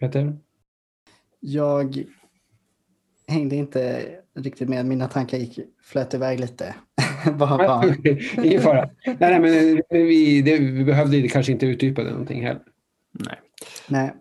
Peter? 0.00 0.38
Jag 1.40 2.04
hängde 3.28 3.56
inte 3.56 4.06
riktigt 4.34 4.68
med. 4.68 4.86
Mina 4.86 5.08
tankar 5.08 5.38
gick, 5.38 5.58
flöt 5.82 6.14
iväg 6.14 6.40
lite. 6.40 6.74
Ingen 8.44 8.62
fara. 8.62 8.90
Nej, 9.06 9.16
nej, 9.20 9.40
men 9.40 9.82
vi, 9.90 10.42
det, 10.42 10.58
vi 10.58 10.84
behövde 10.84 11.28
kanske 11.28 11.52
inte 11.52 11.66
utdypa 11.66 12.02
det 12.02 12.10
någonting 12.10 12.42
heller. 12.42 12.62
Nej. 13.12 13.36
Nej. 13.88 14.12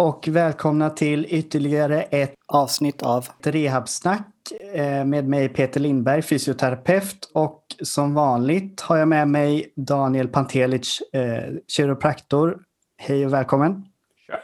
Och 0.00 0.28
välkomna 0.28 0.90
till 0.90 1.26
ytterligare 1.28 2.02
ett 2.02 2.34
avsnitt 2.46 3.02
av 3.02 3.26
Rehabsnack 3.42 4.26
eh, 4.74 5.04
med 5.04 5.28
mig 5.28 5.48
Peter 5.48 5.80
Lindberg, 5.80 6.22
fysioterapeut 6.22 7.30
och 7.34 7.64
som 7.82 8.14
vanligt 8.14 8.80
har 8.80 8.96
jag 8.96 9.08
med 9.08 9.28
mig 9.28 9.72
Daniel 9.76 10.28
Pantelic, 10.28 11.00
eh, 11.12 11.54
kiropraktor. 11.68 12.58
Hej 12.96 13.26
och 13.26 13.32
välkommen. 13.32 13.84
Tja. 14.26 14.36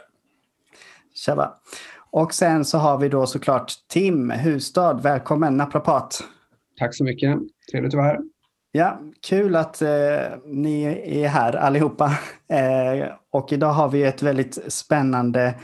Tjaba. 1.15 1.53
Och 2.11 2.33
sen 2.33 2.65
så 2.65 2.77
har 2.77 2.97
vi 2.97 3.09
då 3.09 3.25
såklart 3.25 3.73
Tim 3.87 4.29
Hustad, 4.29 4.93
välkommen, 4.93 5.57
naprapat. 5.57 6.23
Tack 6.79 6.95
så 6.95 7.03
mycket, 7.03 7.37
trevligt 7.71 7.93
att 7.93 7.97
vara 7.97 8.07
här. 8.07 8.19
Ja, 8.77 8.99
kul 9.27 9.55
att 9.55 9.81
eh, 9.81 9.89
ni 10.45 10.83
är 11.05 11.27
här 11.27 11.55
allihopa. 11.55 12.11
Eh, 12.49 13.07
och 13.31 13.53
idag 13.53 13.73
har 13.73 13.89
vi 13.89 14.03
ett 14.03 14.23
väldigt 14.23 14.73
spännande 14.73 15.55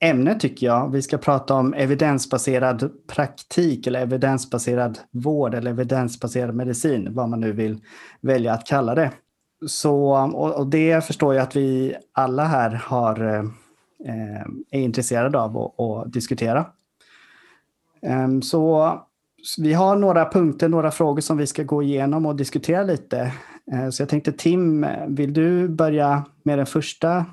ämne 0.00 0.38
tycker 0.40 0.66
jag. 0.66 0.92
Vi 0.92 1.02
ska 1.02 1.18
prata 1.18 1.54
om 1.54 1.74
evidensbaserad 1.74 2.90
praktik 3.06 3.86
eller 3.86 4.00
evidensbaserad 4.00 4.98
vård 5.10 5.54
eller 5.54 5.70
evidensbaserad 5.70 6.54
medicin, 6.54 7.14
vad 7.14 7.28
man 7.28 7.40
nu 7.40 7.52
vill 7.52 7.80
välja 8.20 8.52
att 8.52 8.66
kalla 8.66 8.94
det. 8.94 9.10
Så, 9.66 10.12
och, 10.34 10.54
och 10.54 10.66
det 10.66 11.04
förstår 11.04 11.34
jag 11.34 11.42
att 11.42 11.56
vi 11.56 11.96
alla 12.12 12.44
här 12.44 12.70
har, 12.70 13.24
eh, 13.24 13.44
eh 14.10 14.46
är 14.70 14.80
intresserade 14.80 15.38
av 15.38 15.56
att 15.82 16.12
diskutera. 16.12 16.66
Ehm, 18.02 18.42
så 18.42 18.92
vi 19.58 19.72
har 19.72 19.96
några 19.96 20.30
punkter, 20.30 20.68
några 20.68 20.90
frågor 20.90 21.20
som 21.20 21.36
vi 21.36 21.46
ska 21.46 21.62
gå 21.62 21.82
igenom 21.82 22.26
och 22.26 22.36
diskutera 22.36 22.82
lite. 22.82 23.32
Eh, 23.72 23.90
så 23.90 24.02
jag 24.02 24.08
tänkte 24.08 24.32
Tim, 24.32 24.84
eh, 24.84 25.06
vill 25.08 25.32
du 25.32 25.68
börja 25.68 26.24
med 26.42 26.58
den 26.58 26.66
första 26.66 27.26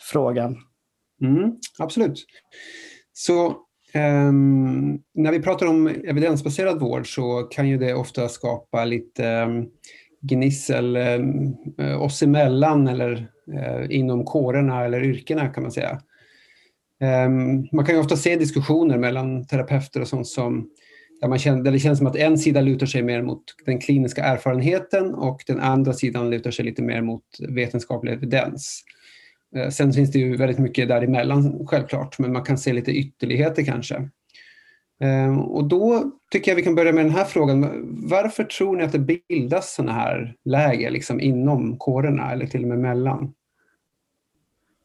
frågan? 0.00 0.56
Mm, 1.22 1.52
absolut. 1.78 2.26
Så 3.12 3.46
um, 3.94 5.02
när 5.14 5.32
vi 5.32 5.42
pratar 5.42 5.66
om 5.66 5.86
evidensbaserad 5.86 6.80
vård 6.80 7.14
så 7.14 7.42
kan 7.42 7.68
ju 7.68 7.78
det 7.78 7.94
ofta 7.94 8.28
skapa 8.28 8.84
lite 8.84 9.42
um, 9.42 9.68
gnissel 10.20 10.96
um, 10.96 11.56
oss 12.00 12.22
emellan 12.22 12.88
eller 12.88 13.28
uh, 13.52 13.86
inom 13.96 14.24
kårerna 14.24 14.84
eller 14.84 15.04
yrkena 15.04 15.48
kan 15.48 15.62
man 15.62 15.72
säga. 15.72 16.00
Um, 17.26 17.68
man 17.72 17.84
kan 17.86 17.94
ju 17.94 18.00
ofta 18.00 18.16
se 18.16 18.36
diskussioner 18.36 18.98
mellan 18.98 19.46
terapeuter 19.46 20.00
och 20.00 20.08
sånt 20.08 20.26
som 20.26 20.70
där, 21.20 21.28
man 21.28 21.38
känner, 21.38 21.62
där 21.62 21.72
det 21.72 21.78
känns 21.78 21.98
som 21.98 22.06
att 22.06 22.16
en 22.16 22.38
sida 22.38 22.60
lutar 22.60 22.86
sig 22.86 23.02
mer 23.02 23.22
mot 23.22 23.42
den 23.66 23.80
kliniska 23.80 24.24
erfarenheten 24.24 25.14
och 25.14 25.42
den 25.46 25.60
andra 25.60 25.92
sidan 25.92 26.30
lutar 26.30 26.50
sig 26.50 26.64
lite 26.64 26.82
mer 26.82 27.02
mot 27.02 27.24
vetenskaplig 27.48 28.12
evidens. 28.12 28.84
Eh, 29.56 29.68
sen 29.68 29.92
finns 29.92 30.12
det 30.12 30.18
ju 30.18 30.36
väldigt 30.36 30.58
mycket 30.58 30.88
däremellan 30.88 31.66
självklart, 31.66 32.18
men 32.18 32.32
man 32.32 32.44
kan 32.44 32.58
se 32.58 32.72
lite 32.72 32.92
ytterligheter 32.92 33.64
kanske. 33.64 34.08
Eh, 35.00 35.38
och 35.38 35.64
då 35.64 36.12
tycker 36.30 36.50
jag 36.50 36.56
vi 36.56 36.62
kan 36.62 36.74
börja 36.74 36.92
med 36.92 37.04
den 37.04 37.14
här 37.14 37.24
frågan. 37.24 37.82
Varför 38.08 38.44
tror 38.44 38.76
ni 38.76 38.84
att 38.84 38.92
det 38.92 39.22
bildas 39.28 39.74
sådana 39.74 39.92
här 39.92 40.34
läger 40.44 40.90
liksom 40.90 41.20
inom 41.20 41.76
kårerna 41.78 42.32
eller 42.32 42.46
till 42.46 42.62
och 42.62 42.68
med 42.68 42.78
mellan? 42.78 43.34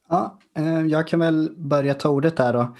Ja, 0.09 0.40
eh, 0.58 0.81
jag 0.81 1.08
kan 1.08 1.19
väl 1.19 1.53
börja 1.58 1.94
ta 1.94 2.09
ordet 2.09 2.38
där 2.38 2.53
då. 2.53 2.75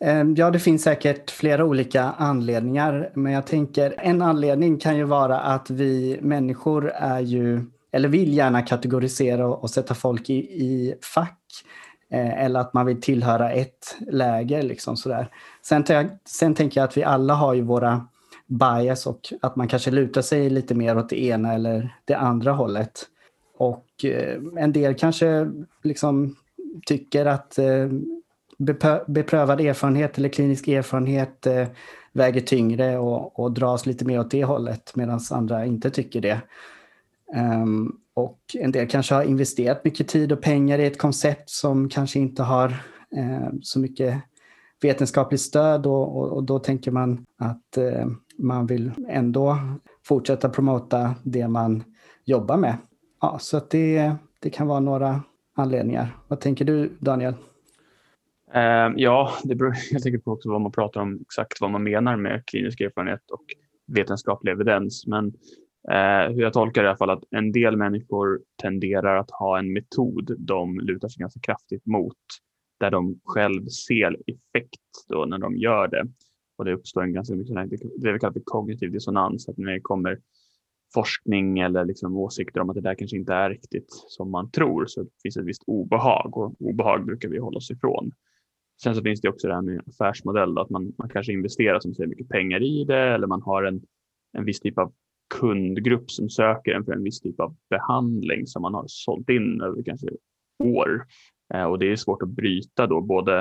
Ehm, 0.00 0.34
ja, 0.34 0.50
det 0.50 0.58
finns 0.58 0.82
säkert 0.82 1.30
flera 1.30 1.64
olika 1.64 2.02
anledningar, 2.02 3.10
men 3.14 3.32
jag 3.32 3.46
tänker 3.46 3.94
en 3.98 4.22
anledning 4.22 4.78
kan 4.78 4.96
ju 4.96 5.04
vara 5.04 5.40
att 5.40 5.70
vi 5.70 6.18
människor 6.20 6.90
är 6.90 7.20
ju, 7.20 7.64
eller 7.92 8.08
vill 8.08 8.34
gärna 8.34 8.62
kategorisera 8.62 9.46
och 9.46 9.70
sätta 9.70 9.94
folk 9.94 10.30
i, 10.30 10.38
i 10.38 10.94
fack. 11.14 11.38
Eh, 12.10 12.44
eller 12.44 12.60
att 12.60 12.74
man 12.74 12.86
vill 12.86 13.00
tillhöra 13.00 13.50
ett 13.52 13.96
läger. 14.10 14.62
Liksom 14.62 14.96
sådär. 14.96 15.28
Sen, 15.62 15.84
sen 16.24 16.54
tänker 16.54 16.80
jag 16.80 16.88
att 16.88 16.96
vi 16.96 17.04
alla 17.04 17.34
har 17.34 17.54
ju 17.54 17.62
våra 17.62 18.06
bias 18.46 19.06
och 19.06 19.20
att 19.42 19.56
man 19.56 19.68
kanske 19.68 19.90
lutar 19.90 20.22
sig 20.22 20.50
lite 20.50 20.74
mer 20.74 20.98
åt 20.98 21.08
det 21.08 21.24
ena 21.24 21.54
eller 21.54 21.96
det 22.04 22.14
andra 22.14 22.52
hållet. 22.52 23.06
Och 23.58 24.04
eh, 24.04 24.38
en 24.56 24.72
del 24.72 24.94
kanske 24.94 25.50
liksom 25.82 26.36
tycker 26.86 27.26
att 27.26 27.58
eh, 27.58 27.88
beprövad 29.06 29.60
erfarenhet 29.60 30.18
eller 30.18 30.28
klinisk 30.28 30.68
erfarenhet 30.68 31.46
eh, 31.46 31.68
väger 32.12 32.40
tyngre 32.40 32.98
och, 32.98 33.38
och 33.38 33.52
dras 33.52 33.86
lite 33.86 34.04
mer 34.04 34.20
åt 34.20 34.30
det 34.30 34.44
hållet 34.44 34.96
medan 34.96 35.20
andra 35.30 35.66
inte 35.66 35.90
tycker 35.90 36.20
det. 36.20 36.40
Um, 37.36 38.00
och 38.14 38.40
en 38.54 38.72
del 38.72 38.88
kanske 38.88 39.14
har 39.14 39.22
investerat 39.22 39.84
mycket 39.84 40.08
tid 40.08 40.32
och 40.32 40.40
pengar 40.40 40.78
i 40.78 40.86
ett 40.86 40.98
koncept 40.98 41.50
som 41.50 41.88
kanske 41.88 42.18
inte 42.18 42.42
har 42.42 42.68
eh, 43.16 43.48
så 43.62 43.78
mycket 43.78 44.22
vetenskapligt 44.82 45.40
stöd 45.40 45.86
och, 45.86 46.16
och, 46.16 46.32
och 46.32 46.44
då 46.44 46.58
tänker 46.58 46.90
man 46.90 47.26
att 47.38 47.76
eh, 47.76 48.06
man 48.38 48.66
vill 48.66 48.92
ändå 49.08 49.58
fortsätta 50.04 50.48
promota 50.48 51.14
det 51.22 51.48
man 51.48 51.84
jobbar 52.24 52.56
med. 52.56 52.76
Ja, 53.20 53.38
så 53.40 53.56
att 53.56 53.70
det, 53.70 54.12
det 54.38 54.50
kan 54.50 54.66
vara 54.66 54.80
några 54.80 55.22
anledningar. 55.54 56.16
Vad 56.28 56.40
tänker 56.40 56.64
du 56.64 56.96
Daniel? 57.00 57.34
Ehm, 58.54 58.94
ja, 58.96 59.32
det 59.44 59.54
beror 59.54 59.70
helt 59.92 60.06
enkelt 60.06 60.24
på 60.24 60.32
också 60.32 60.50
vad 60.50 60.60
man 60.60 60.72
pratar 60.72 61.00
om, 61.00 61.20
exakt 61.20 61.60
vad 61.60 61.70
man 61.70 61.82
menar 61.82 62.16
med 62.16 62.46
klinisk 62.46 62.80
erfarenhet 62.80 63.30
och 63.30 63.44
vetenskaplig 63.86 64.52
evidens. 64.52 65.06
Men 65.06 65.26
eh, 65.90 66.34
hur 66.34 66.42
jag 66.42 66.52
tolkar 66.52 66.82
det 66.82 66.86
i 66.86 66.88
alla 66.88 66.96
fall 66.96 67.10
att 67.10 67.24
en 67.30 67.52
del 67.52 67.76
människor 67.76 68.40
tenderar 68.62 69.16
att 69.16 69.30
ha 69.30 69.58
en 69.58 69.72
metod 69.72 70.36
de 70.38 70.80
lutar 70.80 71.08
sig 71.08 71.20
ganska 71.20 71.40
kraftigt 71.40 71.86
mot 71.86 72.16
där 72.80 72.90
de 72.90 73.20
själv 73.24 73.66
ser 73.66 74.16
effekt 74.26 75.06
då 75.08 75.24
när 75.24 75.38
de 75.38 75.56
gör 75.56 75.88
det. 75.88 76.06
Och 76.58 76.64
det 76.64 76.72
uppstår 76.72 77.02
en 77.02 77.12
ganska 77.12 77.34
mycket 77.34 77.80
det 77.96 78.12
vi 78.12 78.18
kallar 78.18 78.32
för 78.32 78.42
kognitiv 78.44 78.92
dissonans, 78.92 79.48
att 79.48 79.58
när 79.58 79.72
det 79.72 79.80
kommer 79.80 80.18
forskning 80.94 81.58
eller 81.58 81.84
liksom 81.84 82.16
åsikter 82.16 82.60
om 82.60 82.70
att 82.70 82.74
det 82.74 82.80
där 82.80 82.94
kanske 82.94 83.16
inte 83.16 83.34
är 83.34 83.50
riktigt 83.50 83.86
som 83.90 84.30
man 84.30 84.50
tror 84.50 84.86
så 84.86 85.06
finns 85.22 85.36
ett 85.36 85.44
visst 85.44 85.62
obehag 85.66 86.36
och 86.36 86.54
obehag 86.60 87.04
brukar 87.04 87.28
vi 87.28 87.38
hålla 87.38 87.56
oss 87.56 87.70
ifrån. 87.70 88.12
Sen 88.82 88.94
så 88.94 89.02
finns 89.02 89.20
det 89.20 89.28
också 89.28 89.48
det 89.48 89.54
här 89.54 89.62
med 89.62 89.82
affärsmodell, 89.88 90.54
då, 90.54 90.62
att 90.62 90.70
man, 90.70 90.92
man 90.98 91.08
kanske 91.08 91.32
investerar 91.32 91.80
som 91.80 91.94
säger 91.94 92.08
mycket 92.08 92.28
pengar 92.28 92.62
i 92.62 92.84
det 92.84 93.14
eller 93.14 93.26
man 93.26 93.42
har 93.42 93.62
en, 93.62 93.82
en 94.32 94.44
viss 94.44 94.60
typ 94.60 94.78
av 94.78 94.92
kundgrupp 95.34 96.10
som 96.10 96.30
söker 96.30 96.72
en 96.72 96.84
för 96.84 96.92
en 96.92 97.02
viss 97.02 97.20
typ 97.20 97.40
av 97.40 97.56
behandling 97.70 98.46
som 98.46 98.62
man 98.62 98.74
har 98.74 98.84
sålt 98.86 99.30
in 99.30 99.60
över 99.60 99.82
kanske 99.82 100.06
år. 100.64 101.06
Eh, 101.54 101.64
och 101.64 101.78
det 101.78 101.92
är 101.92 101.96
svårt 101.96 102.22
att 102.22 102.28
bryta 102.28 102.86
då 102.86 103.00
både 103.00 103.38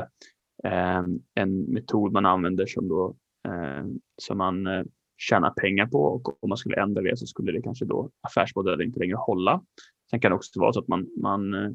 eh, 0.63 1.03
en 1.35 1.61
metod 1.73 2.11
man 2.11 2.25
använder 2.25 2.65
som, 2.65 2.87
då, 2.87 3.15
eh, 3.47 3.85
som 4.21 4.37
man 4.37 4.67
eh, 4.67 4.83
tjänar 5.17 5.49
pengar 5.49 5.85
på 5.85 6.03
och 6.03 6.43
om 6.43 6.49
man 6.49 6.57
skulle 6.57 6.81
ändra 6.81 7.01
det 7.01 7.17
så 7.17 7.25
skulle 7.25 7.51
det 7.51 7.61
kanske 7.61 7.85
då 7.85 8.09
affärsmodellen 8.21 8.87
inte 8.87 8.99
längre 8.99 9.15
hålla. 9.15 9.63
Sen 10.09 10.19
kan 10.19 10.31
det 10.31 10.35
också 10.35 10.59
vara 10.59 10.73
så 10.73 10.79
att 10.79 10.87
man, 10.87 11.07
man 11.21 11.53
eh, 11.53 11.72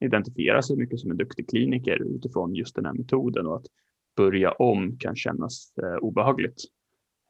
identifiera 0.00 0.62
sig 0.62 0.76
mycket 0.76 1.00
som 1.00 1.10
en 1.10 1.16
duktig 1.16 1.48
kliniker 1.48 2.02
utifrån 2.02 2.54
just 2.54 2.76
den 2.76 2.86
här 2.86 2.92
metoden 2.92 3.46
och 3.46 3.56
att 3.56 3.66
börja 4.16 4.52
om 4.52 4.98
kan 4.98 5.16
kännas 5.16 5.72
eh, 5.82 5.96
obehagligt. 5.96 6.64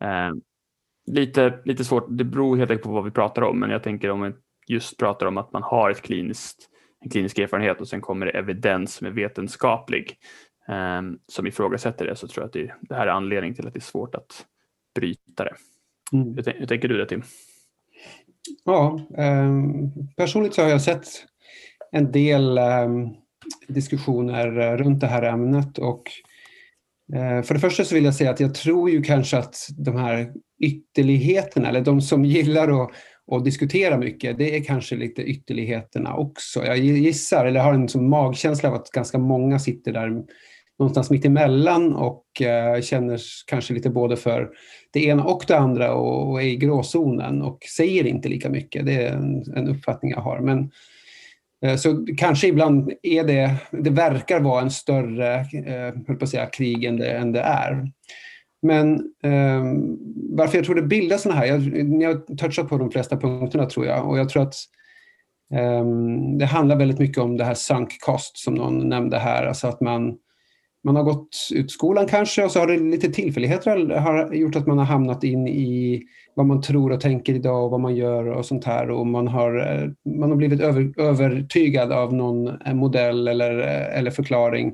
Eh, 0.05 0.35
lite, 1.07 1.61
lite 1.65 1.85
svårt, 1.85 2.07
det 2.09 2.25
beror 2.25 2.57
helt 2.57 2.71
enkelt 2.71 2.85
på 2.85 2.93
vad 2.93 3.05
vi 3.05 3.11
pratar 3.11 3.43
om, 3.43 3.61
men 3.61 3.71
jag 3.71 3.83
tänker 3.83 4.11
om 4.11 4.23
vi 4.23 4.33
just 4.75 4.99
pratar 4.99 5.27
om 5.27 5.39
att 5.39 5.53
man 5.53 5.63
har 5.63 5.91
ett 5.91 6.03
kliniskt, 6.03 6.69
en 7.01 7.11
klinisk 7.11 7.39
erfarenhet 7.39 7.81
och 7.81 7.89
sen 7.89 8.01
kommer 8.01 8.27
det 8.27 8.33
evidens 8.33 8.95
som 8.95 9.07
är 9.07 9.11
vetenskaplig 9.11 10.19
eh, 10.69 11.03
som 11.29 11.47
ifrågasätter 11.47 12.07
det 12.07 12.17
så 12.17 12.29
tror 12.29 12.43
jag 12.43 12.47
att 12.47 12.53
det, 12.53 12.75
det 12.81 12.95
här 12.95 13.07
är 13.07 13.11
anledningen 13.11 13.55
till 13.55 13.67
att 13.67 13.75
det 13.75 13.79
är 13.79 13.81
svårt 13.81 14.15
att 14.15 14.47
bryta 14.95 15.45
det. 15.45 15.55
Mm. 16.13 16.35
Hur, 16.35 16.59
hur 16.59 16.67
tänker 16.67 16.89
du 16.89 16.97
det 16.97 17.07
Tim? 17.07 17.23
Ja, 18.65 19.01
eh, 19.19 19.51
personligt 20.17 20.55
så 20.55 20.63
har 20.63 20.69
jag 20.69 20.83
sett 20.83 21.07
en 21.96 22.12
del 22.12 22.58
ehm, 22.58 23.08
diskussioner 23.69 24.58
eh, 24.58 24.76
runt 24.76 25.00
det 25.00 25.06
här 25.06 25.22
ämnet 25.22 25.78
och 25.78 26.02
eh, 27.14 27.43
för 27.43 27.54
det 27.54 27.60
första 27.60 27.84
så 27.84 27.94
vill 27.94 28.04
jag 28.04 28.14
säga 28.14 28.31
att 28.31 28.40
jag 28.40 28.54
tror 28.54 28.90
ju 28.90 29.02
kanske 29.02 29.38
att 29.38 29.56
de 29.78 29.96
här 29.96 30.32
ytterligheterna 30.60 31.69
eller 31.69 31.81
de 31.81 32.00
som 32.00 32.25
gillar 32.25 32.82
att, 32.82 32.90
att 33.32 33.44
diskutera 33.44 33.98
mycket, 33.98 34.38
det 34.38 34.56
är 34.56 34.64
kanske 34.64 34.96
lite 34.96 35.22
ytterligheterna 35.22 36.16
också. 36.16 36.64
Jag 36.64 36.78
gissar, 36.78 37.46
eller 37.46 37.60
har 37.60 37.75
en 37.75 37.88
sån 37.88 38.08
magkänsla 38.08 38.69
av 38.69 38.75
att 38.75 38.90
ganska 38.90 39.19
många 39.19 39.58
sitter 39.58 39.93
där 39.93 40.22
någonstans 40.78 41.10
mitt 41.10 41.25
emellan 41.25 41.94
och 41.94 42.43
eh, 42.43 42.81
känner 42.81 43.20
kanske 43.46 43.75
lite 43.75 43.90
både 43.90 44.16
för 44.16 44.50
det 44.93 45.04
ena 45.04 45.25
och 45.25 45.44
det 45.48 45.58
andra 45.58 45.94
och, 45.94 46.43
är 46.43 46.46
i 46.46 46.56
gråzonen 46.56 47.43
och 47.43 47.58
säger 47.76 48.06
inte 48.06 48.28
lika 48.28 48.50
mycket. 48.50 48.87
Det 48.87 48.94
är 48.94 49.12
en, 49.12 49.44
en 49.56 49.69
uppfattning 49.69 50.10
jag 50.10 50.20
har. 50.20 50.40
Men, 50.40 50.58
eh, 50.58 50.66
Eh, 51.67 51.77
så 51.77 52.07
kanske 52.17 52.47
ibland 52.47 52.93
är 53.03 53.25
det, 53.25 53.55
det 53.71 53.91
verkar 53.91 54.41
vara 54.41 54.63
en 54.63 54.71
större 54.71 55.35
eh, 55.35 55.95
höll 56.07 56.17
på 56.17 56.25
att 56.25 56.31
säga, 56.31 56.47
krig 56.47 56.85
än 56.85 56.97
det, 56.97 57.11
än 57.11 57.33
det 57.33 57.41
är. 57.41 57.91
Men 58.63 58.95
eh, 59.23 59.65
varför 60.37 60.59
jag 60.59 60.65
tror 60.65 60.75
det 60.75 60.83
bildas 60.83 61.23
sådana 61.23 61.41
här, 61.41 61.47
jag, 61.47 61.85
ni 61.85 62.05
har 62.05 62.37
touchat 62.37 62.69
på 62.69 62.79
de 62.79 62.91
flesta 62.91 63.17
punkterna 63.17 63.67
tror 63.67 63.87
jag 63.87 64.09
och 64.09 64.19
jag 64.19 64.29
tror 64.29 64.43
att 64.43 64.55
eh, 65.53 65.85
det 66.39 66.47
handlar 66.47 66.77
väldigt 66.77 66.99
mycket 66.99 67.19
om 67.19 67.37
det 67.37 67.45
här 67.45 67.55
sunk 67.55 68.01
cost 68.01 68.39
som 68.39 68.55
någon 68.55 68.89
nämnde 68.89 69.19
här, 69.19 69.47
alltså 69.47 69.67
att 69.67 69.81
man 69.81 70.17
man 70.87 70.97
har 70.97 71.03
gått 71.03 71.49
ut 71.53 71.71
skolan 71.71 72.06
kanske 72.06 72.44
och 72.44 72.50
så 72.50 72.59
har 72.59 72.67
det 72.67 72.79
lite 72.79 73.09
tillfälligheter 73.09 73.97
har 73.97 74.35
gjort 74.35 74.56
att 74.56 74.67
man 74.67 74.79
har 74.79 74.85
hamnat 74.85 75.25
in 75.25 75.49
i 75.49 76.03
vad 76.35 76.47
man 76.47 76.62
tror 76.62 76.93
och 76.93 77.00
tänker 77.00 77.35
idag 77.35 77.65
och 77.65 77.71
vad 77.71 77.81
man 77.81 77.97
gör 77.97 78.27
och 78.27 78.47
sånt 78.47 78.65
här 78.65 78.91
och 78.91 79.06
man 79.06 79.29
har, 79.29 79.56
eh, 79.56 79.91
man 80.19 80.31
har 80.31 80.37
blivit 80.37 80.61
över, 80.61 81.00
övertygad 81.00 81.93
av 81.93 82.15
någon 82.15 82.49
eh, 82.49 82.75
modell 82.75 83.29
eller, 83.29 83.59
eh, 83.59 83.99
eller 83.99 84.11
förklaring. 84.11 84.73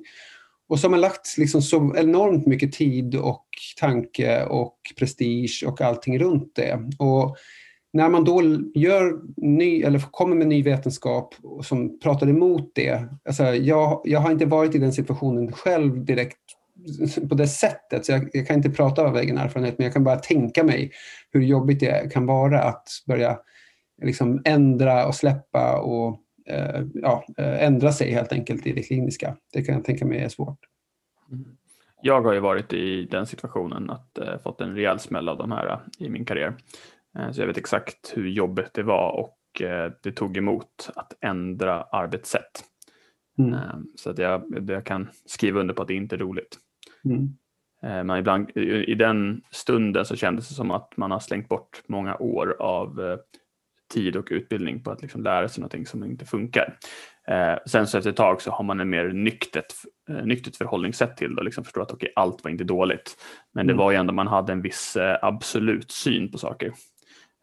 Och 0.69 0.79
så 0.79 0.87
har 0.87 0.91
man 0.91 1.01
lagt 1.01 1.39
liksom 1.39 1.63
så 1.63 1.95
enormt 1.97 2.47
mycket 2.47 2.73
tid 2.73 3.15
och 3.15 3.47
tanke 3.81 4.45
och 4.45 4.77
prestige 4.99 5.65
och 5.67 5.81
allting 5.81 6.19
runt 6.19 6.53
det. 6.55 6.81
Och 6.99 7.37
när 7.93 8.09
man 8.09 8.25
då 8.25 8.43
gör 8.75 9.21
ny, 9.37 9.83
eller 9.83 9.99
kommer 9.99 10.37
med 10.37 10.47
ny 10.47 10.63
vetenskap 10.63 11.35
som 11.63 12.01
pratar 12.01 12.29
emot 12.29 12.73
det, 12.75 13.09
alltså 13.25 13.45
jag, 13.45 14.01
jag 14.05 14.21
har 14.21 14.31
inte 14.31 14.47
varit 14.47 14.75
i 14.75 14.79
den 14.79 14.93
situationen 14.93 15.53
själv 15.53 16.05
direkt 16.05 16.39
på 17.29 17.35
det 17.35 17.47
sättet, 17.47 18.07
så 18.07 18.13
jag, 18.13 18.31
jag, 18.33 18.47
kan 18.47 18.57
inte 18.57 18.71
prata 18.71 19.03
av 19.03 19.17
egen 19.17 19.39
erfarenhet, 19.39 19.79
men 19.79 19.85
jag 19.85 19.93
kan 19.93 20.05
bara 20.05 20.17
tänka 20.17 20.65
mig 20.65 20.93
hur 21.31 21.41
jobbigt 21.41 21.81
det 21.81 22.13
kan 22.13 22.27
vara 22.27 22.63
att 22.63 22.89
börja 23.07 23.39
liksom 24.03 24.43
ändra 24.45 25.07
och 25.07 25.15
släppa 25.15 25.81
och 25.81 26.21
eh, 26.47 26.83
ja, 26.95 27.25
eh, 27.39 27.65
ändra 27.65 27.93
sig 27.93 28.13
helt 28.13 28.33
enkelt 28.33 28.67
i 28.67 28.73
det 28.73 28.83
kliniska. 28.83 29.37
Det 29.53 29.63
kan 29.63 29.75
jag 29.75 29.85
tänka 29.85 30.07
mig 30.07 30.19
är 30.19 30.29
svårt. 30.29 30.59
Jag 32.03 32.23
har 32.23 32.33
ju 32.33 32.41
varit 32.41 32.73
i 32.73 33.05
den 33.05 33.27
situationen 33.27 33.91
att 33.91 34.19
eh, 34.19 34.39
fått 34.43 34.61
en 34.61 34.75
rejäl 34.75 34.99
smäll 34.99 35.29
av 35.29 35.39
de 35.39 35.53
här 35.53 35.67
eh, 35.67 36.07
i 36.07 36.09
min 36.09 36.25
karriär. 36.25 36.55
Eh, 37.19 37.31
så 37.31 37.41
jag 37.41 37.47
vet 37.47 37.59
exakt 37.59 38.13
hur 38.17 38.29
jobbigt 38.29 38.75
det 38.75 38.83
var 38.83 39.13
och 39.13 39.63
eh, 39.63 39.93
det 40.03 40.13
tog 40.13 40.37
emot 40.37 40.91
att 40.97 41.13
ändra 41.21 41.83
arbetssätt. 41.83 42.65
Mm. 43.39 43.55
Eh, 43.55 43.75
så 43.97 44.11
att 44.11 44.19
jag, 44.19 44.65
jag 44.69 44.87
kan 44.87 45.09
skriva 45.27 45.61
under 45.61 45.75
på 45.75 45.83
att 45.83 45.89
det 45.89 45.95
inte 45.95 46.17
är 46.17 46.19
roligt. 46.19 46.59
Mm. 47.05 47.29
Men 48.07 48.19
ibland 48.19 48.51
i 48.57 48.95
den 48.95 49.43
stunden 49.51 50.05
så 50.05 50.17
kändes 50.17 50.49
det 50.49 50.55
som 50.55 50.71
att 50.71 50.97
man 50.97 51.11
har 51.11 51.21
slängt 51.21 51.49
bort 51.49 51.83
många 51.87 52.17
år 52.17 52.57
av 52.59 53.19
tid 53.93 54.17
och 54.17 54.29
utbildning 54.31 54.83
på 54.83 54.91
att 54.91 55.03
liksom 55.03 55.23
lära 55.23 55.49
sig 55.49 55.61
någonting 55.61 55.87
som 55.87 56.05
inte 56.05 56.27
funkar. 56.27 56.79
sen 57.67 57.87
så 57.87 57.99
efter 57.99 58.11
ett 58.11 58.17
tag 58.17 58.43
så 58.43 58.51
har 58.51 58.65
man 58.65 58.81
en 58.81 58.91
mer 58.91 59.09
nyktert, 59.09 59.73
nyktert 60.25 60.57
förhållningssätt 60.57 61.17
till 61.17 61.35
det 61.35 61.41
och 61.41 61.45
liksom 61.45 61.65
förstår 61.65 61.83
att 61.83 61.93
okay, 61.93 62.09
allt 62.17 62.45
var 62.45 62.51
inte 62.51 62.65
dåligt. 62.65 63.17
Men 63.55 63.67
det 63.67 63.73
mm. 63.73 63.85
var 63.85 63.91
ju 63.91 63.97
ändå 63.97 64.13
man 64.13 64.27
hade 64.27 64.53
en 64.53 64.63
viss 64.63 64.97
absolut 65.23 65.91
syn 65.91 66.31
på 66.31 66.39
saker. 66.39 66.73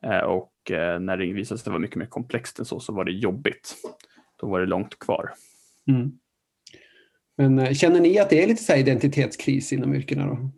Eh, 0.06 0.19
och 0.19 0.72
eh, 0.72 1.00
när 1.00 1.18
det 1.18 1.34
visade 1.34 1.60
sig 1.60 1.72
vara 1.72 1.81
mycket 1.81 1.96
mer 1.96 2.06
komplext 2.06 2.60
än 2.60 2.66
så, 2.66 2.80
så 2.80 2.94
var 2.94 3.06
det 3.06 3.12
jobbigt. 3.12 3.75
Då 4.42 4.48
var 4.48 4.60
det 4.60 4.66
långt 4.66 5.00
kvar. 5.00 5.31
Mm. 5.88 6.12
Men 7.38 7.60
eh, 7.60 7.74
känner 7.74 8.00
ni 8.00 8.19
att 8.19 8.30
det 8.30 8.44
är 8.44 8.48
lite 8.48 8.63
så 8.63 8.75
identitetskris 8.75 9.74
inom 9.74 9.96
yrkena? 9.96 10.25
Då? 10.25 10.51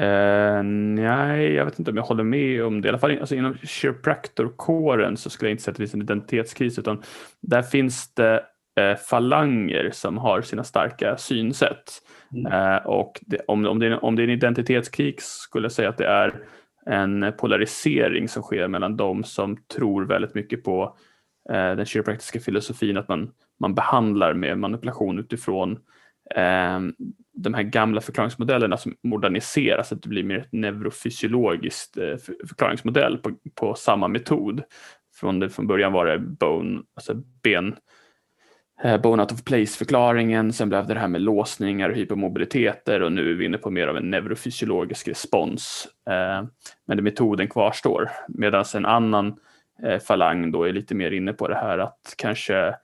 Uh, 0.00 0.62
nej, 0.62 1.52
jag 1.52 1.64
vet 1.64 1.78
inte 1.78 1.90
om 1.90 1.96
jag 1.96 2.04
håller 2.04 2.24
med 2.24 2.64
om 2.64 2.80
det. 2.80 2.86
I 2.86 2.88
alla 2.88 2.98
fall 2.98 3.18
alltså, 3.18 3.34
inom 3.34 3.56
kiropraktorkåren 3.62 5.16
så 5.16 5.30
skulle 5.30 5.48
jag 5.48 5.52
inte 5.52 5.62
säga 5.62 5.72
att 5.72 5.76
det 5.76 5.82
finns 5.82 5.94
en 5.94 6.02
identitetskris 6.02 6.78
utan 6.78 7.02
där 7.40 7.62
finns 7.62 8.14
det 8.14 8.42
uh, 8.80 8.96
falanger 8.96 9.90
som 9.92 10.18
har 10.18 10.42
sina 10.42 10.64
starka 10.64 11.16
synsätt. 11.16 12.02
Mm. 12.34 12.52
Uh, 12.52 12.86
och 12.86 13.20
det, 13.20 13.38
om, 13.46 13.66
om, 13.66 13.78
det 13.78 13.86
är, 13.86 14.04
om 14.04 14.16
det 14.16 14.22
är 14.22 14.24
en 14.24 14.30
identitetskris 14.30 15.24
skulle 15.24 15.64
jag 15.64 15.72
säga 15.72 15.88
att 15.88 15.98
det 15.98 16.06
är 16.06 16.34
en 16.88 17.32
polarisering 17.38 18.28
som 18.28 18.42
sker 18.42 18.68
mellan 18.68 18.96
de 18.96 19.24
som 19.24 19.56
tror 19.56 20.04
väldigt 20.04 20.34
mycket 20.34 20.64
på 20.64 20.96
eh, 21.50 21.76
den 21.76 21.86
kiropraktiska 21.86 22.40
filosofin, 22.40 22.96
att 22.96 23.08
man, 23.08 23.30
man 23.60 23.74
behandlar 23.74 24.34
med 24.34 24.58
manipulation 24.58 25.18
utifrån 25.18 25.72
eh, 26.34 26.80
de 27.32 27.54
här 27.54 27.62
gamla 27.62 28.00
förklaringsmodellerna 28.00 28.76
som 28.76 28.96
moderniseras, 29.02 29.92
att 29.92 30.02
det 30.02 30.08
blir 30.08 30.24
mer 30.24 30.38
ett 30.38 30.52
neurofysiologiskt 30.52 31.96
eh, 31.96 32.16
förklaringsmodell 32.48 33.18
på, 33.18 33.30
på 33.54 33.74
samma 33.74 34.08
metod. 34.08 34.62
Från, 35.14 35.38
det, 35.38 35.50
från 35.50 35.66
början 35.66 35.92
var 35.92 36.06
det 36.06 36.18
bone, 36.18 36.82
alltså 36.94 37.14
ben, 37.42 37.68
eh, 37.68 37.74
bone 39.02 39.22
out 39.22 39.32
of 39.32 39.44
place-förklaringen, 39.44 40.52
sen 40.52 40.68
blev 40.68 40.86
det 40.86 40.94
det 40.94 41.00
här 41.00 41.08
med 41.08 41.20
låsningar 41.20 41.90
och 41.90 41.96
hypermobiliteter 41.96 43.02
och 43.02 43.12
nu 43.12 43.30
är 43.30 43.34
vi 43.34 43.44
inne 43.44 43.58
på 43.58 43.70
mer 43.70 43.88
av 43.88 43.96
en 43.96 44.10
neurofysiologisk 44.10 45.08
respons. 45.08 45.88
Eh, 46.10 46.46
men 46.86 47.04
metoden 47.04 47.48
kvarstår. 47.48 48.10
Medan 48.28 48.64
en 48.74 48.86
annan 48.86 49.36
eh, 49.82 49.98
falang 49.98 50.50
då 50.50 50.64
är 50.64 50.72
lite 50.72 50.94
mer 50.94 51.10
inne 51.10 51.32
på 51.32 51.48
det 51.48 51.54
här 51.54 51.78
att 51.78 52.14
kanske 52.18 52.74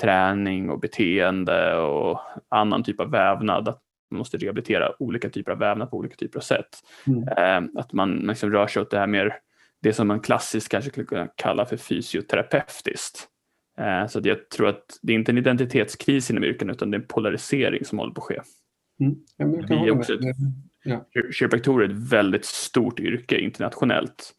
träning 0.00 0.70
och 0.70 0.80
beteende 0.80 1.76
och 1.76 2.20
annan 2.48 2.82
typ 2.82 3.00
av 3.00 3.10
vävnad, 3.10 3.68
att 3.68 3.80
man 4.10 4.18
måste 4.18 4.36
rehabilitera 4.36 5.02
olika 5.02 5.30
typer 5.30 5.52
av 5.52 5.58
vävnad 5.58 5.90
på 5.90 5.96
olika 5.96 6.16
typer 6.16 6.38
av 6.38 6.42
sätt. 6.42 6.68
Mm. 7.06 7.70
Att 7.76 7.92
man 7.92 8.14
liksom 8.14 8.50
rör 8.50 8.66
sig 8.66 8.82
åt 8.82 8.90
det 8.90 8.98
här 8.98 9.06
mer, 9.06 9.36
det 9.82 9.92
som 9.92 10.08
man 10.08 10.20
klassiskt 10.20 10.68
kanske 10.68 10.90
skulle 10.90 11.06
kunna 11.06 11.28
kalla 11.36 11.66
för 11.66 11.76
fysioterapeutiskt. 11.76 13.28
Eh, 13.78 14.06
så 14.06 14.20
jag 14.24 14.48
tror 14.48 14.68
att 14.68 14.98
det 15.02 15.12
är 15.12 15.16
inte 15.16 15.32
en 15.32 15.38
identitetskris 15.38 16.30
inom 16.30 16.44
yrken 16.44 16.70
utan 16.70 16.90
det 16.90 16.96
är 16.96 17.00
en 17.00 17.06
polarisering 17.06 17.84
som 17.84 17.98
håller 17.98 18.14
på 18.14 18.20
att 18.20 18.26
ske. 18.26 18.40
Mm. 19.00 19.16
Ja, 19.36 19.46
vi 19.68 19.88
är 19.88 19.90
också 19.90 20.14
ett, 20.14 20.20
ja. 20.84 21.06
Kiropraktorer 21.32 21.88
är 21.88 21.92
ett 21.92 22.12
väldigt 22.12 22.44
stort 22.44 23.00
yrke 23.00 23.38
internationellt. 23.38 24.34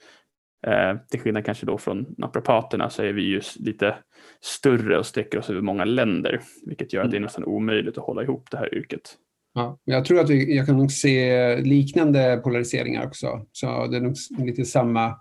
Eh, 0.67 0.97
till 1.09 1.19
skillnad 1.19 1.45
kanske 1.45 1.65
då 1.65 1.77
från 1.77 2.15
naprapaterna 2.17 2.89
så 2.89 3.03
är 3.03 3.13
vi 3.13 3.21
just 3.21 3.59
lite 3.59 3.95
större 4.41 4.97
och 4.99 5.05
sträcker 5.05 5.39
oss 5.39 5.49
över 5.49 5.61
många 5.61 5.85
länder, 5.85 6.41
vilket 6.65 6.93
gör 6.93 7.03
att 7.03 7.11
det 7.11 7.15
är 7.15 7.17
mm. 7.17 7.25
nästan 7.25 7.43
omöjligt 7.43 7.97
att 7.97 8.03
hålla 8.03 8.23
ihop 8.23 8.51
det 8.51 8.57
här 8.57 8.75
yrket. 8.75 9.17
Ja, 9.53 9.79
jag 9.83 10.05
tror 10.05 10.19
att 10.19 10.29
vi, 10.29 10.57
jag 10.57 10.65
kan 10.65 10.77
nog 10.77 10.91
se 10.91 11.57
liknande 11.57 12.41
polariseringar 12.43 13.07
också. 13.07 13.45
Så 13.51 13.87
det 13.87 13.97
är 13.97 14.01
nog 14.01 14.15
lite 14.37 14.65
samma, 14.65 15.15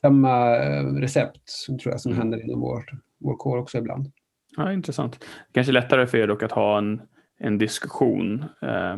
samma 0.00 0.56
eh, 0.56 0.84
recept 0.84 1.66
tror 1.66 1.92
jag 1.92 2.00
som 2.00 2.12
mm. 2.12 2.22
händer 2.22 2.44
inom 2.44 2.60
vårt 2.60 2.90
vår 3.20 3.36
kår 3.36 3.58
också 3.58 3.78
ibland. 3.78 4.12
Ja, 4.56 4.72
intressant. 4.72 5.24
Kanske 5.52 5.72
lättare 5.72 6.06
för 6.06 6.18
er 6.18 6.26
dock 6.26 6.42
att 6.42 6.52
ha 6.52 6.78
en, 6.78 7.00
en 7.38 7.58
diskussion. 7.58 8.44
Eh, 8.62 8.96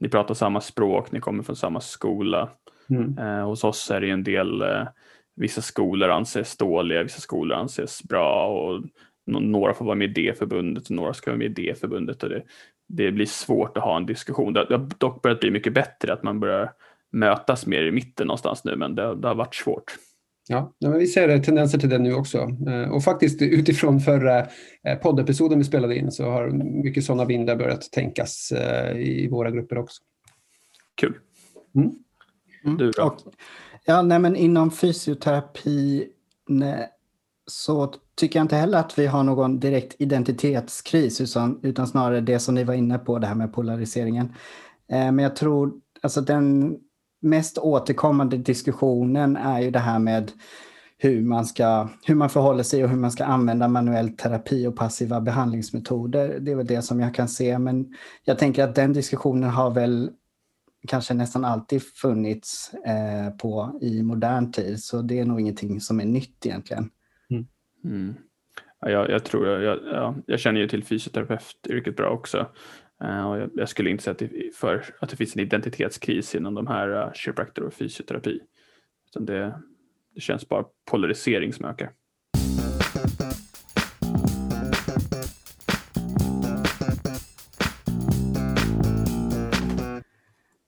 ni 0.00 0.08
pratar 0.08 0.34
samma 0.34 0.60
språk, 0.60 1.12
ni 1.12 1.20
kommer 1.20 1.42
från 1.42 1.56
samma 1.56 1.80
skola. 1.80 2.50
Mm. 2.90 3.18
Eh, 3.18 3.46
hos 3.46 3.64
oss 3.64 3.90
är 3.90 4.00
det 4.00 4.10
en 4.10 4.24
del, 4.24 4.62
eh, 4.62 4.86
vissa 5.36 5.62
skolor 5.62 6.10
anses 6.10 6.56
dåliga, 6.56 7.02
vissa 7.02 7.20
skolor 7.20 7.56
anses 7.56 8.02
bra 8.02 8.46
och 8.46 8.82
några 9.26 9.74
får 9.74 9.84
vara 9.84 9.94
med 9.94 10.18
i 10.18 10.22
det 10.22 10.38
förbundet 10.38 10.84
och 10.84 10.90
några 10.90 11.14
ska 11.14 11.30
vara 11.30 11.38
med 11.38 11.58
i 11.58 11.66
det 11.66 11.80
förbundet. 11.80 12.22
Och 12.22 12.28
det, 12.28 12.42
det 12.88 13.12
blir 13.12 13.26
svårt 13.26 13.76
att 13.76 13.84
ha 13.84 13.96
en 13.96 14.06
diskussion. 14.06 14.52
Det 14.52 14.60
har 14.60 14.90
dock 14.98 15.22
börjat 15.22 15.40
bli 15.40 15.50
mycket 15.50 15.74
bättre 15.74 16.12
att 16.12 16.22
man 16.22 16.40
börjar 16.40 16.72
mötas 17.12 17.66
mer 17.66 17.82
i 17.82 17.92
mitten 17.92 18.26
någonstans 18.26 18.64
nu, 18.64 18.76
men 18.76 18.94
det, 18.94 19.14
det 19.14 19.28
har 19.28 19.34
varit 19.34 19.54
svårt. 19.54 19.96
Ja, 20.48 20.72
men 20.80 20.98
vi 20.98 21.06
ser 21.06 21.38
tendenser 21.38 21.78
till 21.78 21.88
det 21.88 21.98
nu 21.98 22.14
också. 22.14 22.38
Eh, 22.68 22.90
och 22.90 23.04
faktiskt 23.04 23.42
utifrån 23.42 24.00
förra 24.00 24.38
eh, 24.82 24.98
poddepisoden 25.02 25.58
vi 25.58 25.64
spelade 25.64 25.96
in 25.96 26.12
så 26.12 26.24
har 26.24 26.50
mycket 26.84 27.04
sådana 27.04 27.24
vindar 27.24 27.56
börjat 27.56 27.92
tänkas 27.92 28.52
eh, 28.52 28.96
i 28.96 29.28
våra 29.28 29.50
grupper 29.50 29.78
också. 29.78 30.02
Kul. 30.94 31.14
Mm. 31.74 31.92
Mm. 32.64 32.76
Du 32.76 32.90
då? 32.90 33.16
ja, 33.84 34.02
nej, 34.02 34.18
men 34.18 34.36
inom 34.36 34.70
fysioterapi 34.70 36.08
nej, 36.48 36.88
så 37.46 37.94
tycker 38.14 38.38
jag 38.38 38.44
inte 38.44 38.56
heller 38.56 38.78
att 38.78 38.98
vi 38.98 39.06
har 39.06 39.22
någon 39.22 39.60
direkt 39.60 39.96
identitetskris 39.98 41.20
utan, 41.20 41.60
utan 41.62 41.86
snarare 41.86 42.20
det 42.20 42.38
som 42.38 42.54
ni 42.54 42.64
var 42.64 42.74
inne 42.74 42.98
på, 42.98 43.18
det 43.18 43.26
här 43.26 43.34
med 43.34 43.52
polariseringen. 43.52 44.34
Men 44.88 45.18
jag 45.18 45.36
tror 45.36 45.72
alltså 46.02 46.20
den 46.20 46.78
mest 47.24 47.58
återkommande 47.58 48.36
diskussionen 48.36 49.36
är 49.36 49.60
ju 49.60 49.70
det 49.70 49.78
här 49.78 49.98
med 49.98 50.32
hur 50.98 51.22
man, 51.22 51.44
ska, 51.44 51.88
hur 52.06 52.14
man 52.14 52.30
förhåller 52.30 52.62
sig 52.62 52.84
och 52.84 52.90
hur 52.90 52.96
man 52.96 53.10
ska 53.10 53.24
använda 53.24 53.68
manuell 53.68 54.16
terapi 54.16 54.66
och 54.66 54.76
passiva 54.76 55.20
behandlingsmetoder. 55.20 56.38
Det 56.40 56.52
är 56.52 56.56
väl 56.56 56.66
det 56.66 56.82
som 56.82 57.00
jag 57.00 57.14
kan 57.14 57.28
se, 57.28 57.58
men 57.58 57.94
jag 58.24 58.38
tänker 58.38 58.64
att 58.64 58.74
den 58.74 58.92
diskussionen 58.92 59.50
har 59.50 59.70
väl 59.70 60.10
kanske 60.88 61.14
nästan 61.14 61.44
alltid 61.44 61.82
funnits 61.82 62.74
eh, 62.74 63.36
på 63.36 63.78
i 63.82 64.02
modern 64.02 64.52
tid. 64.52 64.82
Så 64.82 65.02
det 65.02 65.18
är 65.18 65.24
nog 65.24 65.40
ingenting 65.40 65.80
som 65.80 66.00
är 66.00 66.04
nytt 66.04 66.46
egentligen. 66.46 66.90
Mm. 67.30 67.46
Mm. 67.84 68.14
Ja, 68.80 68.90
jag, 68.90 69.10
jag, 69.10 69.24
tror, 69.24 69.48
jag, 69.48 69.80
ja, 69.92 70.14
jag 70.26 70.40
känner 70.40 70.60
ju 70.60 70.68
till 70.68 70.84
fysioterapeutyrket 70.84 71.96
bra 71.96 72.10
också. 72.10 72.46
Eh, 73.02 73.30
och 73.30 73.48
jag, 73.54 73.68
skulle 73.68 73.90
inte 73.90 74.02
säga 74.04 74.12
att 74.12 74.18
det, 74.18 74.54
för, 74.54 74.84
att 75.00 75.10
det 75.10 75.16
finns 75.16 75.36
en 75.36 75.42
identitetskris 75.42 76.34
inom 76.34 76.54
de 76.54 76.66
här 76.66 76.88
eh, 76.88 77.06
uh, 77.06 77.12
chiropractor 77.12 77.64
och 77.64 77.74
fysioterapi. 77.74 78.40
Utan 79.10 79.26
det, 79.26 79.60
det 80.14 80.20
känns 80.20 80.48
bara 80.48 80.64
polarisering 80.90 81.52
som 81.52 81.64
ökar. 81.64 81.90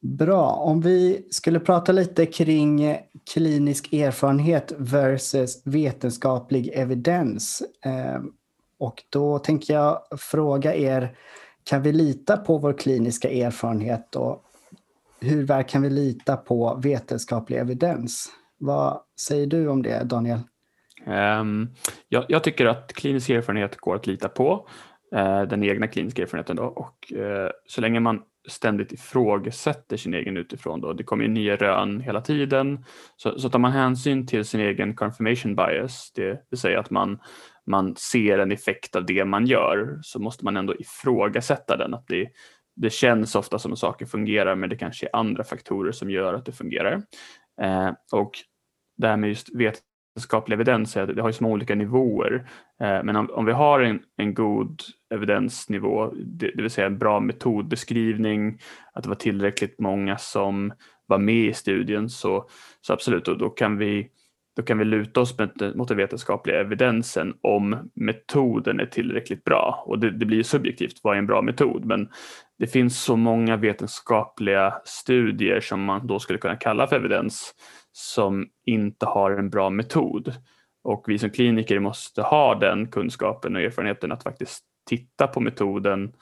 Bra, 0.01 0.51
om 0.51 0.81
vi 0.81 1.27
skulle 1.31 1.61
prata 1.61 1.93
lite 1.93 2.27
kring 2.27 2.97
klinisk 3.33 3.93
erfarenhet 3.93 4.73
versus 4.79 5.63
vetenskaplig 5.65 6.71
evidens. 6.75 7.63
Eh, 7.85 8.21
och 8.79 9.03
då 9.11 9.39
tänker 9.39 9.75
jag 9.75 10.03
fråga 10.19 10.75
er, 10.75 11.17
kan 11.69 11.83
vi 11.83 11.93
lita 11.93 12.37
på 12.37 12.59
vår 12.59 12.73
kliniska 12.73 13.31
erfarenhet 13.31 14.17
och 14.17 14.43
hur 15.21 15.47
väl 15.47 15.65
kan 15.65 15.83
vi 15.83 15.91
lita 15.91 16.37
på 16.37 16.81
vetenskaplig 16.83 17.59
evidens? 17.59 18.33
Vad 18.59 19.01
säger 19.21 19.47
du 19.47 19.69
om 19.69 19.83
det, 19.83 20.05
Daniel? 20.05 20.41
Um, 21.07 21.75
jag, 22.09 22.25
jag, 22.29 22.45
tycker 22.45 22.67
att 22.67 22.93
klinisk 22.93 23.31
erfarenhet 23.31 23.77
går 23.77 23.95
att 23.95 24.07
lita 24.07 24.29
på, 24.29 24.69
uh, 25.15 25.43
den 25.43 25.65
egna 25.65 25.87
kliniska 25.87 26.23
erfarenheten. 26.23 26.57
Då, 26.57 26.63
och 26.63 27.13
uh, 27.17 27.49
så 27.67 27.81
länge 27.81 28.01
man 28.01 28.23
ständigt 28.49 28.93
ifrågasätter 28.93 29.97
sin 29.97 30.15
egen 30.15 30.37
utifrån. 30.37 30.81
Då. 30.81 30.93
Det 30.93 31.05
kommer 31.05 31.25
ju 31.25 31.31
nya 31.31 31.57
rön 31.57 32.01
hela 32.01 32.21
tiden. 32.21 32.85
Så, 33.17 33.39
så 33.39 33.51
tar 33.51 33.59
man 33.59 33.73
hänsyn 33.73 34.27
till 34.27 34.45
sin 34.45 34.61
egen 34.61 34.95
confirmation 34.95 35.57
bias, 35.57 36.13
det 36.15 36.43
vill 36.51 36.61
säga 36.61 36.81
att 36.81 36.91
man, 36.91 37.19
man 37.67 37.97
ser 37.97 38.39
en 38.39 38.53
effekt 38.53 38.97
av 38.97 39.07
det 39.07 39.25
man 39.25 39.47
gör, 39.47 39.99
så 40.03 40.19
måste 40.19 40.45
man 40.45 40.57
ändå 40.57 40.75
ifrågasätta 40.75 41.77
den. 41.77 41.95
Att 41.95 42.07
det, 42.09 42.29
det 42.77 42.91
känns 42.91 43.35
ofta 43.35 43.59
som 43.59 43.73
att 43.73 43.79
saker 43.79 44.07
fungerar 44.07 44.55
men 44.55 44.71
det 44.71 44.77
kanske 44.77 45.07
är 45.07 45.17
andra 45.17 45.45
faktorer 45.45 45.93
som 45.93 46.11
gör 46.11 46.35
att 46.35 46.45
det 46.45 46.53
fungerar. 46.53 47.03
Eh, 47.61 47.91
och 48.13 48.31
det 48.97 49.09
här 49.09 49.17
med 49.17 49.29
just 49.29 49.49
vetenskaplig 49.55 50.55
evidens, 50.55 50.95
det 50.95 51.21
har 51.21 51.29
ju 51.29 51.33
så 51.33 51.45
olika 51.45 51.75
nivåer. 51.75 52.49
Eh, 52.81 53.03
men 53.03 53.17
om, 53.17 53.31
om, 53.31 53.45
vi 53.45 53.53
har 53.53 53.81
en, 53.81 54.03
en 54.17 54.35
god 54.35 54.83
evidensnivå, 55.15 56.13
det, 56.15 56.51
det, 56.55 56.63
vill 56.63 56.71
säga 56.71 56.87
en 56.87 56.99
bra 56.99 57.21
metodbeskrivning, 57.21 58.61
att 58.93 59.03
det 59.03 59.09
var 59.09 59.17
tillräckligt 59.17 59.81
många 59.81 60.19
som 60.19 60.73
var 61.07 61.19
med 61.19 61.47
i 61.47 61.53
studien, 61.53 62.11
så, 62.11 62.49
så 62.81 62.93
absolut, 62.93 63.29
och 63.29 63.39
då 63.39 63.51
kan 63.51 63.79
vi 63.79 64.11
då 64.57 64.63
kan 64.63 64.79
vi 64.79 64.85
luta 64.85 65.21
oss 65.21 65.37
mot 65.75 65.89
den 65.89 65.97
vetenskapliga 65.97 66.61
evidensen 66.61 67.35
om 67.41 67.91
metoden 67.95 68.81
är 68.81 68.87
tillräckligt 68.87 69.45
bra. 69.45 69.85
Och 69.87 69.99
det, 69.99 70.11
det 70.11 70.27
blir 70.27 70.43
subjektivt, 70.43 71.01
vad 71.03 71.15
är 71.15 71.19
en 71.19 71.27
bra 71.27 71.43
metod? 71.43 71.85
Men 71.85 72.09
det 72.59 72.67
finns 72.67 73.03
så 73.03 73.17
många 73.17 73.57
vetenskapliga 73.57 74.75
studier 74.85 75.61
som 75.61 75.85
man 75.85 76.07
då 76.07 76.19
skulle 76.19 76.39
kunna 76.39 76.57
kalla 76.57 76.87
för 76.87 76.97
evidens 76.97 77.55
som 77.93 78.49
inte 78.67 79.07
har 79.07 79.31
en 79.31 79.51
bra 79.51 79.71
metod. 79.71 80.35
Och 80.85 81.05
vi 81.07 81.19
som 81.19 81.31
kliniker 81.31 81.79
måste 81.79 82.23
ha 82.23 82.55
den 82.55 82.91
kunskapen 82.91 83.57
och 83.57 83.63
erfarenheten 83.63 84.13
att 84.13 84.23
faktiskt 84.23 84.65
titta 84.89 85.27
på 85.27 85.41
metoden 85.41 86.13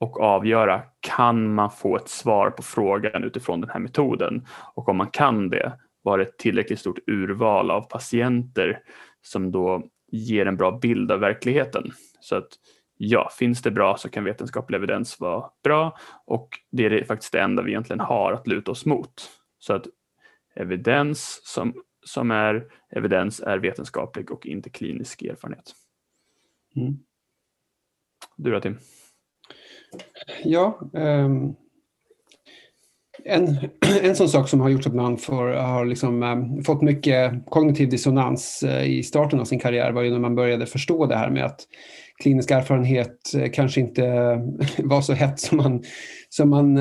och 0.00 0.20
avgöra, 0.20 0.82
kan 1.00 1.54
man 1.54 1.70
få 1.70 1.96
ett 1.96 2.08
svar 2.08 2.50
på 2.50 2.62
frågan 2.62 3.24
utifrån 3.24 3.60
den 3.60 3.70
här 3.70 3.80
metoden? 3.80 4.46
Och 4.74 4.88
om 4.88 4.96
man 4.96 5.06
kan 5.06 5.48
det, 5.48 5.72
var 6.04 6.18
ett 6.18 6.38
tillräckligt 6.38 6.80
stort 6.80 6.98
urval 7.06 7.70
av 7.70 7.80
patienter 7.80 8.82
som 9.22 9.52
då 9.52 9.88
ger 10.12 10.46
en 10.46 10.56
bra 10.56 10.78
bild 10.78 11.12
av 11.12 11.20
verkligheten. 11.20 11.90
Så 12.20 12.36
att 12.36 12.48
ja, 12.96 13.30
finns 13.38 13.62
det 13.62 13.70
bra 13.70 13.96
så 13.96 14.08
kan 14.08 14.24
vetenskaplig 14.24 14.76
evidens 14.76 15.20
vara 15.20 15.50
bra 15.62 15.98
och 16.26 16.48
det 16.70 16.84
är 16.86 17.04
faktiskt 17.04 17.32
det 17.32 17.40
enda 17.40 17.62
vi 17.62 17.70
egentligen 17.70 18.00
har 18.00 18.32
att 18.32 18.46
luta 18.46 18.70
oss 18.70 18.86
mot. 18.86 19.30
Så 19.58 19.72
att 19.72 19.86
evidens 20.54 21.40
som, 21.44 21.82
som 22.06 22.30
är 22.30 22.72
evidens 22.90 23.40
är 23.40 23.58
vetenskaplig 23.58 24.30
och 24.30 24.46
inte 24.46 24.70
klinisk 24.70 25.22
erfarenhet. 25.22 25.72
Mm. 26.76 26.98
Du 28.36 28.50
då 28.50 28.60
Tim? 28.60 28.78
Ja, 30.44 30.90
um, 30.92 31.56
en, 33.24 33.58
en 34.02 34.16
sån 34.16 34.28
sak 34.28 34.48
som 34.48 34.60
har 34.60 34.68
gjort 34.68 34.86
att 34.86 34.94
man 34.94 35.18
har 35.28 35.84
liksom, 35.84 36.22
um, 36.22 36.64
fått 36.64 36.82
mycket 36.82 37.32
kognitiv 37.46 37.88
dissonans 37.88 38.64
uh, 38.66 38.86
i 38.86 39.02
starten 39.02 39.40
av 39.40 39.44
sin 39.44 39.60
karriär 39.60 39.92
var 39.92 40.02
ju 40.02 40.10
när 40.10 40.18
man 40.18 40.34
började 40.34 40.66
förstå 40.66 41.06
det 41.06 41.16
här 41.16 41.30
med 41.30 41.44
att 41.44 41.60
klinisk 42.22 42.50
erfarenhet 42.50 43.18
uh, 43.36 43.46
kanske 43.52 43.80
inte 43.80 44.02
var 44.78 45.00
så 45.00 45.12
hett 45.12 45.40
som 45.40 45.58
man... 45.58 45.82
Som 46.28 46.50
man, 46.50 46.78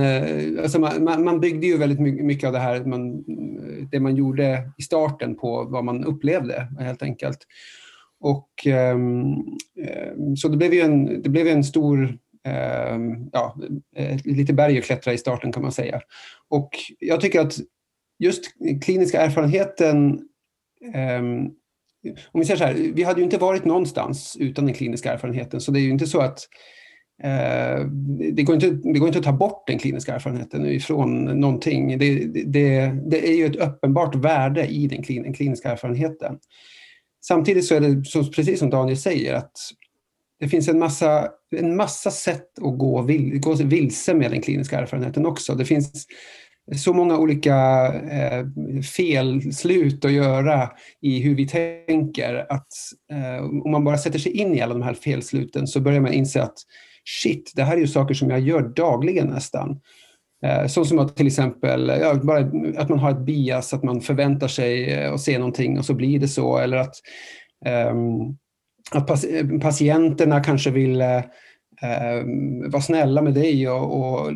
alltså 0.61 0.79
man, 0.79 1.23
man 1.23 1.39
byggde 1.39 1.67
ju 1.67 1.77
väldigt 1.77 1.99
mycket 1.99 2.47
av 2.47 2.53
det 2.53 2.59
här, 2.59 2.85
man, 2.85 3.23
det 3.91 3.99
man 3.99 4.15
gjorde 4.15 4.71
i 4.77 4.81
starten 4.81 5.35
på 5.35 5.67
vad 5.69 5.85
man 5.85 6.03
upplevde 6.03 6.67
helt 6.79 7.03
enkelt. 7.03 7.37
Och, 8.23 8.49
ehm, 8.65 9.33
ehm, 9.87 10.35
så 10.35 10.47
det 10.47 10.57
blev 10.57 10.73
ju 10.73 10.79
en, 10.79 11.21
det 11.21 11.29
blev 11.29 11.47
en 11.47 11.63
stor 11.63 12.17
Ehm, 12.45 13.29
ja, 13.31 13.57
eh, 13.95 14.19
lite 14.23 14.53
berg 14.53 14.77
att 14.77 14.85
klättra 14.85 15.13
i 15.13 15.17
starten 15.17 15.51
kan 15.51 15.63
man 15.63 15.71
säga. 15.71 16.01
Och 16.49 16.69
jag 16.99 17.21
tycker 17.21 17.41
att 17.41 17.57
just 18.19 18.43
kliniska 18.81 19.21
erfarenheten 19.21 20.19
ehm, 20.93 21.49
om 22.31 22.39
vi 22.39 22.45
säger 22.45 22.57
så 22.57 22.63
här, 22.63 22.73
vi 22.73 23.03
hade 23.03 23.19
ju 23.19 23.23
inte 23.23 23.37
varit 23.37 23.65
någonstans 23.65 24.37
utan 24.39 24.65
den 24.65 24.73
kliniska 24.73 25.13
erfarenheten, 25.13 25.61
så 25.61 25.71
det 25.71 25.79
är 25.79 25.81
ju 25.81 25.89
inte 25.89 26.07
så 26.07 26.21
att 26.21 26.39
eh, 27.23 27.85
det, 28.33 28.43
går 28.43 28.55
inte, 28.55 28.69
det 28.69 28.99
går 28.99 29.07
inte 29.07 29.19
att 29.19 29.25
ta 29.25 29.31
bort 29.31 29.67
den 29.67 29.79
kliniska 29.79 30.15
erfarenheten 30.15 30.65
ifrån 30.65 31.23
någonting. 31.23 31.99
Det, 31.99 32.25
det, 32.45 32.91
det 33.05 33.29
är 33.29 33.37
ju 33.37 33.45
ett 33.45 33.55
uppenbart 33.55 34.15
värde 34.15 34.67
i 34.67 34.87
den 34.87 35.03
kliniska 35.33 35.71
erfarenheten. 35.71 36.39
Samtidigt 37.25 37.65
så 37.65 37.75
är 37.75 37.79
det 37.79 38.31
precis 38.35 38.59
som 38.59 38.69
Daniel 38.69 38.97
säger 38.97 39.33
att 39.33 39.51
det 40.43 40.49
finns 40.49 40.67
en 40.67 40.79
massa, 40.79 41.29
en 41.55 41.75
massa 41.75 42.11
sätt 42.11 42.59
att 42.61 42.77
gå, 42.77 43.01
vil, 43.01 43.39
gå 43.39 43.53
vilse 43.53 44.13
med 44.13 44.31
den 44.31 44.41
kliniska 44.41 44.79
erfarenheten 44.79 45.25
också. 45.25 45.55
Det 45.55 45.65
finns 45.65 46.07
så 46.75 46.93
många 46.93 47.17
olika 47.17 47.85
eh, 47.93 48.45
felslut 48.81 50.05
att 50.05 50.11
göra 50.11 50.69
i 51.01 51.19
hur 51.19 51.35
vi 51.35 51.47
tänker 51.47 52.45
att 52.49 52.67
eh, 53.11 53.45
om 53.45 53.71
man 53.71 53.83
bara 53.83 53.97
sätter 53.97 54.19
sig 54.19 54.31
in 54.31 54.55
i 54.55 54.61
alla 54.61 54.73
de 54.73 54.83
här 54.83 54.93
felsluten 54.93 55.67
så 55.67 55.79
börjar 55.79 56.01
man 56.01 56.13
inse 56.13 56.43
att 56.43 56.57
shit, 57.05 57.51
det 57.55 57.63
här 57.63 57.75
är 57.75 57.81
ju 57.81 57.87
saker 57.87 58.13
som 58.13 58.29
jag 58.29 58.39
gör 58.39 58.61
dagligen 58.61 59.27
nästan. 59.27 59.79
Eh, 60.45 60.67
så 60.67 60.85
som 60.85 60.99
att 60.99 61.15
till 61.15 61.27
exempel 61.27 61.87
ja, 62.01 62.13
bara 62.13 62.39
att 62.77 62.89
man 62.89 62.99
har 62.99 63.11
ett 63.11 63.25
bias, 63.25 63.73
att 63.73 63.83
man 63.83 64.01
förväntar 64.01 64.47
sig 64.47 64.93
eh, 64.93 65.13
att 65.13 65.21
se 65.21 65.37
någonting 65.37 65.77
och 65.77 65.85
så 65.85 65.93
blir 65.93 66.19
det 66.19 66.27
så. 66.27 66.57
Eller 66.57 66.77
att 66.77 66.95
um, 67.91 68.37
att 68.91 69.07
patienterna 69.61 70.43
kanske 70.43 70.69
vill 70.69 71.01
eh, 71.01 71.17
eh, 71.81 72.23
vara 72.71 72.81
snälla 72.81 73.21
med 73.21 73.33
dig. 73.33 73.69
Och, 73.69 73.97
och, 73.97 74.27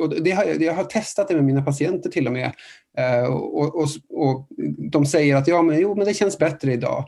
och 0.00 0.22
det 0.22 0.30
har, 0.30 0.62
jag 0.62 0.74
har 0.74 0.84
testat 0.84 1.28
det 1.28 1.34
med 1.34 1.44
mina 1.44 1.62
patienter 1.62 2.10
till 2.10 2.26
och 2.26 2.32
med. 2.32 2.52
Eh, 2.98 3.24
och, 3.24 3.74
och, 3.74 3.88
och, 4.10 4.48
de 4.92 5.06
säger 5.06 5.36
att 5.36 5.48
ja, 5.48 5.62
men, 5.62 5.80
jo, 5.80 5.94
men 5.94 6.06
det 6.06 6.14
känns 6.14 6.38
bättre 6.38 6.72
idag. 6.72 7.04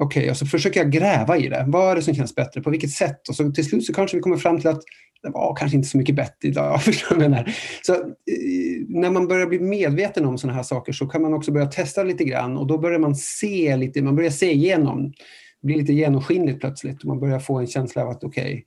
Okej, 0.00 0.20
okay, 0.20 0.30
och 0.30 0.36
så 0.36 0.46
försöker 0.46 0.80
jag 0.80 0.92
gräva 0.92 1.36
i 1.36 1.48
det. 1.48 1.64
Vad 1.68 1.90
är 1.90 1.96
det 1.96 2.02
som 2.02 2.14
känns 2.14 2.34
bättre? 2.34 2.60
På 2.60 2.70
vilket 2.70 2.90
sätt? 2.90 3.28
Och 3.28 3.36
så 3.36 3.50
till 3.50 3.64
slut 3.64 3.84
så 3.84 3.94
kanske 3.94 4.16
vi 4.16 4.22
kommer 4.22 4.36
fram 4.36 4.60
till 4.60 4.70
att 4.70 4.82
det 5.22 5.30
var 5.30 5.56
kanske 5.56 5.76
inte 5.76 5.88
så 5.88 5.98
mycket 5.98 6.16
bättre 6.16 6.48
idag. 6.48 6.80
så, 7.82 7.92
eh, 7.94 8.00
när 8.88 9.10
man 9.10 9.28
börjar 9.28 9.46
bli 9.46 9.60
medveten 9.60 10.26
om 10.26 10.38
sådana 10.38 10.56
här 10.56 10.62
saker 10.62 10.92
så 10.92 11.06
kan 11.06 11.22
man 11.22 11.34
också 11.34 11.52
börja 11.52 11.66
testa 11.66 12.02
lite 12.02 12.24
grann 12.24 12.56
och 12.56 12.66
då 12.66 12.78
börjar 12.78 12.98
man 12.98 13.14
se 13.14 13.76
lite, 13.76 14.02
man 14.02 14.16
börjar 14.16 14.30
se 14.30 14.52
igenom 14.52 15.12
blir 15.62 15.76
lite 15.76 15.92
genomskinligt 15.92 16.60
plötsligt 16.60 17.00
och 17.00 17.08
man 17.08 17.20
börjar 17.20 17.38
få 17.38 17.58
en 17.58 17.66
känsla 17.66 18.02
av 18.02 18.08
att 18.08 18.24
okej, 18.24 18.42
okay, 18.42 18.62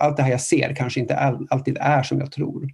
allt 0.00 0.16
det 0.16 0.22
här 0.22 0.30
jag 0.30 0.40
ser 0.40 0.74
kanske 0.74 1.00
inte 1.00 1.16
alltid 1.50 1.76
är 1.80 2.02
som 2.02 2.20
jag 2.20 2.32
tror. 2.32 2.68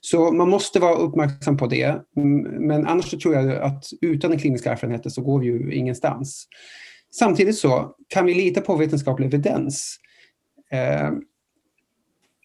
Så 0.00 0.32
man 0.32 0.50
måste 0.50 0.78
vara 0.80 0.94
uppmärksam 0.94 1.56
på 1.56 1.66
det. 1.66 1.96
Men 2.60 2.86
annars 2.86 3.10
så 3.10 3.18
tror 3.18 3.34
jag 3.34 3.56
att 3.56 3.84
utan 4.00 4.30
den 4.30 4.40
kliniska 4.40 4.72
erfarenheten 4.72 5.10
så 5.10 5.22
går 5.22 5.40
vi 5.40 5.46
ju 5.46 5.74
ingenstans. 5.74 6.48
Samtidigt 7.14 7.58
så 7.58 7.94
kan 8.08 8.26
vi 8.26 8.34
lita 8.34 8.60
på 8.60 8.76
vetenskaplig 8.76 9.26
evidens. 9.26 9.96
Eh, 10.70 11.10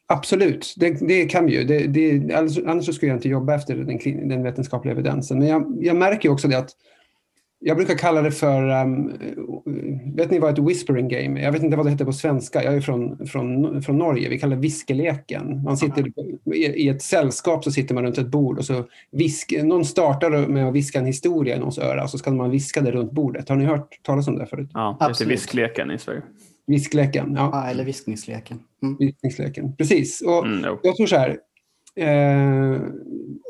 absolut, 0.08 0.74
det, 0.78 1.08
det, 1.08 1.25
kan 1.25 1.46
vi 1.46 1.58
ju. 1.58 1.63
Det, 1.63 1.88
det, 1.88 2.34
annars, 2.36 2.58
annars 2.58 2.96
skulle 2.96 3.12
jag 3.12 3.18
inte 3.18 3.30
jobba 3.30 3.56
efter 3.56 3.75
den, 3.75 4.30
den 4.30 4.44
vetenskapliga 4.44 4.94
evidensen. 4.94 5.40
Men 5.40 5.48
jag, 5.48 5.78
jag 5.82 5.96
märker 5.96 6.30
också 6.30 6.48
det 6.48 6.58
att 6.58 6.70
jag 7.63 7.77
brukar 7.77 7.96
kalla 7.96 8.22
det 8.22 8.32
för, 8.32 8.84
um, 8.84 9.13
vet 10.15 10.32
ni 10.32 10.39
vad 10.39 10.60
ett 10.60 10.70
whispering 10.70 11.08
game 11.08 11.39
är? 11.39 11.44
Jag 11.44 11.51
vet 11.51 11.63
inte 11.63 11.77
vad 11.77 11.86
det 11.86 11.89
heter 11.89 12.06
på 12.06 12.13
svenska. 12.13 12.63
Jag 12.63 12.75
är 12.75 12.82
från, 12.82 13.27
från, 13.27 13.82
från 13.82 13.98
Norge. 13.98 14.30
Vi 14.30 14.39
kallar 14.39 14.56
det 14.56 14.62
viskeleken. 14.62 15.63
Man 15.63 15.77
sitter 15.77 16.12
i, 16.56 16.89
ett 16.89 17.01
sällskap 17.01 17.63
så 17.63 17.72
sitter 17.72 17.96
man 17.96 18.03
runt 18.03 18.18
ett 18.18 18.27
bord 18.27 18.58
och 18.58 18.65
så 18.65 18.84
visk, 19.12 19.53
någon 19.63 19.86
startar 19.86 20.48
med 20.48 20.68
att 20.68 20.74
viska 20.74 21.00
en 21.00 21.06
historia 21.06 21.56
i 21.56 21.60
någons 21.60 21.77
öra 21.77 22.03
och 22.03 22.10
så 22.10 22.18
ska 22.18 22.32
man 22.32 22.51
viska 22.51 22.82
det 22.82 22.91
runt 22.91 23.12
bordet. 23.12 23.50
Har 23.50 23.56
ni 23.56 23.65
hört 23.65 24.00
talas 24.03 24.27
om 24.27 24.38
det 24.38 24.46
förut? 24.46 24.70
Ja, 24.74 24.98
det 25.00 25.24
är 25.24 25.27
viskleken 25.27 25.91
i 25.91 25.98
Sverige. 25.98 26.22
Viskleken, 26.68 27.34
ja. 27.36 27.50
ja 27.53 27.68
eller 27.68 27.84
viskningsleken. 27.84 28.60
Mm. 28.84 28.98
Viskningsleken, 29.00 29.75
precis. 29.75 30.22
Och 30.22 30.46
mm, 30.46 30.77
jag 30.84 30.96
tror 30.96 31.08
så 31.08 31.15
här, 31.15 31.30
eh, 31.96 32.82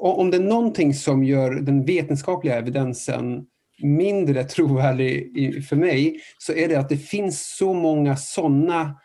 om 0.02 0.32
det 0.32 0.38
är 0.38 0.44
någonting 0.44 0.94
som 0.94 1.24
gör 1.24 1.52
den 1.52 1.86
vetenskapliga 1.86 2.58
evidensen 2.58 3.46
mindre 3.84 4.44
trovärdig 4.44 5.66
för 5.70 5.76
mig 5.76 6.20
så 6.38 6.54
är 6.54 6.68
det 6.68 6.76
att 6.76 6.90
det 6.90 6.98
finns 6.98 7.56
så 7.58 7.74
många 7.74 8.16
sådana 8.16 8.96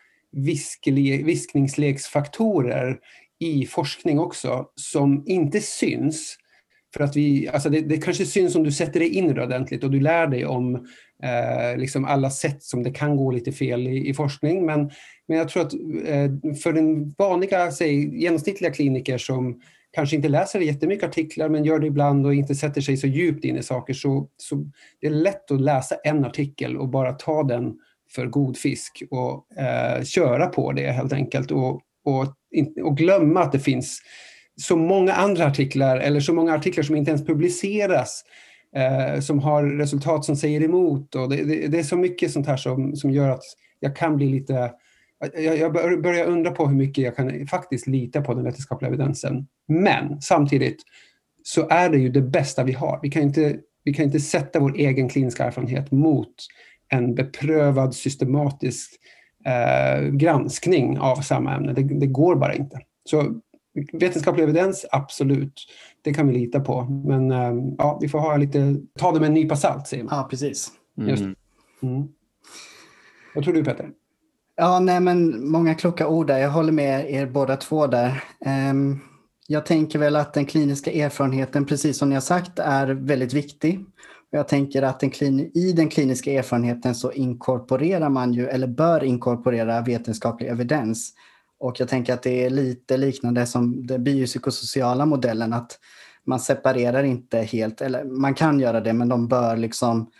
viskningsleksfaktorer 1.24 2.98
i 3.38 3.66
forskning 3.66 4.18
också 4.18 4.66
som 4.74 5.24
inte 5.26 5.60
syns. 5.60 6.36
För 6.94 7.04
att 7.04 7.16
vi, 7.16 7.48
alltså 7.48 7.70
det, 7.70 7.80
det 7.80 7.96
kanske 7.96 8.26
syns 8.26 8.56
om 8.56 8.62
du 8.62 8.72
sätter 8.72 9.00
dig 9.00 9.08
in 9.08 9.38
ordentligt 9.38 9.84
och 9.84 9.90
du 9.90 10.00
lär 10.00 10.26
dig 10.26 10.46
om 10.46 10.74
eh, 11.22 11.76
liksom 11.76 12.04
alla 12.04 12.30
sätt 12.30 12.62
som 12.62 12.82
det 12.82 12.90
kan 12.90 13.16
gå 13.16 13.30
lite 13.30 13.52
fel 13.52 13.86
i, 13.86 14.08
i 14.08 14.14
forskning. 14.14 14.66
Men, 14.66 14.90
men 15.28 15.38
jag 15.38 15.48
tror 15.48 15.62
att 15.62 15.72
eh, 16.06 16.30
för 16.62 16.72
den 16.72 17.14
vanliga, 17.18 17.70
säg, 17.70 18.20
genomsnittliga 18.20 18.70
kliniker 18.70 19.18
som 19.18 19.60
kanske 19.96 20.16
inte 20.16 20.28
läser 20.28 20.60
jättemycket 20.60 21.08
artiklar 21.08 21.48
men 21.48 21.64
gör 21.64 21.78
det 21.78 21.86
ibland 21.86 22.26
och 22.26 22.34
inte 22.34 22.54
sätter 22.54 22.80
sig 22.80 22.96
så 22.96 23.06
djupt 23.06 23.44
in 23.44 23.56
i 23.56 23.62
saker 23.62 23.94
så, 23.94 24.28
så 24.36 24.56
det 25.00 25.06
är 25.06 25.10
lätt 25.10 25.50
att 25.50 25.60
läsa 25.60 25.94
en 26.04 26.24
artikel 26.24 26.76
och 26.76 26.88
bara 26.88 27.12
ta 27.12 27.42
den 27.42 27.74
för 28.14 28.26
god 28.26 28.56
fisk 28.56 29.02
och 29.10 29.58
eh, 29.58 30.02
köra 30.02 30.46
på 30.46 30.72
det 30.72 30.92
helt 30.92 31.12
enkelt 31.12 31.50
och, 31.50 31.80
och, 32.04 32.26
och 32.82 32.96
glömma 32.96 33.40
att 33.40 33.52
det 33.52 33.58
finns 33.58 34.00
så 34.56 34.76
många 34.76 35.12
andra 35.12 35.46
artiklar 35.46 35.96
eller 35.96 36.20
så 36.20 36.34
många 36.34 36.54
artiklar 36.54 36.84
som 36.84 36.96
inte 36.96 37.10
ens 37.10 37.26
publiceras 37.26 38.24
eh, 38.76 39.20
som 39.20 39.38
har 39.38 39.64
resultat 39.64 40.24
som 40.24 40.36
säger 40.36 40.62
emot. 40.62 41.14
Och 41.14 41.28
det, 41.28 41.44
det, 41.44 41.66
det, 41.66 41.78
är 41.78 41.82
så 41.82 41.96
mycket 41.96 42.32
sånt 42.32 42.46
här 42.46 42.56
som, 42.56 42.96
som 42.96 43.10
gör 43.10 43.28
att 43.28 43.44
jag 43.80 43.96
kan 43.96 44.16
bli 44.16 44.26
lite 44.26 44.72
jag, 45.34 45.58
jag 45.58 45.72
börjar 46.02 46.26
undra 46.26 46.50
på 46.50 46.66
hur 46.66 46.76
mycket 46.76 47.04
jag 47.04 47.16
kan 47.16 47.46
faktiskt 47.46 47.86
lita 47.86 48.22
på 48.22 48.34
den 48.34 48.44
vetenskapliga 48.44 48.88
evidensen. 48.88 49.46
Men 49.68 50.20
samtidigt 50.20 50.82
så 51.42 51.68
är 51.68 51.90
det 51.90 51.98
ju 51.98 52.08
det 52.08 52.22
bästa 52.22 52.64
vi 52.64 52.72
har. 52.72 53.00
Vi 53.02 53.10
kan 53.10 53.22
inte, 53.22 53.56
vi 53.84 53.94
kan 53.94 54.04
inte 54.04 54.20
sätta 54.20 54.60
vår 54.60 54.76
egen 54.76 55.08
kliniska 55.08 55.44
erfarenhet 55.44 55.92
mot 55.92 56.34
en 56.88 57.14
beprövad 57.14 57.94
systematisk 57.94 58.90
eh, 59.44 60.08
granskning 60.08 60.98
av 60.98 61.16
samma 61.16 61.54
ämne. 61.54 61.72
Det, 61.72 61.82
det, 61.82 62.06
går 62.06 62.36
bara 62.36 62.54
inte. 62.54 62.80
Så 63.04 63.40
vetenskaplig 63.92 64.44
evidens, 64.44 64.86
absolut. 64.90 65.66
Det 66.02 66.14
kan 66.14 66.28
vi 66.28 66.32
lita 66.32 66.60
på. 66.60 66.84
Men 66.84 67.30
eh, 67.30 67.74
ja, 67.78 67.98
vi 68.02 68.08
får 68.08 68.18
ha 68.18 68.36
lite, 68.36 68.76
ta 68.98 69.12
det 69.12 69.20
med 69.20 69.26
en 69.26 69.34
nypa 69.34 69.56
salt, 69.56 69.86
säger 69.86 70.04
man. 70.04 70.18
Ja, 70.18 70.26
precis. 70.30 70.72
Just. 70.96 71.22
Mm. 71.22 71.36
Mm. 71.82 72.08
Vad 73.34 73.44
tror 73.44 73.54
du, 73.54 73.64
Peter? 73.64 73.90
Ja, 74.58 74.78
nej 74.80 75.00
men 75.00 75.48
många 75.50 75.74
kloka 75.74 76.08
ord 76.08 76.26
där. 76.26 76.38
Jag 76.38 76.50
håller 76.50 76.72
med 76.72 77.10
er 77.10 77.26
båda 77.26 77.56
två 77.56 77.86
där. 77.86 78.24
Ehm, 78.44 78.98
jag 79.46 79.66
tänker 79.66 79.98
väl 79.98 80.16
att 80.16 80.34
den 80.34 80.46
kliniska 80.46 80.92
erfarenheten, 80.92 81.66
precis 81.66 81.98
som 81.98 82.08
ni 82.08 82.14
har 82.14 82.22
sagt, 82.22 82.58
är 82.58 82.86
väldigt 82.86 83.32
viktig. 83.32 83.84
Jag 84.30 84.48
tänker 84.48 84.82
att 84.82 85.00
den 85.00 85.40
i 85.40 85.72
den 85.76 85.88
kliniska 85.88 86.32
erfarenheten 86.32 86.94
så 86.94 87.12
inkorporerar 87.12 88.08
man 88.08 88.32
ju, 88.32 88.48
eller 88.48 88.66
bör 88.66 89.04
inkorporera 89.04 89.80
vetenskaplig 89.80 90.48
evidens. 90.48 91.12
Och 91.58 91.80
jag 91.80 91.88
tänker 91.88 92.14
att 92.14 92.22
det 92.22 92.44
är 92.44 92.50
lite 92.50 92.96
liknande 92.96 93.46
som 93.46 93.86
den 93.86 94.04
biopsykosociala 94.04 95.06
modellen, 95.06 95.52
att 95.52 95.78
man 96.24 96.40
separerar 96.40 97.02
inte 97.02 97.38
helt, 97.38 97.80
eller 97.80 98.04
man 98.04 98.34
kan 98.34 98.60
göra 98.60 98.80
det, 98.80 98.92
men 98.92 99.08
de 99.08 99.28
bör 99.28 99.56
liksom 99.56 100.10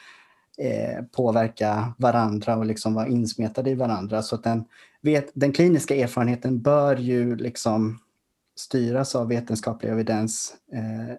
eh, 0.59 1.05
påverka 1.05 1.95
varandra 1.99 2.57
och 2.57 2.67
liksom 2.67 2.95
vara 2.95 3.09
insmetade 3.09 3.71
i 3.71 3.75
varandra. 3.75 4.23
Så 4.23 4.35
att 4.35 4.45
den, 4.45 4.65
vet, 5.01 5.31
den 5.35 5.53
kliniska 5.53 5.97
erfarenheten 5.97 6.61
bör 6.63 6.97
ju 6.97 7.37
liksom 7.37 7.99
styras 8.57 9.15
av 9.15 9.29
vetenskaplig 9.29 9.91
evidens 9.91 10.55
eh, 10.73 11.17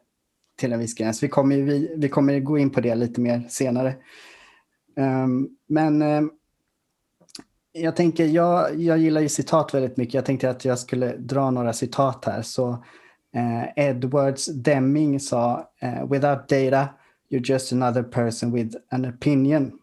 till 0.60 0.74
en 0.74 0.80
viss 0.80 0.96
gräns. 0.96 1.24
Vi 1.24 1.28
kommer, 1.28 1.58
vi, 1.58 1.96
vi 1.98 2.10
kommer 2.10 2.40
gå 2.40 2.58
in 2.58 2.70
på 2.70 2.82
det 2.82 2.96
lite 2.96 3.22
mer 3.22 3.46
senare. 3.50 3.96
Um, 4.96 5.50
men 5.68 6.02
um, 6.02 6.32
jag 7.72 7.96
tänker, 7.96 8.26
jag, 8.26 8.80
jag 8.80 8.98
gillar 8.98 9.22
ju 9.22 9.30
citat 9.30 9.74
väldigt 9.74 9.98
mycket. 9.98 10.14
Jag 10.14 10.26
tänkte 10.26 10.50
att 10.50 10.66
jag 10.66 10.80
skulle 10.80 11.18
dra 11.18 11.52
några 11.52 11.74
citat 11.74 12.26
här. 12.26 12.42
Så 12.42 12.70
uh, 12.70 13.64
Edwards 13.76 14.46
Deming 14.46 15.20
sa, 15.20 15.70
uh, 15.84 16.12
without 16.12 16.50
data 16.50 16.88
you're 17.30 17.52
just 17.52 17.72
another 17.72 18.04
person 18.04 18.52
with 18.52 18.76
an 18.90 19.06
opinion. 19.06 19.80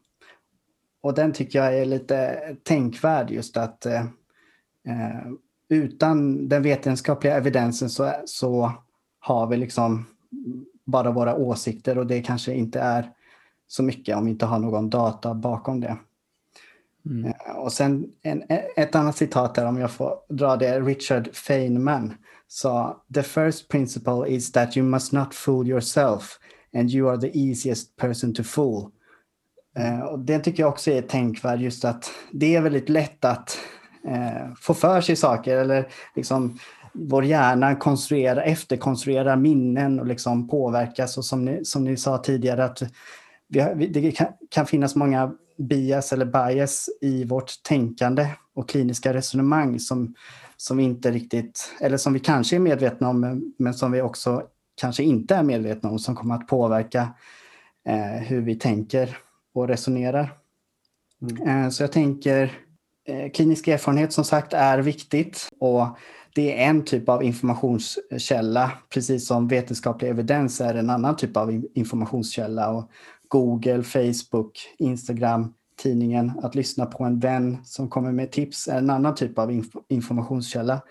Och 1.00 1.14
den 1.14 1.32
tycker 1.32 1.58
jag 1.58 1.78
är 1.78 1.84
lite 1.84 2.40
tänkvärd 2.62 3.30
just 3.30 3.56
att 3.56 3.86
uh, 3.86 5.32
utan 5.68 6.48
den 6.48 6.62
vetenskapliga 6.62 7.36
evidensen 7.36 7.90
så, 7.90 8.12
så 8.24 8.72
har 9.18 9.46
vi 9.46 9.56
liksom 9.56 10.06
bara 10.84 11.10
våra 11.10 11.36
åsikter 11.36 11.98
och 11.98 12.06
det 12.06 12.22
kanske 12.22 12.54
inte 12.54 12.80
är 12.80 13.10
så 13.66 13.82
mycket 13.82 14.16
om 14.16 14.24
vi 14.24 14.30
inte 14.30 14.46
har 14.46 14.58
någon 14.58 14.90
data 14.90 15.34
bakom 15.34 15.80
det. 15.80 15.96
Mm. 17.06 17.24
Eh, 17.24 17.56
och 17.56 17.72
sen 17.72 18.12
en, 18.22 18.42
ett 18.76 18.94
annat 18.94 19.16
citat 19.16 19.54
där 19.54 19.66
om 19.66 19.78
jag 19.78 19.90
får 19.90 20.18
dra 20.28 20.56
det, 20.56 20.80
Richard 20.80 21.34
Feynman 21.34 22.14
sa 22.48 23.04
The 23.14 23.22
first 23.22 23.68
principle 23.68 24.28
is 24.28 24.52
that 24.52 24.76
you 24.76 24.86
must 24.86 25.12
not 25.12 25.34
fool 25.34 25.68
yourself 25.68 26.38
and 26.74 26.90
you 26.90 27.10
are 27.10 27.20
the 27.20 27.38
easiest 27.38 27.96
person 27.96 28.34
to 28.34 28.42
fool. 28.42 28.90
Eh, 29.76 30.00
och 30.00 30.18
det 30.18 30.38
tycker 30.38 30.62
jag 30.62 30.70
också 30.70 30.90
är 30.90 31.02
tänkvärd, 31.02 31.60
just 31.60 31.84
att 31.84 32.10
det 32.32 32.56
är 32.56 32.60
väldigt 32.60 32.88
lätt 32.88 33.24
att 33.24 33.58
eh, 34.08 34.54
få 34.60 34.74
för 34.74 35.00
sig 35.00 35.16
saker 35.16 35.56
eller 35.56 35.88
liksom 36.16 36.58
vår 36.94 37.24
hjärna 37.24 37.76
konstruerar, 37.76 38.42
efterkonstruerar 38.42 39.36
minnen 39.36 40.00
och 40.00 40.06
liksom 40.06 40.48
påverkas. 40.48 41.18
Och 41.18 41.24
som 41.24 41.44
ni, 41.44 41.64
som 41.64 41.84
ni 41.84 41.96
sa 41.96 42.18
tidigare, 42.18 42.64
att 42.64 42.82
vi 43.48 43.60
har, 43.60 43.74
det 43.74 44.12
kan, 44.12 44.26
kan, 44.50 44.66
finnas 44.66 44.94
många 44.94 45.32
bias 45.58 46.12
eller 46.12 46.24
bias 46.26 46.88
i 47.00 47.24
vårt 47.24 47.62
tänkande 47.62 48.28
och 48.54 48.68
kliniska 48.68 49.14
resonemang 49.14 49.80
som, 49.80 50.14
som 50.56 50.76
vi 50.76 50.84
inte 50.84 51.10
riktigt, 51.10 51.74
eller 51.80 51.96
som 51.96 52.12
vi 52.12 52.20
kanske 52.20 52.56
är 52.56 52.60
medvetna 52.60 53.08
om, 53.08 53.52
men 53.58 53.74
som 53.74 53.92
vi 53.92 54.02
också 54.02 54.42
kanske 54.74 55.02
inte 55.02 55.34
är 55.34 55.42
medvetna 55.42 55.90
om, 55.90 55.98
som 55.98 56.14
kommer 56.16 56.34
att 56.34 56.46
påverka 56.46 57.14
eh, 57.86 58.22
hur 58.22 58.40
vi 58.40 58.54
tänker 58.54 59.16
och 59.54 59.68
resonerar. 59.68 60.38
Mm. 61.22 61.64
Eh, 61.64 61.70
så 61.70 61.82
jag 61.82 61.92
tänker, 61.92 62.52
eh, 63.08 63.30
klinisk 63.30 63.68
erfarenhet 63.68 64.12
som 64.12 64.24
sagt 64.24 64.52
är 64.52 64.78
viktigt 64.78 65.48
och 65.60 65.86
det 66.34 66.62
är 66.62 66.68
en 66.68 66.84
typ 66.84 67.08
av 67.08 67.22
informationskälla, 67.22 68.72
precis 68.94 69.26
som 69.26 69.48
vetenskaplig 69.48 70.08
evidens 70.08 70.60
är 70.60 70.74
en 70.74 70.90
annan 70.90 71.16
typ 71.16 71.36
av 71.36 71.62
informationskälla. 71.74 72.70
Och 72.70 72.90
Google, 73.28 73.82
Facebook, 73.82 74.74
Instagram, 74.78 75.54
tidningen, 75.76 76.32
att 76.42 76.54
lyssna 76.54 76.86
på 76.86 77.04
en 77.04 77.18
vän 77.18 77.58
som 77.64 77.90
kommer 77.90 78.12
med 78.12 78.32
tips 78.32 78.68
är 78.68 78.78
en 78.78 78.90
annan 78.90 79.14
typ 79.14 79.38
av 79.38 79.52
inf 79.52 79.66
informationskälla. 79.88 80.82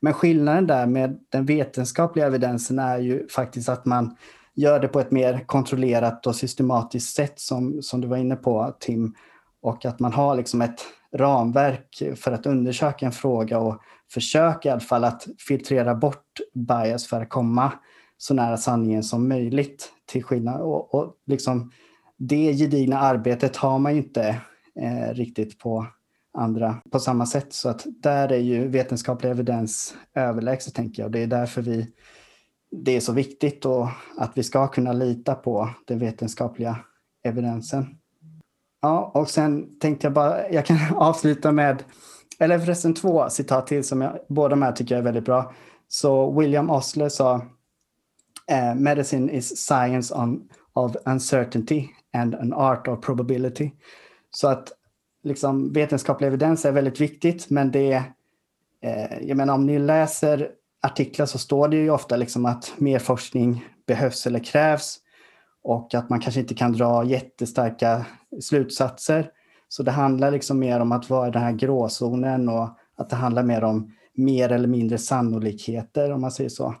Men 0.00 0.12
skillnaden 0.12 0.66
där 0.66 0.86
med 0.86 1.18
den 1.28 1.46
vetenskapliga 1.46 2.26
evidensen 2.26 2.78
är 2.78 2.98
ju 2.98 3.28
faktiskt 3.28 3.68
att 3.68 3.84
man 3.84 4.16
gör 4.54 4.80
det 4.80 4.88
på 4.88 5.00
ett 5.00 5.10
mer 5.10 5.44
kontrollerat 5.46 6.26
och 6.26 6.36
systematiskt 6.36 7.16
sätt 7.16 7.40
som, 7.40 7.82
som 7.82 8.00
du 8.00 8.08
var 8.08 8.16
inne 8.16 8.36
på 8.36 8.76
Tim. 8.80 9.14
Och 9.62 9.84
att 9.84 10.00
man 10.00 10.12
har 10.12 10.36
liksom 10.36 10.62
ett 10.62 10.80
ramverk 11.12 12.02
för 12.16 12.32
att 12.32 12.46
undersöka 12.46 13.06
en 13.06 13.12
fråga 13.12 13.58
och 13.58 13.80
försöka 14.12 14.68
i 14.68 14.72
alla 14.72 14.80
fall 14.80 15.04
att 15.04 15.26
filtrera 15.48 15.94
bort 15.94 16.26
bias 16.54 17.06
för 17.06 17.22
att 17.22 17.28
komma 17.28 17.72
så 18.18 18.34
nära 18.34 18.56
sanningen 18.56 19.02
som 19.02 19.28
möjligt. 19.28 19.92
Till 20.06 20.24
skillnad 20.24 20.60
och, 20.60 20.94
och 20.94 21.14
liksom 21.26 21.72
det 22.16 22.52
gedigna 22.52 22.98
arbetet 22.98 23.56
har 23.56 23.78
man 23.78 23.92
ju 23.92 23.98
inte 23.98 24.28
eh, 24.80 25.14
riktigt 25.14 25.58
på 25.58 25.86
andra 26.32 26.76
på 26.90 26.98
samma 26.98 27.26
sätt. 27.26 27.52
Så 27.52 27.68
att 27.68 27.86
där 27.86 28.32
är 28.32 28.38
ju 28.38 28.68
vetenskaplig 28.68 29.30
evidens 29.30 29.94
överlägset 30.14 30.74
tänker 30.74 31.02
jag. 31.02 31.06
Och 31.06 31.12
det 31.12 31.22
är 31.22 31.26
därför 31.26 31.62
vi, 31.62 31.86
det 32.70 32.96
är 32.96 33.00
så 33.00 33.12
viktigt 33.12 33.64
och 33.64 33.88
att 34.18 34.32
vi 34.34 34.42
ska 34.42 34.68
kunna 34.68 34.92
lita 34.92 35.34
på 35.34 35.70
den 35.86 35.98
vetenskapliga 35.98 36.76
evidensen. 37.24 37.86
Ja, 38.82 39.10
och 39.14 39.30
sen 39.30 39.78
tänkte 39.78 40.06
jag 40.06 40.14
bara, 40.14 40.50
jag 40.50 40.66
kan 40.66 40.78
avsluta 40.96 41.52
med, 41.52 41.82
eller 42.38 42.58
förresten 42.58 42.94
två 42.94 43.30
citat 43.30 43.66
till 43.66 43.84
som 43.84 44.00
jag, 44.00 44.18
båda 44.28 44.48
de 44.48 44.62
här 44.62 44.72
tycker 44.72 44.94
jag 44.94 45.00
är 45.00 45.04
väldigt 45.04 45.24
bra. 45.24 45.52
Så 45.88 46.40
William 46.40 46.70
Osler 46.70 47.08
sa, 47.08 47.34
eh, 48.50 48.74
medicine 48.74 49.30
is 49.30 49.56
science 49.56 50.14
on, 50.14 50.48
of 50.72 50.96
uncertainty 51.06 51.88
and 52.12 52.34
an 52.34 52.52
art 52.52 52.88
of 52.88 53.00
probability. 53.00 53.70
Så 54.30 54.48
att 54.48 54.72
liksom, 55.22 55.72
vetenskaplig 55.72 56.26
evidens 56.26 56.64
är 56.64 56.72
väldigt 56.72 57.00
viktigt, 57.00 57.50
men 57.50 57.70
det 57.70 57.92
eh, 58.82 59.18
jag 59.22 59.36
menar 59.36 59.54
om 59.54 59.66
ni 59.66 59.78
läser 59.78 60.50
artiklar 60.82 61.26
så 61.26 61.38
står 61.38 61.68
det 61.68 61.76
ju 61.76 61.90
ofta 61.90 62.16
liksom 62.16 62.46
att 62.46 62.72
mer 62.76 62.98
forskning 62.98 63.64
behövs 63.86 64.26
eller 64.26 64.44
krävs 64.44 64.98
och 65.62 65.94
att 65.94 66.10
man 66.10 66.20
kanske 66.20 66.40
inte 66.40 66.54
kan 66.54 66.72
dra 66.72 67.04
jättestarka 67.04 68.06
slutsatser. 68.40 69.30
Så 69.68 69.82
det 69.82 69.90
handlar 69.90 70.30
liksom 70.30 70.58
mer 70.58 70.80
om 70.80 70.92
att 70.92 71.10
vara 71.10 71.28
i 71.28 71.30
den 71.30 71.42
här 71.42 71.52
gråzonen 71.52 72.48
och 72.48 72.68
att 72.96 73.10
det 73.10 73.16
handlar 73.16 73.42
mer 73.42 73.64
om 73.64 73.92
mer 74.14 74.52
eller 74.52 74.68
mindre 74.68 74.98
sannolikheter 74.98 76.12
om 76.12 76.20
man 76.20 76.30
säger 76.30 76.50
så. 76.50 76.74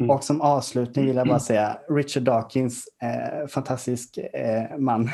Mm. 0.00 0.10
Och 0.10 0.24
som 0.24 0.40
avslutning 0.40 1.06
vill 1.06 1.16
jag 1.16 1.28
bara 1.28 1.40
säga 1.40 1.78
Richard 1.88 2.22
Dawkins, 2.22 2.84
eh, 3.02 3.46
fantastisk 3.46 4.18
eh, 4.18 4.78
man. 4.78 5.10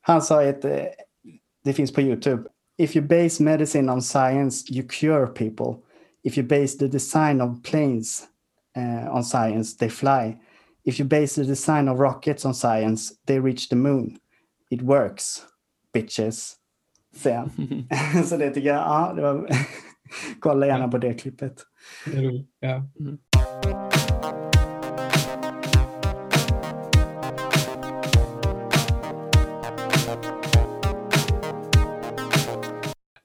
Han 0.00 0.22
sa 0.22 0.42
ett, 0.42 0.64
eh, 0.64 0.84
det 1.64 1.72
finns 1.72 1.92
på 1.92 2.00
Youtube, 2.00 2.48
If 2.78 2.96
you 2.96 3.02
base 3.02 3.42
medicine 3.42 3.92
on 3.92 4.02
science 4.02 4.64
you 4.70 4.82
cure 4.82 5.26
people. 5.26 5.84
If 6.24 6.36
you 6.36 6.42
base 6.42 6.74
the 6.74 6.88
design 6.88 7.40
of 7.40 7.62
planes 7.62 8.26
uh, 8.76 9.08
on 9.10 9.24
science 9.24 9.76
they 9.76 9.88
fly. 9.88 10.38
If 10.84 10.98
you 10.98 11.04
base 11.04 11.34
the 11.34 11.44
design 11.44 11.88
of 11.88 11.98
rockets 11.98 12.44
on 12.44 12.54
science 12.54 13.12
they 13.26 13.38
reach 13.38 13.68
the 13.68 13.76
moon. 13.76 14.18
It 14.70 14.82
works, 14.82 15.46
bitches. 15.92 16.56
Så 18.24 18.36
det 18.36 18.50
tycker 18.50 18.68
jag, 18.68 18.78
ja, 18.78 19.12
det 19.16 19.22
var, 19.22 19.50
kolla 20.40 20.66
gärna 20.66 20.88
på 20.88 20.98
det 20.98 21.14
klippet. 21.14 21.66
Ja. 22.60 22.86
Mm. 23.00 23.18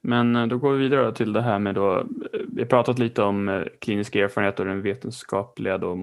Men 0.08 0.36
eh, 0.36 0.46
då 0.46 0.58
går 0.58 0.72
vi 0.72 0.78
vidare 0.78 1.14
till 1.14 1.32
det 1.32 1.42
här 1.42 1.58
med 1.58 1.74
då, 1.74 1.98
eh, 1.98 2.04
vi 2.52 2.62
har 2.62 2.68
pratat 2.68 2.98
lite 2.98 3.22
om 3.22 3.48
eh, 3.48 3.62
klinisk 3.78 4.16
erfarenhet 4.16 4.60
och 4.60 4.66
den 4.66 4.82
vetenskapliga 4.82 5.78
då, 5.78 5.96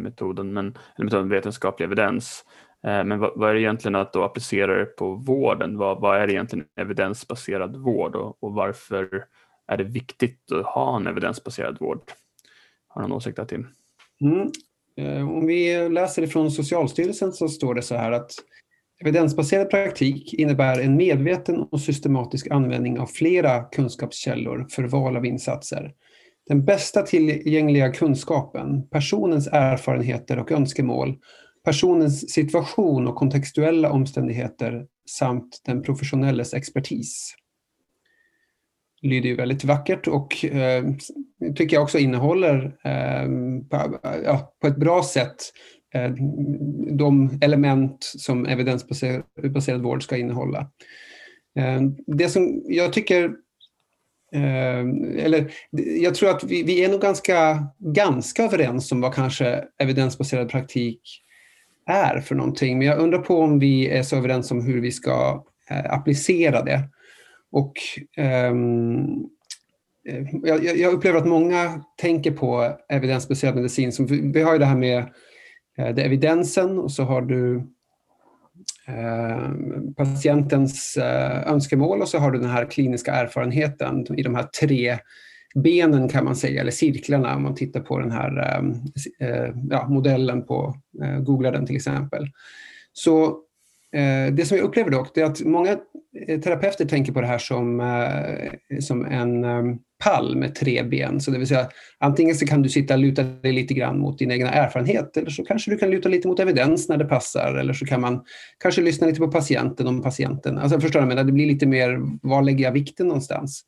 metoden, 0.00 0.52
men, 0.52 0.66
eller 0.66 1.04
metoden 1.04 1.28
vetenskaplig 1.28 1.86
evidens. 1.86 2.44
Men 2.82 3.18
vad, 3.18 3.32
vad, 3.36 3.50
är 3.50 3.54
det 3.54 3.60
egentligen 3.60 3.94
att 3.94 4.12
då 4.12 4.22
applicera 4.22 4.78
det 4.78 4.84
på 4.84 5.14
vården? 5.14 5.78
Vad, 5.78 6.00
vad 6.00 6.20
är 6.20 6.30
egentligen 6.30 6.66
evidensbaserad 6.76 7.76
vård 7.76 8.16
och, 8.16 8.42
och, 8.42 8.52
varför 8.52 9.24
är 9.66 9.76
det 9.76 9.84
viktigt 9.84 10.52
att 10.52 10.66
ha 10.66 10.96
en 10.96 11.06
evidensbaserad 11.06 11.80
vård? 11.80 12.00
Har 12.88 13.02
du 13.02 13.08
någon 13.08 13.16
åsikt 13.16 13.36
där 13.36 13.44
Tim? 13.44 13.66
Mm. 14.20 15.28
Om 15.28 15.46
vi 15.46 15.88
läser 15.88 16.22
ifrån 16.22 16.50
Socialstyrelsen 16.50 17.32
så 17.32 17.48
står 17.48 17.74
det 17.74 17.82
så 17.82 17.94
här 17.94 18.12
att 18.12 18.32
Evidensbaserad 19.00 19.70
praktik 19.70 20.34
innebär 20.34 20.80
en 20.80 20.96
medveten 20.96 21.56
och 21.56 21.80
systematisk 21.80 22.50
användning 22.50 22.98
av 22.98 23.06
flera 23.06 23.62
kunskapskällor 23.62 24.66
för 24.70 24.82
val 24.82 25.16
av 25.16 25.26
insatser. 25.26 25.92
Den 26.46 26.64
bästa 26.64 27.02
tillgängliga 27.02 27.92
kunskapen, 27.92 28.88
personens 28.88 29.46
erfarenheter 29.46 30.38
och 30.38 30.52
önskemål, 30.52 31.18
personens 31.64 32.32
situation 32.32 33.06
och 33.06 33.16
kontextuella 33.16 33.90
omständigheter 33.90 34.86
samt 35.10 35.60
den 35.66 35.82
professionelles 35.82 36.54
expertis. 36.54 37.34
Det 39.02 39.08
Lyder 39.08 39.28
ju 39.28 39.36
väldigt 39.36 39.64
vackert 39.64 40.08
och 40.08 40.44
eh, 40.44 40.84
tycker 41.56 41.76
jag 41.76 41.82
också 41.82 41.98
innehåller 41.98 42.64
eh, 42.84 43.28
på, 43.70 43.98
ja, 44.24 44.54
på 44.60 44.66
ett 44.66 44.76
bra 44.76 45.02
sätt 45.02 45.36
Eh, 45.36 45.73
Eh, 45.94 46.10
de 46.90 47.38
element 47.40 48.04
som 48.04 48.46
evidensbaserad 48.46 49.82
vård 49.82 50.02
ska 50.02 50.16
innehålla. 50.16 50.70
Eh, 51.58 51.80
det 52.06 52.28
som 52.28 52.62
jag 52.66 52.92
tycker 52.92 53.24
eh, 54.32 54.80
eller 55.24 55.52
jag 56.00 56.14
tror 56.14 56.30
att 56.30 56.44
vi, 56.44 56.62
vi, 56.62 56.84
är 56.84 56.88
nog 56.88 57.00
ganska, 57.00 57.66
ganska 57.78 58.42
överens 58.42 58.92
om 58.92 59.00
vad 59.00 59.14
kanske 59.14 59.64
evidensbaserad 59.78 60.48
praktik 60.48 61.00
är 61.86 62.20
för 62.20 62.34
någonting. 62.34 62.78
Men 62.78 62.86
jag 62.86 62.98
undrar 62.98 63.18
på 63.18 63.40
om 63.40 63.58
vi 63.58 63.88
är 63.88 64.02
så 64.02 64.16
överens 64.16 64.50
om 64.50 64.66
hur 64.66 64.80
vi 64.80 64.92
ska 64.92 65.44
applicera 65.90 66.62
det. 66.62 66.88
Och 67.52 67.72
um, 68.50 69.28
jag, 70.44 70.64
jag, 70.64 70.94
upplever 70.94 71.18
att 71.18 71.26
många 71.26 71.84
tänker 71.96 72.30
på 72.30 72.78
evidensbaserad 72.88 73.54
medicin. 73.54 73.92
Som, 73.92 74.32
vi 74.32 74.42
har 74.42 74.52
ju 74.52 74.58
det 74.58 74.66
här 74.66 74.76
med 74.76 75.04
Eh, 75.78 75.94
det 75.94 76.02
är 76.02 76.06
evidensen 76.06 76.78
och 76.78 76.92
så 76.92 77.02
har 77.02 77.22
du 77.22 77.56
eh, 78.86 79.50
patientens 79.96 80.96
eh, 80.96 81.52
önskemål 81.52 82.02
och 82.02 82.08
så 82.08 82.18
har 82.18 82.30
du 82.30 82.38
den 82.38 82.50
här 82.50 82.64
kliniska 82.64 83.12
erfarenheten 83.12 84.18
i 84.18 84.22
de 84.22 84.34
här 84.34 84.46
tre 84.60 84.98
benen 85.54 86.08
kan 86.08 86.24
man 86.24 86.36
säga, 86.36 86.60
eller 86.60 86.70
cirklarna 86.70 87.36
om 87.36 87.42
man 87.42 87.54
tittar 87.54 87.80
på 87.80 87.98
den 87.98 88.10
här 88.10 88.62
ja, 89.70 89.88
modellen 89.88 90.46
på, 90.46 90.74
googla 91.20 91.50
den 91.50 91.66
till 91.66 91.76
exempel. 91.76 92.26
Så 92.92 93.38
det 94.32 94.48
som 94.48 94.56
jag 94.56 94.64
upplever 94.64 94.90
dock, 94.90 95.16
är 95.16 95.24
att 95.24 95.40
många 95.40 95.78
terapeuter 96.44 96.84
tänker 96.84 97.12
på 97.12 97.20
det 97.20 97.26
här 97.26 97.38
som, 97.38 97.82
som 98.80 99.04
en 99.04 99.44
pall 100.04 100.36
med 100.36 100.54
tre 100.54 100.82
ben. 100.82 101.20
Så 101.20 101.30
det 101.30 101.38
vill 101.38 101.48
säga, 101.48 101.68
antingen 101.98 102.34
så 102.34 102.46
kan 102.46 102.62
du 102.62 102.68
sitta 102.68 102.94
och 102.94 103.00
luta 103.00 103.22
dig 103.22 103.52
lite 103.52 103.74
grann 103.74 103.98
mot 103.98 104.18
din 104.18 104.30
egna 104.30 104.50
erfarenhet 104.50 105.16
eller 105.16 105.30
så 105.30 105.44
kanske 105.44 105.70
du 105.70 105.76
kan 105.76 105.90
luta 105.90 106.08
lite 106.08 106.28
mot 106.28 106.40
evidens 106.40 106.88
när 106.88 106.96
det 106.96 107.04
passar 107.04 107.54
eller 107.54 107.72
så 107.72 107.86
kan 107.86 108.00
man 108.00 108.24
kanske 108.58 108.82
lyssna 108.82 109.06
lite 109.06 109.18
på 109.18 109.28
patienten 109.28 109.86
om 109.86 110.02
patienten. 110.02 110.58
Alltså 110.58 110.80
förstår 110.80 111.00
du, 111.00 111.06
men 111.06 111.26
det 111.26 111.32
blir 111.32 111.46
lite 111.46 111.66
mer, 111.66 111.98
var 112.22 112.42
lägger 112.42 112.64
jag 112.64 112.72
vikten 112.72 113.08
någonstans? 113.08 113.64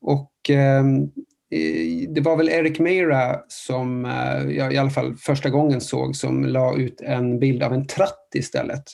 Och 0.00 0.32
ehm, 0.48 1.02
eh, 1.50 2.08
det 2.08 2.20
var 2.20 2.36
väl 2.36 2.48
Eric 2.48 2.78
Meira 2.78 3.40
som 3.48 4.04
eh, 4.04 4.56
jag 4.56 4.72
i 4.72 4.76
alla 4.76 4.90
fall 4.90 5.16
första 5.16 5.50
gången 5.50 5.80
såg 5.80 6.16
som 6.16 6.44
la 6.44 6.76
ut 6.76 7.00
en 7.00 7.38
bild 7.38 7.62
av 7.62 7.72
en 7.72 7.86
tratt 7.86 8.28
istället. 8.34 8.84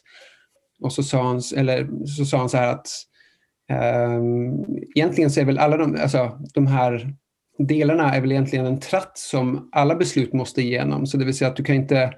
Och 0.81 0.93
så 0.93 1.03
sa 1.03 1.23
han, 1.23 1.43
eller, 1.57 2.07
så 2.07 2.25
sa 2.25 2.39
han 2.39 2.49
så 2.49 2.57
här 2.57 2.73
att 2.73 2.89
Ehm, 3.71 4.65
egentligen 4.95 5.31
så 5.31 5.41
är 5.41 5.45
väl 5.45 5.59
alla 5.59 5.77
de, 5.77 5.97
alltså, 6.03 6.39
de 6.55 6.67
här 6.67 7.15
delarna 7.59 8.15
är 8.15 8.21
väl 8.21 8.33
egentligen 8.33 8.67
en 8.67 8.81
tratt 8.81 9.19
som 9.19 9.69
alla 9.73 9.95
beslut 9.95 10.33
måste 10.33 10.63
igenom. 10.63 11.07
Så 11.07 11.17
det 11.17 11.25
vill 11.25 11.37
säga 11.37 11.51
att 11.51 11.57
du 11.57 11.65
kan 11.65 11.75
inte, 11.75 12.13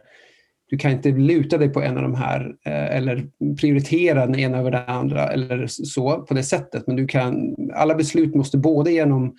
du 0.68 0.78
kan 0.78 0.92
inte 0.92 1.10
luta 1.10 1.58
dig 1.58 1.68
på 1.68 1.82
en 1.82 1.96
av 1.96 2.02
de 2.02 2.14
här 2.14 2.54
eh, 2.66 2.96
eller 2.96 3.26
prioritera 3.60 4.26
den 4.26 4.38
ena 4.38 4.58
över 4.58 4.70
den 4.70 4.86
andra 4.86 5.28
eller 5.28 5.66
så 5.66 6.22
på 6.22 6.34
det 6.34 6.42
sättet. 6.42 6.86
Men 6.86 6.96
du 6.96 7.06
kan, 7.06 7.56
alla 7.74 7.94
beslut 7.94 8.34
måste 8.34 8.58
både 8.58 8.92
genom 8.92 9.34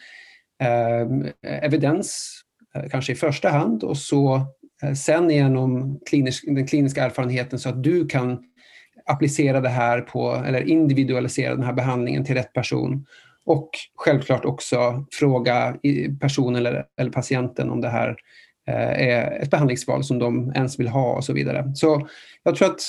ehm, 0.63 1.21
eh, 1.21 1.63
evidens, 1.63 2.39
kanske 2.91 3.11
i 3.11 3.15
första 3.15 3.49
hand, 3.49 3.83
och 3.83 3.97
så 3.97 4.35
eh, 4.83 4.93
sen 4.93 5.29
genom 5.29 5.99
klinisk, 6.09 6.43
den 6.47 6.67
kliniska 6.67 7.03
erfarenheten 7.03 7.59
så 7.59 7.69
att 7.69 7.83
du 7.83 8.05
kan 8.05 8.39
applicera 9.05 9.61
det 9.61 9.69
här 9.69 10.01
på, 10.01 10.43
eller 10.45 10.69
individualisera 10.69 11.55
den 11.55 11.63
här 11.63 11.73
behandlingen 11.73 12.25
till 12.25 12.35
rätt 12.35 12.53
person. 12.53 13.05
Och 13.45 13.69
självklart 13.95 14.45
också 14.45 15.05
fråga 15.19 15.75
personen 16.21 16.55
eller, 16.55 16.85
eller 16.99 17.11
patienten 17.11 17.69
om 17.69 17.81
det 17.81 17.89
här 17.89 18.15
eh, 18.67 19.07
är 19.07 19.41
ett 19.41 19.51
behandlingsval 19.51 20.03
som 20.03 20.19
de 20.19 20.51
ens 20.55 20.79
vill 20.79 20.87
ha 20.87 21.15
och 21.15 21.25
så 21.25 21.33
vidare. 21.33 21.71
Så 21.75 22.07
jag 22.43 22.55
tror 22.55 22.67
att 22.67 22.81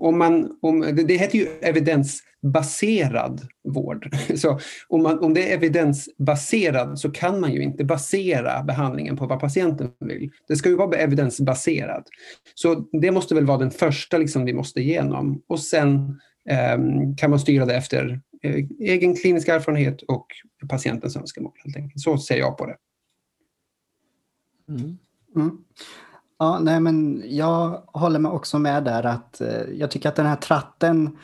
om 0.00 0.18
man, 0.18 0.58
om, 0.62 0.80
det, 0.80 0.92
det 0.92 1.16
heter 1.16 1.38
ju 1.38 1.46
evidensbaserad 1.60 3.40
vård. 3.68 4.08
Så 4.34 4.58
om, 4.88 5.02
man, 5.02 5.18
om 5.18 5.34
det 5.34 5.50
är 5.50 5.56
evidensbaserad 5.56 6.98
så 6.98 7.10
kan 7.10 7.40
man 7.40 7.52
ju 7.52 7.62
inte 7.62 7.84
basera 7.84 8.62
behandlingen 8.62 9.16
på 9.16 9.26
vad 9.26 9.40
patienten 9.40 9.90
vill. 10.00 10.30
Det 10.48 10.56
ska 10.56 10.68
ju 10.68 10.76
vara 10.76 10.96
evidensbaserad. 10.96 12.04
Så 12.54 12.74
det 12.74 13.10
måste 13.10 13.34
väl 13.34 13.46
vara 13.46 13.58
den 13.58 13.70
första 13.70 14.18
liksom 14.18 14.44
vi 14.44 14.52
måste 14.52 14.80
igenom. 14.80 15.42
Och 15.46 15.60
sen 15.60 16.20
eh, 16.50 16.78
kan 17.16 17.30
man 17.30 17.40
styra 17.40 17.64
det 17.66 17.74
efter 17.74 18.20
eh, 18.42 18.64
egen 18.80 19.16
klinisk 19.16 19.48
erfarenhet 19.48 20.02
och 20.02 20.26
patientens 20.68 21.16
önskemål. 21.16 21.52
Helt 21.64 21.76
enkelt. 21.76 22.00
Så 22.00 22.18
ser 22.18 22.36
jag 22.36 22.58
på 22.58 22.66
det. 22.66 22.76
Mm. 24.68 24.98
Mm. 25.36 25.58
Ja, 26.38 26.58
nej, 26.58 26.80
men 26.80 27.22
jag 27.26 27.82
håller 27.86 28.18
mig 28.18 28.32
också 28.32 28.58
med 28.58 28.84
där 28.84 29.06
att 29.06 29.40
eh, 29.40 29.62
jag 29.72 29.90
tycker 29.90 30.08
att 30.08 30.16
den 30.16 30.26
här 30.26 30.36
tratten 30.36 31.18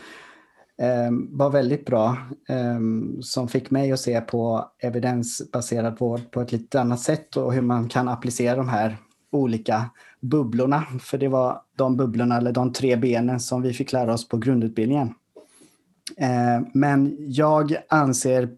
eh, 0.79 1.11
var 1.31 1.51
väldigt 1.51 1.87
bra 1.87 2.17
eh, 2.49 2.81
som 3.23 3.49
fick 3.49 3.71
mig 3.71 3.93
att 3.93 4.01
se 4.01 4.21
på 4.21 4.71
evidensbaserad 4.79 5.99
vård 5.99 6.31
på 6.31 6.41
ett 6.41 6.53
lite 6.53 6.81
annat 6.81 7.01
sätt 7.01 7.37
och 7.37 7.53
hur 7.53 7.63
man 7.63 7.89
kan 7.89 8.09
applicera 8.09 8.57
de 8.57 8.69
här 8.69 8.97
olika 9.33 9.91
bubblorna. 10.21 10.85
För 11.01 11.19
det 11.19 11.29
var 11.29 11.63
de 11.77 11.97
bubblorna, 11.97 12.37
eller 12.37 12.53
de 12.53 12.73
tre 12.73 12.97
benen 12.97 13.41
som 13.41 13.63
vi 13.63 13.73
fick 13.73 13.93
lära 13.93 14.13
oss 14.13 14.29
på 14.29 14.37
grundutbildningen. 14.37 15.15
Eh, 16.17 16.67
men 16.75 17.17
jag 17.19 17.77
anser 17.89 18.49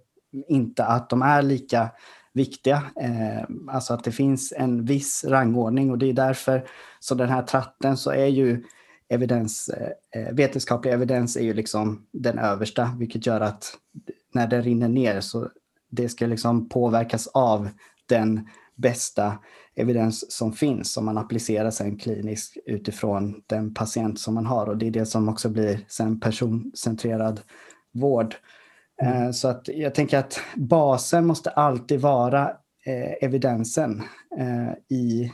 inte 0.48 0.84
att 0.84 1.10
de 1.10 1.22
är 1.22 1.42
lika 1.42 1.90
viktiga. 2.32 2.82
Eh, 3.00 3.44
alltså 3.68 3.94
att 3.94 4.04
det 4.04 4.12
finns 4.12 4.52
en 4.56 4.84
viss 4.84 5.24
rangordning 5.24 5.90
och 5.90 5.98
det 5.98 6.06
är 6.06 6.12
därför 6.12 6.68
så 7.00 7.14
den 7.14 7.28
här 7.28 7.42
tratten 7.42 7.96
så 7.96 8.10
är 8.10 8.26
ju 8.26 8.64
evidens, 9.08 9.68
eh, 9.68 10.22
eh, 10.22 10.32
vetenskaplig 10.32 10.92
evidens 10.92 11.36
är 11.36 11.42
ju 11.42 11.54
liksom 11.54 12.06
den 12.12 12.38
översta, 12.38 12.90
vilket 12.98 13.26
gör 13.26 13.40
att 13.40 13.74
när 14.34 14.46
den 14.46 14.62
rinner 14.62 14.88
ner 14.88 15.20
så 15.20 15.48
det 15.90 16.08
ska 16.08 16.26
liksom 16.26 16.68
påverkas 16.68 17.26
av 17.26 17.68
den 18.06 18.48
bästa 18.74 19.38
evidens 19.74 20.32
som 20.32 20.52
finns 20.52 20.92
som 20.92 21.04
man 21.04 21.18
applicerar 21.18 21.70
sen 21.70 21.96
kliniskt 21.96 22.56
utifrån 22.66 23.42
den 23.46 23.74
patient 23.74 24.20
som 24.20 24.34
man 24.34 24.46
har 24.46 24.66
och 24.66 24.76
det 24.76 24.86
är 24.86 24.90
det 24.90 25.06
som 25.06 25.28
också 25.28 25.48
blir 25.48 25.84
sen 25.88 26.20
personcentrerad 26.20 27.40
vård. 27.92 28.34
Mm. 29.02 29.32
Så 29.32 29.48
att 29.48 29.68
jag 29.68 29.94
tänker 29.94 30.18
att 30.18 30.40
basen 30.54 31.26
måste 31.26 31.50
alltid 31.50 32.00
vara 32.00 32.50
eh, 32.84 33.24
evidensen 33.24 34.02
eh, 34.38 34.96
i 34.96 35.32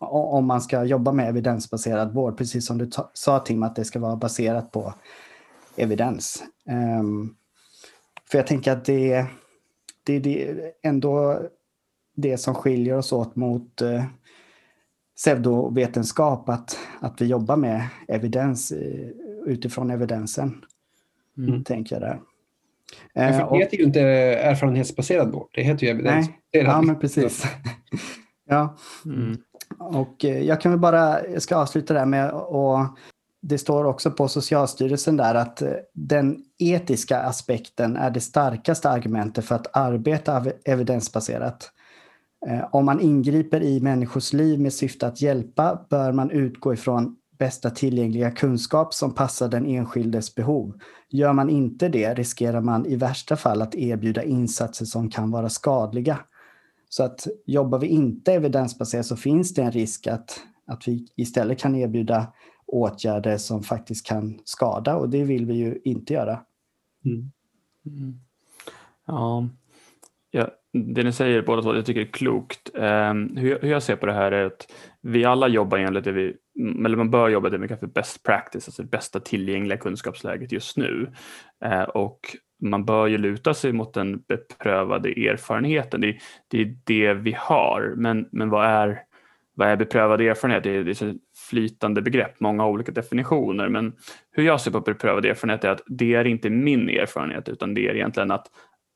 om 0.00 0.46
man 0.46 0.60
ska 0.60 0.84
jobba 0.84 1.12
med 1.12 1.28
evidensbaserad 1.28 2.14
vård, 2.14 2.38
precis 2.38 2.66
som 2.66 2.78
du 2.78 2.90
sa 3.14 3.38
Tim, 3.38 3.62
att 3.62 3.76
det 3.76 3.84
ska 3.84 3.98
vara 3.98 4.16
baserat 4.16 4.72
på 4.72 4.94
evidens. 5.76 6.44
Um, 7.00 7.36
för 8.30 8.38
jag 8.38 8.46
tänker 8.46 8.72
att 8.72 8.84
det, 8.84 9.26
det, 10.04 10.18
det 10.18 10.48
är 10.48 10.72
ändå 10.82 11.40
det 12.16 12.38
som 12.38 12.54
skiljer 12.54 12.96
oss 12.96 13.12
åt 13.12 13.36
mot 13.36 13.82
pseudovetenskap, 15.16 16.48
att, 16.48 16.78
att 17.00 17.20
vi 17.20 17.26
jobbar 17.26 17.56
med 17.56 17.88
evidens 18.08 18.72
utifrån 19.46 19.90
evidensen. 19.90 20.64
Mm. 21.38 21.64
Tänker 21.64 21.94
jag 21.94 22.02
där. 22.02 22.20
Ja, 23.12 23.32
för 23.32 23.50
det 23.50 23.58
heter 23.58 23.76
ju 23.76 23.84
inte 23.84 24.00
erfarenhetsbaserad 24.00 25.32
vård, 25.32 25.48
det 25.54 25.62
heter 25.62 25.86
ju 25.86 25.92
evidens. 25.92 26.28
Nej, 26.28 26.64
ja, 26.64 26.82
men 26.82 26.98
precis. 26.98 27.44
ja. 28.48 28.76
Mm. 29.04 29.38
Och 29.78 30.24
eh, 30.24 30.42
jag 30.42 30.60
kan 30.60 30.72
väl 30.72 30.80
bara, 30.80 31.26
jag 31.26 31.42
ska 31.42 31.56
avsluta 31.56 31.94
där 31.94 32.06
med 32.06 32.30
att 32.30 32.96
det 33.42 33.58
står 33.58 33.84
också 33.84 34.10
på 34.10 34.28
Socialstyrelsen 34.28 35.16
där 35.16 35.34
att 35.34 35.62
eh, 35.62 35.72
den 35.94 36.36
etiska 36.58 37.18
aspekten 37.18 37.96
är 37.96 38.10
det 38.10 38.20
starkaste 38.20 38.90
argumentet 38.90 39.44
för 39.44 39.54
att 39.54 39.76
arbeta 39.76 40.44
evidensbaserat. 40.64 41.70
Eh, 42.46 42.64
om 42.72 42.84
man 42.84 43.00
ingriper 43.00 43.62
i 43.62 43.80
människors 43.80 44.32
liv 44.32 44.60
med 44.60 44.72
syfte 44.72 45.06
att 45.06 45.22
hjälpa 45.22 45.86
bör 45.90 46.12
man 46.12 46.30
utgå 46.30 46.74
ifrån 46.74 47.16
bästa 47.44 47.70
tillgängliga 47.70 48.30
kunskap 48.30 48.94
som 48.94 49.14
passar 49.14 49.48
den 49.48 49.66
enskildes 49.66 50.34
behov. 50.34 50.78
Gör 51.08 51.32
man 51.32 51.50
inte 51.50 51.88
det 51.88 52.14
riskerar 52.14 52.60
man 52.60 52.86
i 52.86 52.96
värsta 52.96 53.36
fall 53.36 53.62
att 53.62 53.74
erbjuda 53.74 54.22
insatser 54.22 54.84
som 54.84 55.10
kan 55.10 55.30
vara 55.30 55.48
skadliga. 55.48 56.18
Så 56.88 57.04
att 57.04 57.26
jobbar 57.46 57.78
vi 57.78 57.86
inte 57.86 58.32
evidensbaserat 58.32 59.06
så 59.06 59.16
finns 59.16 59.54
det 59.54 59.62
en 59.62 59.72
risk 59.72 60.06
att, 60.06 60.40
att 60.66 60.88
vi 60.88 61.06
istället 61.16 61.58
kan 61.58 61.74
erbjuda 61.74 62.32
åtgärder 62.66 63.36
som 63.36 63.62
faktiskt 63.62 64.06
kan 64.06 64.40
skada 64.44 64.96
och 64.96 65.08
det 65.08 65.24
vill 65.24 65.46
vi 65.46 65.54
ju 65.54 65.80
inte 65.84 66.12
göra. 66.12 66.40
Mm. 67.04 67.30
Mm. 67.86 68.20
Ja. 69.06 69.48
jag, 70.30 70.50
det 70.74 71.02
ni 71.02 71.12
säger 71.12 71.42
båda 71.42 71.62
två, 71.62 71.74
jag 71.74 71.86
tycker 71.86 72.00
är 72.00 72.12
klokt. 72.12 72.70
Um, 72.74 73.36
hur, 73.36 73.58
hur, 73.62 73.70
jag 73.70 73.82
ser 73.82 73.96
på 73.96 74.06
det 74.06 74.12
här 74.12 74.32
är 74.32 74.44
att 74.44 74.72
vi 75.02 75.24
alla 75.24 75.48
jobbar 75.48 75.78
enligt 75.78 76.04
det 76.04 76.12
vi, 76.12 76.36
eller 76.84 76.96
man 76.96 77.10
bör 77.10 77.28
jobba 77.28 77.48
det 77.48 77.58
vi 77.58 77.68
kallar 77.68 77.80
för 77.80 77.86
best 77.86 78.22
practice, 78.22 78.68
alltså 78.68 78.82
det 78.82 78.88
bästa 78.88 79.20
tillgängliga 79.20 79.78
kunskapsläget 79.78 80.52
just 80.52 80.76
nu. 80.76 81.12
Uh, 81.64 81.82
och 81.82 82.20
man 82.62 82.84
bör 82.84 83.06
ju 83.06 83.18
luta 83.18 83.54
sig 83.54 83.72
mot 83.72 83.94
den 83.94 84.20
beprövade 84.28 85.08
erfarenheten. 85.08 86.00
Det, 86.00 86.18
det 86.48 86.60
är 86.60 86.76
det 86.84 87.14
vi 87.14 87.36
har, 87.38 87.94
men, 87.96 88.28
men 88.32 88.50
vad, 88.50 88.66
är, 88.66 88.98
vad 89.54 89.68
är 89.68 89.76
beprövad 89.76 90.20
erfarenhet? 90.20 90.64
Det 90.64 90.70
är, 90.70 90.84
det 90.84 91.02
är 91.02 91.10
ett 91.10 91.16
flytande 91.50 92.02
begrepp, 92.02 92.40
många 92.40 92.66
olika 92.66 92.92
definitioner, 92.92 93.68
men 93.68 93.92
hur 94.30 94.44
jag 94.44 94.60
ser 94.60 94.70
på 94.70 94.80
beprövad 94.80 95.24
erfarenhet 95.24 95.64
är 95.64 95.70
att 95.70 95.82
det 95.86 96.14
är 96.14 96.24
inte 96.24 96.50
min 96.50 96.88
erfarenhet 96.88 97.48
utan 97.48 97.74
det 97.74 97.88
är 97.88 97.94
egentligen 97.94 98.30
att 98.30 98.46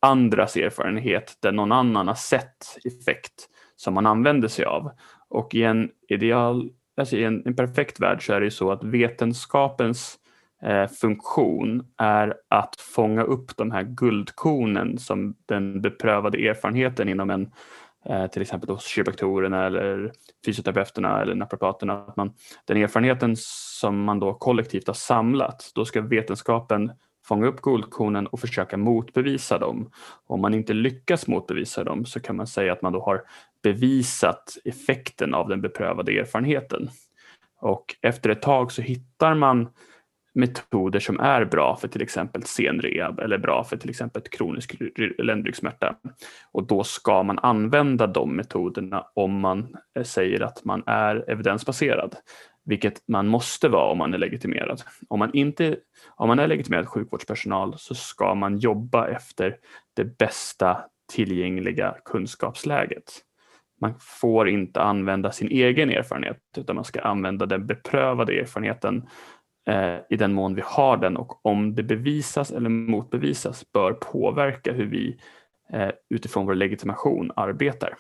andras 0.01 0.57
erfarenhet 0.57 1.37
där 1.41 1.53
någon 1.53 1.73
annan 1.73 2.09
har 2.09 2.15
sett 2.15 2.79
effekt 2.85 3.49
som 3.77 3.95
man 3.95 4.07
använder 4.07 4.49
sig 4.49 4.65
av. 4.65 4.91
Och 5.29 5.55
i 5.55 5.63
en 5.63 5.91
ideal, 6.09 6.71
alltså 6.97 7.17
i 7.17 7.25
en, 7.25 7.43
en 7.47 7.57
perfekt 7.57 8.01
värld 8.01 8.27
så 8.27 8.33
är 8.33 8.41
det 8.41 8.47
ju 8.47 8.51
så 8.51 8.73
att 8.73 8.85
vetenskapens 8.85 10.19
eh, 10.63 10.87
funktion 10.87 11.87
är 11.97 12.35
att 12.49 12.81
fånga 12.81 13.23
upp 13.23 13.57
de 13.57 13.71
här 13.71 13.83
guldkornen 13.83 14.99
som 14.99 15.35
den 15.47 15.81
beprövade 15.81 16.49
erfarenheten 16.49 17.09
inom 17.09 17.31
en 17.31 17.53
eh, 18.05 18.27
till 18.27 18.43
exempel 18.43 18.71
hos 18.71 18.87
kiropraktorerna 18.87 19.67
eller 19.67 20.13
fysioterapeuterna 20.45 21.23
eller 21.23 21.35
naprapaterna. 21.35 22.05
Att 22.05 22.17
man, 22.17 22.33
den 22.65 22.77
erfarenheten 22.77 23.35
som 23.37 24.05
man 24.05 24.21
då 24.21 24.35
kollektivt 24.35 24.87
har 24.87 24.95
samlat, 24.95 25.71
då 25.75 25.85
ska 25.85 26.01
vetenskapen 26.01 26.93
fånga 27.29 27.47
upp 27.47 27.63
guldkornen 27.63 28.27
och 28.27 28.41
försöka 28.41 28.77
motbevisa 28.77 29.59
dem. 29.59 29.91
Om 30.27 30.41
man 30.41 30.55
inte 30.55 30.73
lyckas 30.73 31.27
motbevisa 31.27 31.85
dem 31.85 32.07
så 32.07 32.21
kan 32.21 32.37
man 32.37 32.47
säga 32.47 32.73
att 32.73 32.83
man 32.83 32.93
då 32.93 33.01
har 33.01 33.23
bevisat 33.63 34.57
effekten 34.65 35.35
av 35.35 35.49
den 35.49 35.61
beprövade 35.61 36.13
erfarenheten. 36.13 36.91
Och 37.61 37.97
efter 38.03 38.31
ett 38.31 38.43
tag 38.43 38.73
så 38.73 38.83
hittar 38.83 39.35
man 39.35 39.69
metoder 40.35 41.01
som 41.01 41.21
är 41.21 41.45
bra 41.45 41.77
för 41.77 41.89
till 41.89 42.03
exempel 42.03 42.43
senrehab 42.43 43.19
eller 43.19 43.39
bra 43.39 43.65
för 43.65 43.77
till 43.77 43.91
exempel 43.91 44.23
kronisk 44.23 44.77
ländryggsmärta. 45.19 45.97
Och 46.53 46.67
då 46.67 46.85
ska 46.85 47.23
man 47.23 47.39
använda 47.39 48.07
de 48.07 48.37
metoderna 48.37 49.07
om 49.15 49.41
man 49.41 49.77
eh, 49.97 50.03
säger 50.03 50.41
att 50.43 50.65
man 50.65 50.83
är 50.87 51.31
evidensbaserad, 51.31 52.17
vilket 52.69 53.03
man 53.09 53.29
måste 53.29 53.69
vara 53.69 53.91
om 53.91 53.99
man 53.99 54.15
är 54.15 54.19
legitimerad. 54.19 54.83
Om 55.09 55.19
man, 55.19 55.35
inte, 55.35 55.77
om 56.17 56.29
man 56.29 56.39
är 56.39 56.47
legitimerad 56.47 56.89
sjukvårdspersonal 56.89 57.75
så 57.79 57.95
ska 57.95 58.35
man 58.35 58.59
jobba 58.59 59.09
efter 59.09 59.57
det 59.97 60.05
bästa 60.19 60.85
tillgängliga 61.13 61.97
kunskapsläget. 62.05 63.25
Man 63.81 63.95
får 64.01 64.49
inte 64.49 64.81
använda 64.81 65.33
sin 65.33 65.49
egen 65.49 65.91
erfarenhet 65.91 66.39
utan 66.57 66.77
man 66.77 66.85
ska 66.85 67.01
använda 67.01 67.47
den 67.47 67.67
beprövade 67.67 68.41
erfarenheten 68.41 69.09
Eh, 69.69 69.99
i 70.11 70.17
den 70.17 70.33
mån 70.33 70.55
vi 70.55 70.63
har 70.65 70.97
den 70.97 71.17
och 71.17 71.47
om 71.47 71.75
det 71.75 71.83
bevisas 71.83 72.51
eller 72.51 72.69
motbevisas 72.69 73.73
bör 73.73 73.93
påverka 73.93 74.73
hur 74.73 74.87
vi 74.87 75.17
eh, 75.73 75.91
utifrån 76.11 76.47
vår 76.47 76.55
legitimation 76.55 77.33
arbetar. 77.37 77.95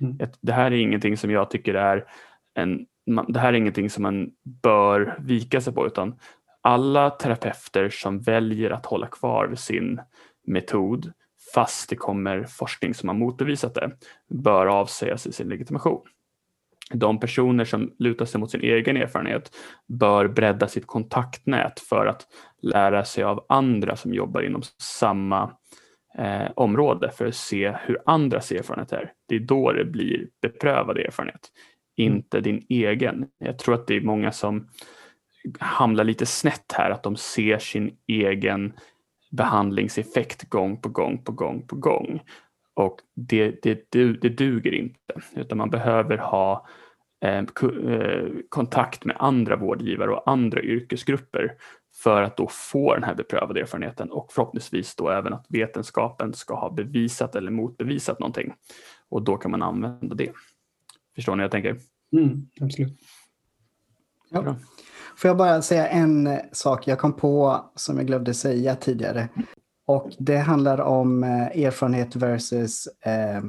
Mm. 0.00 0.18
Det 0.40 0.52
här 0.52 0.70
är 0.70 0.76
ingenting 0.76 1.16
som 1.16 1.30
jag 1.30 1.50
tycker 1.50 1.74
är 1.74 2.04
en, 2.54 2.86
det 3.28 3.40
här 3.40 3.52
är 3.52 3.56
ingenting 3.56 3.90
som 3.90 4.02
man 4.02 4.30
bör 4.62 5.16
vika 5.18 5.60
sig 5.60 5.74
på 5.74 5.86
utan 5.86 6.14
alla 6.60 7.10
terapeuter 7.10 7.88
som 7.90 8.20
väljer 8.20 8.70
att 8.70 8.86
hålla 8.86 9.06
kvar 9.06 9.46
vid 9.46 9.58
sin 9.58 10.00
metod 10.46 11.12
fast 11.54 11.90
det 11.90 11.96
kommer 11.96 12.44
forskning 12.44 12.94
som 12.94 13.08
har 13.08 13.16
motbevisat 13.16 13.74
det 13.74 13.90
bör 14.28 14.66
avsäga 14.66 15.18
sig 15.18 15.32
sin 15.32 15.48
legitimation 15.48 16.02
de 16.90 17.20
personer 17.20 17.64
som 17.64 17.94
lutar 17.98 18.24
sig 18.24 18.40
mot 18.40 18.50
sin 18.50 18.60
egen 18.60 18.96
erfarenhet 18.96 19.56
bör 19.86 20.28
bredda 20.28 20.68
sitt 20.68 20.86
kontaktnät 20.86 21.80
för 21.80 22.06
att 22.06 22.26
lära 22.62 23.04
sig 23.04 23.24
av 23.24 23.46
andra 23.48 23.96
som 23.96 24.14
jobbar 24.14 24.42
inom 24.42 24.62
samma 24.82 25.52
eh, 26.18 26.50
område 26.54 27.10
för 27.10 27.26
att 27.26 27.34
se 27.34 27.76
hur 27.82 27.98
andras 28.06 28.52
erfarenhet 28.52 28.92
är. 28.92 29.12
Det 29.28 29.34
är 29.34 29.40
då 29.40 29.72
det 29.72 29.84
blir 29.84 30.28
beprövad 30.42 30.98
erfarenhet, 30.98 31.48
inte 31.98 32.40
din 32.40 32.66
egen. 32.68 33.26
Jag 33.38 33.58
tror 33.58 33.74
att 33.74 33.86
det 33.86 33.96
är 33.96 34.00
många 34.00 34.32
som 34.32 34.68
hamnar 35.58 36.04
lite 36.04 36.26
snett 36.26 36.72
här, 36.72 36.90
att 36.90 37.02
de 37.02 37.16
ser 37.16 37.58
sin 37.58 37.96
egen 38.06 38.72
behandlingseffekt 39.30 40.48
gång 40.48 40.80
på 40.80 40.88
gång 40.88 41.24
på 41.24 41.32
gång 41.32 41.66
på 41.66 41.76
gång 41.76 42.20
och 42.78 43.00
det, 43.14 43.62
det, 43.62 43.90
det 44.20 44.28
duger 44.28 44.74
inte, 44.74 45.14
utan 45.34 45.58
man 45.58 45.70
behöver 45.70 46.18
ha 46.18 46.66
eh, 47.24 47.38
eh, 47.38 48.28
kontakt 48.48 49.04
med 49.04 49.16
andra 49.18 49.56
vårdgivare 49.56 50.10
och 50.10 50.30
andra 50.30 50.62
yrkesgrupper 50.62 51.54
för 52.02 52.22
att 52.22 52.36
då 52.36 52.48
få 52.48 52.94
den 52.94 53.04
här 53.04 53.14
beprövade 53.14 53.60
erfarenheten 53.60 54.10
och 54.10 54.32
förhoppningsvis 54.32 54.94
då 54.94 55.10
även 55.10 55.32
att 55.32 55.46
vetenskapen 55.48 56.34
ska 56.34 56.54
ha 56.54 56.70
bevisat 56.70 57.34
eller 57.34 57.50
motbevisat 57.50 58.18
någonting. 58.18 58.54
Och 59.08 59.22
då 59.22 59.36
kan 59.36 59.50
man 59.50 59.62
använda 59.62 60.14
det. 60.14 60.32
Förstår 61.18 61.36
ni 61.36 61.40
vad 61.40 61.44
jag 61.44 61.50
tänker? 61.50 61.76
Mm, 62.12 62.46
absolut. 62.60 62.98
Ja. 64.30 64.56
Får 65.16 65.28
jag 65.28 65.36
bara 65.36 65.62
säga 65.62 65.88
en 65.88 66.38
sak 66.52 66.88
jag 66.88 66.98
kom 66.98 67.12
på 67.12 67.64
som 67.74 67.96
jag 67.96 68.06
glömde 68.06 68.34
säga 68.34 68.76
tidigare. 68.76 69.28
Och 69.86 70.10
det 70.18 70.36
handlar 70.36 70.80
om 70.80 71.24
eh, 71.24 71.64
erfarenhet 71.64 72.16
versus 72.16 72.86
eh, 72.86 73.42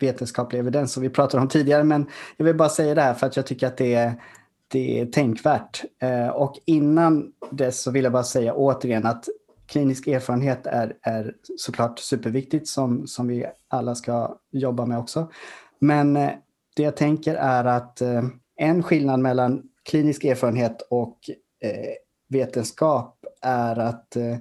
vetenskaplig 0.00 0.58
evidens 0.58 0.92
som 0.92 1.02
vi 1.02 1.08
pratade 1.08 1.42
om 1.42 1.48
tidigare. 1.48 1.84
Men 1.84 2.06
jag 2.36 2.44
vill 2.44 2.56
bara 2.56 2.68
säga 2.68 2.94
det 2.94 3.02
här 3.02 3.14
för 3.14 3.26
att 3.26 3.36
jag 3.36 3.46
tycker 3.46 3.66
att 3.66 3.76
det 3.76 3.94
är, 3.94 4.22
det 4.68 5.00
är 5.00 5.06
tänkvärt. 5.06 5.84
Eh, 6.02 6.28
och 6.28 6.58
innan 6.64 7.32
dess 7.50 7.82
så 7.82 7.90
vill 7.90 8.04
jag 8.04 8.12
bara 8.12 8.24
säga 8.24 8.54
återigen 8.54 9.06
att 9.06 9.28
klinisk 9.66 10.06
erfarenhet 10.06 10.66
är, 10.66 10.96
är 11.02 11.34
såklart 11.56 11.98
superviktigt 11.98 12.68
som, 12.68 13.06
som 13.06 13.28
vi 13.28 13.46
alla 13.68 13.94
ska 13.94 14.38
jobba 14.50 14.86
med 14.86 14.98
också. 14.98 15.30
Men 15.78 16.16
eh, 16.16 16.30
det 16.78 16.84
jag 16.84 16.96
tänker 16.96 17.34
är 17.34 17.64
att 17.64 18.00
eh, 18.00 18.24
en 18.56 18.82
skillnad 18.82 19.20
mellan 19.20 19.62
klinisk 19.82 20.24
erfarenhet 20.24 20.82
och 20.90 21.18
eh, 21.62 21.94
vetenskap 22.28 23.24
är 23.42 23.78
att 23.78 24.16
eh, 24.16 24.36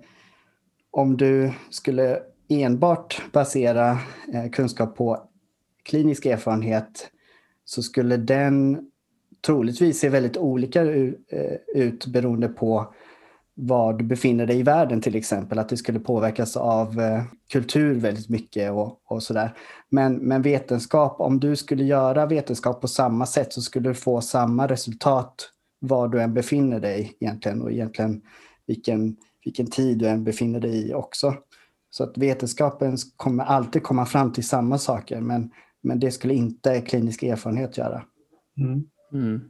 om 0.91 1.17
du 1.17 1.51
skulle 1.69 2.19
enbart 2.49 3.21
basera 3.33 3.99
kunskap 4.51 4.95
på 4.95 5.29
klinisk 5.83 6.25
erfarenhet 6.25 7.09
så 7.65 7.83
skulle 7.83 8.17
den 8.17 8.87
troligtvis 9.45 9.99
se 9.99 10.09
väldigt 10.09 10.37
olika 10.37 10.81
ut 11.75 12.05
beroende 12.05 12.47
på 12.47 12.93
var 13.59 13.93
du 13.93 14.03
befinner 14.03 14.45
dig 14.45 14.59
i 14.59 14.63
världen 14.63 15.01
till 15.01 15.15
exempel. 15.15 15.59
Att 15.59 15.69
det 15.69 15.77
skulle 15.77 15.99
påverkas 15.99 16.57
av 16.57 16.99
eh, 16.99 17.23
kultur 17.51 17.99
väldigt 17.99 18.29
mycket 18.29 18.71
och, 18.71 19.01
och 19.05 19.23
sådär. 19.23 19.53
Men, 19.89 20.15
men 20.15 20.41
vetenskap, 20.41 21.19
om 21.19 21.39
du 21.39 21.55
skulle 21.55 21.83
göra 21.83 22.25
vetenskap 22.25 22.81
på 22.81 22.87
samma 22.87 23.25
sätt 23.25 23.53
så 23.53 23.61
skulle 23.61 23.89
du 23.89 23.93
få 23.93 24.21
samma 24.21 24.67
resultat 24.67 25.49
var 25.79 26.07
du 26.07 26.21
än 26.21 26.33
befinner 26.33 26.79
dig 26.79 27.17
egentligen 27.19 27.61
och 27.61 27.71
egentligen 27.71 28.21
vilken, 28.67 29.15
vilken 29.45 29.67
tid 29.67 29.97
du 29.97 30.07
än 30.07 30.23
befinner 30.23 30.59
dig 30.59 30.89
i 30.89 30.93
också. 30.93 31.35
Så 31.89 32.03
att 32.03 32.17
vetenskapen 32.17 32.97
kommer 33.15 33.43
alltid 33.43 33.83
komma 33.83 34.05
fram 34.05 34.33
till 34.33 34.47
samma 34.47 34.77
saker 34.77 35.21
men, 35.21 35.51
men 35.83 35.99
det 35.99 36.11
skulle 36.11 36.33
inte 36.33 36.81
klinisk 36.81 37.23
erfarenhet 37.23 37.77
göra. 37.77 38.03
Mm. 38.57 38.83
Mm. 39.13 39.41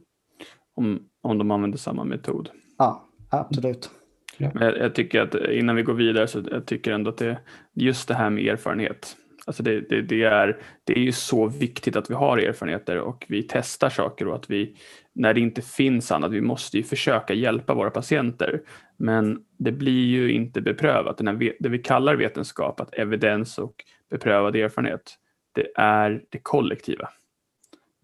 Om, 0.74 1.00
om 1.22 1.38
de 1.38 1.50
använder 1.50 1.78
samma 1.78 2.04
metod. 2.04 2.50
Ja, 2.78 3.08
absolut. 3.30 3.90
Ja. 4.38 4.50
Men 4.54 4.62
jag, 4.62 4.78
jag, 4.78 4.94
tycker 4.94 5.20
att 5.20 5.34
innan 5.34 5.76
vi 5.76 5.82
går 5.82 5.94
vidare 5.94 6.26
så 6.26 6.42
jag 6.50 6.66
tycker 6.66 6.92
ändå 6.92 7.10
att 7.10 7.18
det 7.18 7.38
just 7.74 8.08
det 8.08 8.14
här 8.14 8.30
med 8.30 8.46
erfarenhet. 8.46 9.16
Alltså 9.46 9.62
det, 9.62 9.80
det, 9.80 10.02
det, 10.02 10.24
är, 10.24 10.56
det 10.84 10.92
är 10.92 11.02
ju 11.02 11.12
så 11.12 11.46
viktigt 11.46 11.96
att 11.96 12.10
vi 12.10 12.14
har 12.14 12.38
erfarenheter 12.38 12.98
och 12.98 13.26
vi 13.28 13.42
testar 13.42 13.90
saker 13.90 14.28
och 14.28 14.34
att 14.34 14.50
vi 14.50 14.76
när 15.12 15.34
det 15.34 15.40
inte 15.40 15.62
finns 15.62 16.12
annat, 16.12 16.32
vi 16.32 16.40
måste 16.40 16.76
ju 16.76 16.82
försöka 16.82 17.34
hjälpa 17.34 17.74
våra 17.74 17.90
patienter. 17.90 18.62
Men 18.96 19.44
det 19.58 19.72
blir 19.72 20.06
ju 20.06 20.32
inte 20.32 20.60
beprövat. 20.60 21.18
Det 21.58 21.68
vi 21.68 21.78
kallar 21.78 22.16
vetenskap, 22.16 22.80
att 22.80 22.94
evidens 22.94 23.58
och 23.58 23.84
beprövad 24.10 24.56
erfarenhet, 24.56 25.18
det 25.52 25.66
är 25.74 26.24
det 26.28 26.38
kollektiva. 26.38 27.08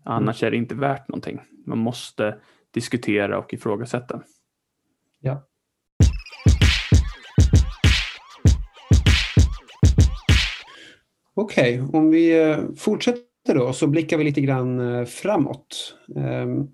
Annars 0.04 0.42
mm. 0.42 0.46
är 0.46 0.50
det 0.50 0.56
inte 0.56 0.74
värt 0.74 1.08
någonting. 1.08 1.40
Man 1.66 1.78
måste 1.78 2.38
diskutera 2.70 3.38
och 3.38 3.54
ifrågasätta. 3.54 4.22
Ja. 5.20 5.42
Okej, 11.34 11.82
okay, 11.82 11.98
om 12.00 12.10
vi 12.10 12.42
eh, 12.42 12.58
fortsätter 12.76 13.54
då 13.54 13.72
så 13.72 13.86
blickar 13.86 14.18
vi 14.18 14.24
lite 14.24 14.40
grann 14.40 14.94
eh, 14.94 15.04
framåt. 15.04 15.94
Ehm, 16.16 16.68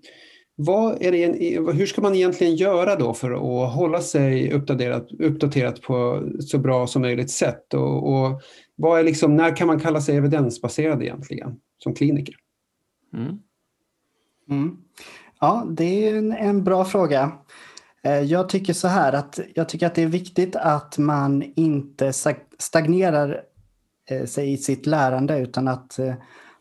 vad 0.55 1.01
är 1.01 1.11
det, 1.11 1.25
hur 1.73 1.85
ska 1.85 2.01
man 2.01 2.15
egentligen 2.15 2.55
göra 2.55 2.95
då 2.95 3.13
för 3.13 3.31
att 3.31 3.73
hålla 3.73 4.01
sig 4.01 4.51
uppdaterat, 4.53 5.07
uppdaterat 5.19 5.81
på 5.81 6.23
så 6.39 6.57
bra 6.57 6.87
som 6.87 7.01
möjligt 7.01 7.31
sätt? 7.31 7.73
Och, 7.73 8.13
och 8.13 8.41
vad 8.75 8.99
är 8.99 9.03
liksom, 9.03 9.35
när 9.35 9.55
kan 9.55 9.67
man 9.67 9.79
kalla 9.79 10.01
sig 10.01 10.17
evidensbaserad 10.17 11.03
egentligen 11.03 11.55
som 11.77 11.93
kliniker? 11.93 12.35
Mm. 13.13 13.37
Mm. 14.49 14.77
Ja, 15.39 15.67
det 15.69 16.07
är 16.07 16.17
en, 16.17 16.31
en 16.31 16.63
bra 16.63 16.85
fråga. 16.85 17.31
Eh, 18.03 18.19
jag 18.19 18.49
tycker 18.49 18.73
så 18.73 18.87
här 18.87 19.13
att 19.13 19.39
jag 19.55 19.69
tycker 19.69 19.87
att 19.87 19.95
det 19.95 20.03
är 20.03 20.07
viktigt 20.07 20.55
att 20.55 20.97
man 20.97 21.43
inte 21.55 22.13
stagnerar 22.57 23.41
Eh, 24.11 24.25
sig 24.25 24.53
i 24.53 24.57
sitt 24.57 24.85
lärande 24.85 25.39
utan 25.39 25.67
att 25.67 25.99
eh, 25.99 26.13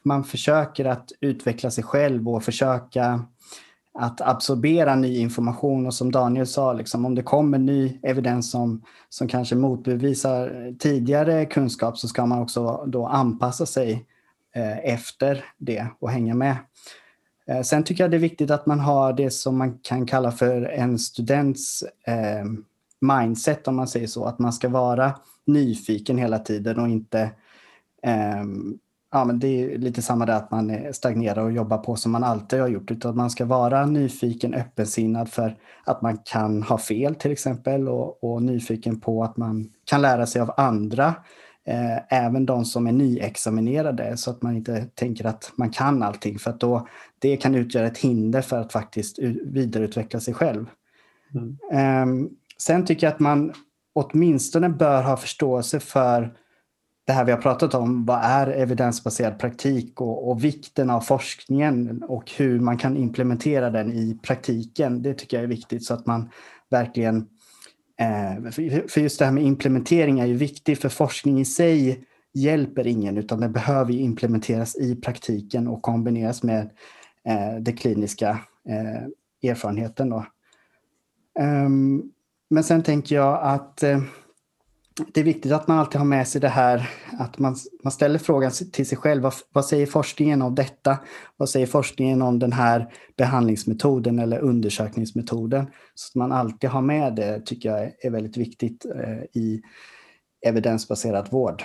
man 0.02 0.24
försöker 0.24 0.84
att 0.84 1.12
utveckla 1.20 1.70
sig 1.70 1.84
själv 1.84 2.28
och 2.28 2.44
försöka 2.44 3.24
att 3.94 4.20
absorbera 4.20 4.94
ny 4.94 5.18
information 5.18 5.86
och 5.86 5.94
som 5.94 6.12
Daniel 6.12 6.46
sa, 6.46 6.72
liksom, 6.72 7.04
om 7.04 7.14
det 7.14 7.22
kommer 7.22 7.58
ny 7.58 7.98
evidens 8.02 8.50
som, 8.50 8.82
som 9.08 9.28
kanske 9.28 9.54
motbevisar 9.54 10.74
tidigare 10.78 11.46
kunskap 11.46 11.98
så 11.98 12.08
ska 12.08 12.26
man 12.26 12.42
också 12.42 12.84
då 12.86 13.06
anpassa 13.06 13.66
sig 13.66 14.06
eh, 14.54 14.78
efter 14.78 15.44
det 15.58 15.86
och 15.98 16.10
hänga 16.10 16.34
med. 16.34 16.56
Eh, 17.46 17.62
sen 17.62 17.84
tycker 17.84 18.04
jag 18.04 18.10
det 18.10 18.16
är 18.16 18.18
viktigt 18.18 18.50
att 18.50 18.66
man 18.66 18.80
har 18.80 19.12
det 19.12 19.30
som 19.30 19.58
man 19.58 19.78
kan 19.78 20.06
kalla 20.06 20.32
för 20.32 20.62
en 20.62 20.98
students 20.98 21.82
eh, 22.06 22.44
mindset 23.00 23.68
om 23.68 23.76
man 23.76 23.88
säger 23.88 24.06
så, 24.06 24.24
att 24.24 24.38
man 24.38 24.52
ska 24.52 24.68
vara 24.68 25.12
nyfiken 25.46 26.18
hela 26.18 26.38
tiden 26.38 26.78
och 26.78 26.88
inte 26.88 27.20
eh, 27.20 27.28
ja, 29.12 29.24
men 29.24 29.38
det 29.38 29.48
är 29.48 29.78
lite 29.78 30.02
samma 30.02 30.26
där 30.26 30.36
att 30.36 30.50
man 30.50 30.92
stagnerar 30.92 31.42
och 31.42 31.52
jobbar 31.52 31.78
på 31.78 31.96
som 31.96 32.12
man 32.12 32.24
alltid 32.24 32.60
har 32.60 32.68
gjort. 32.68 32.90
Utan 32.90 33.16
man 33.16 33.30
ska 33.30 33.44
vara 33.44 33.86
nyfiken, 33.86 34.54
öppensinnad 34.54 35.28
för 35.28 35.56
att 35.84 36.02
man 36.02 36.18
kan 36.18 36.62
ha 36.62 36.78
fel 36.78 37.14
till 37.14 37.32
exempel 37.32 37.88
och, 37.88 38.24
och 38.24 38.42
nyfiken 38.42 39.00
på 39.00 39.24
att 39.24 39.36
man 39.36 39.68
kan 39.84 40.02
lära 40.02 40.26
sig 40.26 40.42
av 40.42 40.54
andra. 40.56 41.14
Eh, 41.66 42.24
även 42.24 42.46
de 42.46 42.64
som 42.64 42.86
är 42.86 42.92
nyexaminerade 42.92 44.16
så 44.16 44.30
att 44.30 44.42
man 44.42 44.56
inte 44.56 44.86
tänker 44.94 45.26
att 45.26 45.52
man 45.56 45.70
kan 45.70 46.02
allting 46.02 46.38
för 46.38 46.50
att 46.50 46.60
då 46.60 46.88
det 47.18 47.36
kan 47.36 47.54
utgöra 47.54 47.86
ett 47.86 47.98
hinder 47.98 48.42
för 48.42 48.60
att 48.60 48.72
faktiskt 48.72 49.18
vidareutveckla 49.44 50.20
sig 50.20 50.34
själv. 50.34 50.66
Mm. 51.34 51.58
Eh, 51.72 52.30
sen 52.58 52.84
tycker 52.84 53.06
jag 53.06 53.14
att 53.14 53.20
man 53.20 53.52
åtminstone 53.92 54.68
bör 54.68 55.02
ha 55.02 55.16
förståelse 55.16 55.80
för 55.80 56.34
det 57.06 57.12
här 57.12 57.24
vi 57.24 57.32
har 57.32 57.38
pratat 57.38 57.74
om, 57.74 58.04
vad 58.04 58.20
är 58.22 58.46
evidensbaserad 58.46 59.38
praktik 59.38 60.00
och, 60.00 60.30
och, 60.30 60.44
vikten 60.44 60.90
av 60.90 61.00
forskningen 61.00 62.02
och 62.02 62.30
hur 62.30 62.60
man 62.60 62.78
kan 62.78 62.96
implementera 62.96 63.70
den 63.70 63.92
i 63.92 64.18
praktiken. 64.22 65.02
Det 65.02 65.14
tycker 65.14 65.36
jag 65.36 65.44
är 65.44 65.48
viktigt 65.48 65.84
så 65.84 65.94
att 65.94 66.06
man 66.06 66.30
verkligen... 66.70 67.26
Eh, 68.00 68.50
för 68.88 68.98
just 68.98 69.18
det 69.18 69.24
här 69.24 69.32
med 69.32 69.44
implementering 69.44 70.20
är 70.20 70.26
ju 70.26 70.34
viktigt 70.34 70.80
för 70.80 70.88
forskning 70.88 71.40
i 71.40 71.44
sig 71.44 72.04
hjälper 72.34 72.86
ingen 72.86 73.18
utan 73.18 73.40
det 73.40 73.48
behöver 73.48 73.92
implementeras 73.92 74.76
i 74.76 74.96
praktiken 74.96 75.68
och 75.68 75.82
kombineras 75.82 76.42
med 76.42 76.70
eh, 77.24 77.60
den 77.60 77.76
kliniska 77.76 78.30
eh, 78.68 79.50
erfarenheten. 79.50 80.08
Då. 80.08 80.26
Um, 81.40 82.12
men 82.50 82.64
sen 82.64 82.82
tänker 82.82 83.16
jag 83.16 83.40
att 83.42 83.82
eh, 83.82 84.02
det 85.14 85.20
är 85.20 85.24
viktigt 85.24 85.52
att 85.52 85.68
man 85.68 85.78
alltid 85.78 85.98
har 85.98 86.06
med 86.06 86.28
sig 86.28 86.40
det 86.40 86.48
här 86.48 86.90
att 87.18 87.38
man, 87.38 87.56
man 87.84 87.92
ställer 87.92 88.18
frågan 88.18 88.50
till 88.72 88.86
sig 88.86 88.98
själv. 88.98 89.22
Vad, 89.22 89.34
vad, 89.52 89.64
säger 89.64 89.86
forskningen 89.86 90.42
om 90.42 90.54
detta? 90.54 90.98
Vad 91.36 91.48
säger 91.48 91.66
forskningen 91.66 92.22
om 92.22 92.38
den 92.38 92.52
här 92.52 92.92
behandlingsmetoden 93.16 94.18
eller 94.18 94.38
undersökningsmetoden? 94.38 95.66
Så 95.94 96.10
att 96.10 96.14
man 96.14 96.32
alltid 96.32 96.70
har 96.70 96.82
med 96.82 97.14
det 97.14 97.46
tycker 97.46 97.68
jag 97.68 97.92
är 98.02 98.10
väldigt 98.10 98.36
viktigt 98.36 98.84
eh, 98.84 99.40
i 99.42 99.62
evidensbaserad 100.46 101.28
vård. 101.30 101.62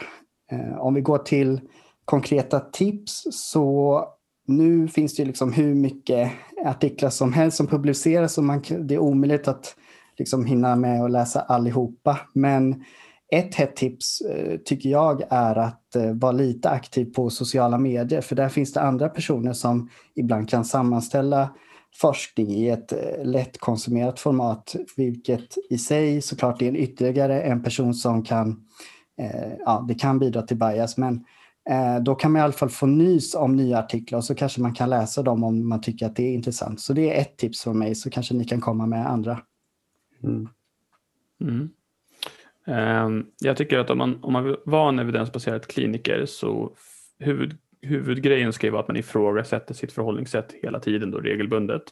Eh, 0.52 0.78
om 0.80 0.94
vi 0.94 1.02
går 1.02 1.18
till 1.18 1.62
konkreta 2.06 2.60
tips 2.60 3.24
så 3.32 4.04
nu 4.48 4.88
finns 4.88 5.16
det 5.16 5.26
liksom 5.26 5.54
hur 5.54 5.76
mycket 5.76 6.32
artiklar 6.66 7.10
som 7.10 7.34
helst 7.34 7.58
som 7.58 7.68
publiceras 7.68 8.38
och 8.38 8.44
man, 8.44 8.64
det 8.80 8.96
är 8.96 9.00
omöjligt 9.00 9.48
att 9.48 9.76
liksom 10.18 10.46
hinna 10.46 10.76
med 10.76 11.04
att 11.04 11.12
läsa 11.12 11.42
allihopa. 11.42 12.20
Men 12.34 12.84
ett 13.32 13.56
hett 13.56 13.76
tips 13.76 14.22
eh, 14.22 14.58
tycker 14.58 14.90
jag 14.90 15.24
är 15.30 15.56
att 15.56 15.96
eh, 15.96 16.14
vara 16.14 16.32
lite 16.32 16.70
aktiv 16.70 17.14
på 17.14 17.30
sociala 17.30 17.78
medier 17.78 18.22
för 18.22 18.36
där 18.36 18.50
finns 18.50 18.74
det 18.74 18.82
andra 18.82 19.10
personer 19.10 19.54
som 19.54 19.90
ibland 20.16 20.50
kan 20.50 20.66
sammanställa 20.66 21.50
forskning 22.02 22.48
i 22.48 22.70
ett 22.70 22.92
eh, 22.92 23.26
lättkonsumerat 23.26 24.20
format 24.20 24.76
vilket 24.98 25.58
i 25.70 25.78
sig 25.78 26.22
såklart 26.22 26.62
är 26.62 26.68
en 26.68 26.76
ytterligare 26.76 27.42
en 27.42 27.64
person 27.64 27.94
som 27.94 28.24
kan, 28.24 28.66
ja 29.66 29.86
det 29.88 29.96
kan 29.96 30.20
bidra 30.20 30.42
till 30.42 30.58
bias 30.58 30.98
men 30.98 31.26
då 32.02 32.16
kan 32.16 32.32
man 32.32 32.40
i 32.40 32.44
alla 32.44 32.54
fall 32.54 32.70
få 32.70 32.86
nys 32.86 33.36
om 33.36 33.56
nya 33.56 33.80
artiklar 33.80 34.18
och 34.18 34.26
så 34.26 34.36
kanske 34.36 34.62
man 34.62 34.74
kan 34.74 34.90
läsa 34.90 35.24
dem 35.24 35.44
om 35.44 35.70
man 35.70 35.82
tycker 35.82 36.06
att 36.06 36.16
det 36.16 36.24
är 36.24 36.34
intressant. 36.34 36.82
Så 36.82 36.94
det 36.94 37.16
är 37.16 37.22
ett 37.22 37.38
tips 37.38 37.62
från 37.62 37.80
mig 37.80 37.96
så 37.96 38.10
kanske 38.10 38.34
ni 38.34 38.46
kan 38.46 38.62
komma 38.62 38.86
med 38.86 39.10
andra. 39.10 39.42
Mm. 40.24 40.50
Mm. 41.42 41.70
Ehm, 42.68 43.26
jag 43.40 43.58
tycker 43.58 43.80
att 43.80 43.90
om 43.90 43.98
man, 43.98 44.20
om 44.24 44.34
man 44.34 44.44
vill 44.44 44.56
vara 44.66 44.90
en 44.90 45.00
evidensbaserad 45.00 45.68
kliniker 45.68 46.26
så 46.26 46.76
huvud, 47.20 47.58
huvudgrejen 47.82 48.54
ska 48.54 48.68
ju 48.68 48.72
vara 48.72 48.82
att 48.82 48.88
man 48.88 48.98
ifrågasätter 48.98 49.74
sitt 49.74 49.92
förhållningssätt 49.92 50.54
hela 50.64 50.80
tiden 50.80 51.12
då 51.12 51.18
regelbundet 51.18 51.84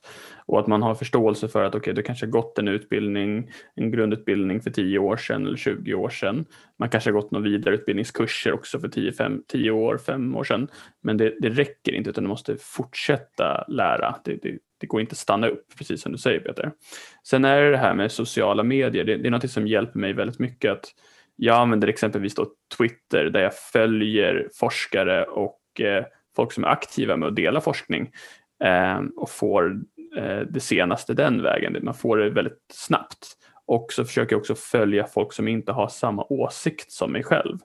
och 0.46 0.60
att 0.60 0.68
man 0.68 0.82
har 0.82 0.96
förståelse 0.96 1.48
för 1.48 1.64
att 1.64 1.76
okej, 1.76 1.80
okay, 1.80 1.94
du 1.94 2.02
kanske 2.02 2.26
har 2.26 2.32
gått 2.32 2.60
en 2.60 2.68
utbildning, 2.68 3.52
en 3.76 3.92
grundutbildning 3.92 4.62
för 4.62 4.72
10 4.72 5.00
år 5.00 5.18
sedan 5.18 5.46
eller 5.46 5.58
20 5.58 5.94
år 5.94 6.10
sedan. 6.10 6.46
Man 6.80 6.90
kanske 6.90 7.10
har 7.10 7.22
gått 7.22 7.32
några 7.32 7.44
vidareutbildningskurser 7.44 8.54
också 8.54 8.80
för 8.80 8.88
10, 8.88 9.12
5, 9.12 9.44
10 9.48 9.72
år, 9.72 9.98
5 9.98 10.36
år 10.36 10.44
sedan. 10.44 10.68
Men 11.02 11.18
det, 11.18 11.34
det 11.40 11.50
räcker 11.50 11.92
inte 11.92 12.10
utan 12.10 12.24
du 12.24 12.28
måste 12.28 12.58
fortsätta 12.60 13.66
lära. 13.68 14.16
Det, 14.24 14.36
det, 14.42 14.58
det 14.84 14.88
går 14.88 15.02
inte 15.02 15.14
att 15.14 15.18
stanna 15.18 15.48
upp, 15.48 15.66
precis 15.78 16.02
som 16.02 16.12
du 16.12 16.18
säger 16.18 16.40
Peter. 16.40 16.72
Sen 17.24 17.46
är 17.46 17.62
det 17.62 17.72
det 17.72 17.78
här 17.78 17.94
med 17.94 18.12
sociala 18.12 18.64
medier, 18.64 19.04
det, 19.04 19.18
det 19.18 19.28
är 19.28 19.32
något 19.32 19.52
som 19.52 19.68
hjälper 19.68 20.00
mig 20.00 20.14
väldigt 20.14 20.40
mycket. 20.40 20.72
att 20.72 20.86
Jag 21.36 21.58
använder 21.58 21.88
exempelvis 21.88 22.36
då 22.36 22.48
Twitter 22.78 23.26
där 23.26 23.40
jag 23.40 23.56
följer 23.56 24.50
forskare 24.54 25.24
och 25.24 25.82
eh, 25.82 26.06
folk 26.36 26.52
som 26.52 26.64
är 26.64 26.68
aktiva 26.68 27.18
med 27.18 27.28
att 27.28 27.36
dela 27.36 27.62
forskning 27.62 28.12
eh, 28.64 29.02
och 29.16 29.30
får 29.30 29.82
eh, 30.18 30.40
det 30.40 30.60
senaste 30.60 31.14
den 31.14 31.42
vägen. 31.42 31.78
Man 31.82 31.94
får 31.94 32.18
det 32.18 32.30
väldigt 32.30 32.60
snabbt. 32.74 33.38
Och 33.66 33.94
så 33.94 34.06
försöker 34.06 34.34
jag 34.34 34.40
också 34.40 34.56
följa 34.56 35.08
folk 35.08 35.34
som 35.34 35.48
inte 35.48 35.72
har 35.72 35.88
samma 35.88 36.26
åsikt 36.30 36.92
som 36.92 37.12
mig 37.12 37.24
själv. 37.24 37.58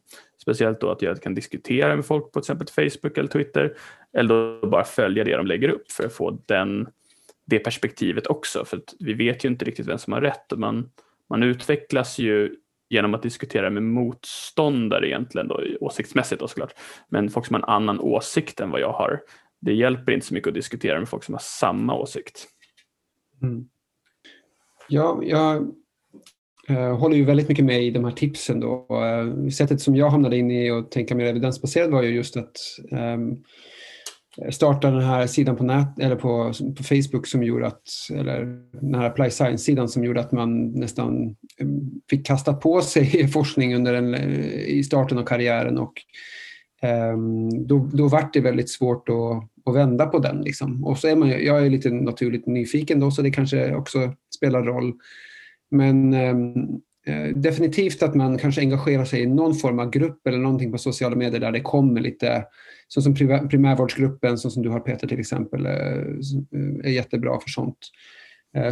Speciellt 0.42 0.80
då 0.80 0.90
att 0.90 1.02
jag 1.02 1.22
kan 1.22 1.34
diskutera 1.34 1.96
med 1.96 2.06
folk 2.06 2.32
på 2.32 2.40
till 2.40 2.52
exempel 2.52 2.90
Facebook 2.90 3.18
eller 3.18 3.28
Twitter. 3.28 3.76
Eller 4.16 4.60
då 4.60 4.68
bara 4.68 4.84
följa 4.84 5.24
det 5.24 5.36
de 5.36 5.46
lägger 5.46 5.68
upp 5.68 5.92
för 5.92 6.06
att 6.06 6.12
få 6.12 6.42
den, 6.46 6.88
det 7.48 7.58
perspektivet 7.58 8.26
också. 8.26 8.64
För 8.64 8.80
vi 8.98 9.14
vet 9.14 9.44
ju 9.44 9.48
inte 9.48 9.64
riktigt 9.64 9.86
vem 9.86 9.98
som 9.98 10.12
har 10.12 10.20
rätt. 10.20 10.52
Och 10.52 10.58
man, 10.58 10.90
man 11.30 11.42
utvecklas 11.42 12.18
ju 12.18 12.54
genom 12.90 13.14
att 13.14 13.22
diskutera 13.22 13.70
med 13.70 13.82
motståndare 13.82 15.08
egentligen 15.08 15.48
då, 15.48 15.62
åsiktsmässigt 15.80 16.40
då 16.40 16.48
såklart. 16.48 16.74
Men 17.08 17.30
folk 17.30 17.46
som 17.46 17.54
har 17.54 17.60
en 17.60 17.68
annan 17.68 18.00
åsikt 18.00 18.60
än 18.60 18.70
vad 18.70 18.80
jag 18.80 18.92
har. 18.92 19.20
Det 19.60 19.72
hjälper 19.72 20.12
inte 20.12 20.26
så 20.26 20.34
mycket 20.34 20.48
att 20.48 20.54
diskutera 20.54 20.98
med 20.98 21.08
folk 21.08 21.24
som 21.24 21.34
har 21.34 21.40
samma 21.44 21.94
åsikt. 21.94 22.46
Mm. 23.42 23.68
Ja, 24.88 25.20
jag 25.22 25.56
eh, 26.68 26.98
håller 26.98 27.16
ju 27.16 27.24
väldigt 27.24 27.48
mycket 27.48 27.64
med 27.64 27.84
i 27.84 27.90
de 27.90 28.04
här 28.04 28.12
tipsen. 28.12 28.60
Då. 28.60 28.86
Eh, 28.90 29.48
sättet 29.48 29.80
som 29.80 29.96
jag 29.96 30.10
hamnade 30.10 30.36
in 30.36 30.50
i 30.50 30.70
och 30.70 30.90
tänka 30.90 31.14
mer 31.14 31.26
evidensbaserat 31.26 31.90
var 31.90 32.02
ju 32.02 32.14
just 32.14 32.36
att 32.36 32.56
eh, 32.90 33.18
startade 34.50 34.96
den 34.96 35.04
här 35.04 35.26
sidan 35.26 35.56
på, 35.56 35.64
nät, 35.64 35.98
eller 35.98 36.16
på, 36.16 36.52
på 36.76 36.82
Facebook 36.82 37.26
som 37.26 37.42
gjorde 37.42 37.66
att, 37.66 37.82
eller 38.14 38.44
den 38.80 38.94
här 38.94 39.06
Apply 39.06 39.30
Science-sidan 39.30 39.88
som 39.88 40.04
gjorde 40.04 40.20
att 40.20 40.32
man 40.32 40.72
nästan 40.72 41.36
mm, 41.60 41.90
fick 42.10 42.26
kasta 42.26 42.54
på 42.54 42.80
sig 42.80 43.28
forskning 43.32 43.74
under 43.74 43.94
en, 43.94 44.14
eh, 44.14 44.60
i 44.66 44.84
starten 44.84 45.18
av 45.18 45.22
karriären 45.22 45.78
och 45.78 45.92
um, 47.12 47.66
då, 47.66 47.90
då 47.92 48.08
vart 48.08 48.32
det 48.32 48.40
väldigt 48.40 48.70
svårt 48.70 49.08
att, 49.08 49.68
att 49.70 49.74
vända 49.74 50.06
på 50.06 50.18
den. 50.18 50.40
Liksom. 50.40 50.84
Och 50.84 50.98
så 50.98 51.08
är 51.08 51.16
man, 51.16 51.28
jag 51.28 51.66
är 51.66 51.70
lite 51.70 51.90
naturligt 51.90 52.46
nyfiken 52.46 53.00
då 53.00 53.10
så 53.10 53.22
det 53.22 53.30
kanske 53.30 53.74
också 53.74 54.14
spelar 54.36 54.62
roll. 54.62 54.94
Men 55.70 56.14
um, 56.14 56.80
Eh, 57.06 57.36
definitivt 57.36 58.02
att 58.02 58.14
man 58.14 58.38
kanske 58.38 58.60
engagerar 58.60 59.04
sig 59.04 59.22
i 59.22 59.26
någon 59.26 59.54
form 59.54 59.78
av 59.78 59.90
grupp 59.90 60.26
eller 60.26 60.38
någonting 60.38 60.72
på 60.72 60.78
sociala 60.78 61.16
medier 61.16 61.40
där 61.40 61.52
det 61.52 61.60
kommer 61.60 62.00
lite 62.00 62.44
så 62.88 63.02
som 63.02 63.14
primärvårdsgruppen, 63.14 64.38
så 64.38 64.50
som 64.50 64.62
du 64.62 64.68
har 64.68 64.80
Peter 64.80 65.06
till 65.06 65.20
exempel, 65.20 65.66
eh, 65.66 65.72
eh, 65.72 66.84
är 66.84 66.90
jättebra 66.90 67.40
för 67.40 67.50
sånt. 67.50 67.78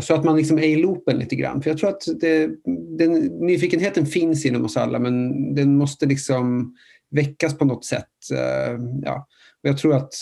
Så 0.00 0.14
att 0.14 0.24
man 0.24 0.36
liksom 0.36 0.58
är 0.58 0.62
i 0.62 0.76
loopen 0.76 1.18
lite 1.18 1.36
grann. 1.36 1.62
För 1.62 1.70
jag 1.70 1.78
tror 1.78 1.90
att 1.90 2.02
det, 2.20 2.50
den, 2.98 3.12
nyfikenheten 3.22 4.06
finns 4.06 4.46
inom 4.46 4.64
oss 4.64 4.76
alla 4.76 4.98
men 4.98 5.54
den 5.54 5.76
måste 5.76 6.06
liksom 6.06 6.74
väckas 7.10 7.58
på 7.58 7.64
något 7.64 7.84
sätt. 7.84 8.08
Ja. 9.02 9.26
Och 9.62 9.68
jag 9.68 9.78
tror 9.78 9.96
att 9.96 10.12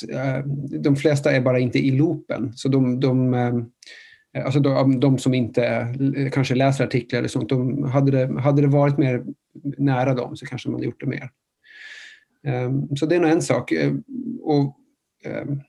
de 0.82 0.96
flesta 0.96 1.32
är 1.32 1.40
bara 1.40 1.58
inte 1.58 1.78
i 1.78 1.90
loopen. 1.90 2.52
Så 2.54 2.68
de, 2.68 3.00
de 3.00 3.34
Eh, 4.34 4.44
alltså 4.44 4.60
de, 4.60 5.00
de, 5.00 5.18
som 5.18 5.34
inte 5.34 5.66
eh, 6.16 6.30
kanske 6.30 6.54
läser 6.54 6.84
artiklar 6.84 7.18
eller 7.18 7.28
sånt, 7.28 7.48
de, 7.48 7.82
hade, 7.82 8.10
det, 8.10 8.40
hade 8.40 8.62
det 8.62 8.68
varit 8.68 8.98
mer 8.98 9.24
nära 9.78 10.14
dem 10.14 10.36
så 10.36 10.46
kanske 10.46 10.68
man 10.68 10.74
hade 10.74 10.86
gjort 10.86 11.00
det 11.00 11.06
mer. 11.06 11.30
Ehm, 12.46 12.96
så 12.96 13.06
det 13.06 13.16
är 13.16 13.20
nog 13.20 13.30
en 13.30 13.42
sak. 13.42 13.72
Eh, 13.72 13.92
och, 14.40 14.76
ehm, 15.24 15.60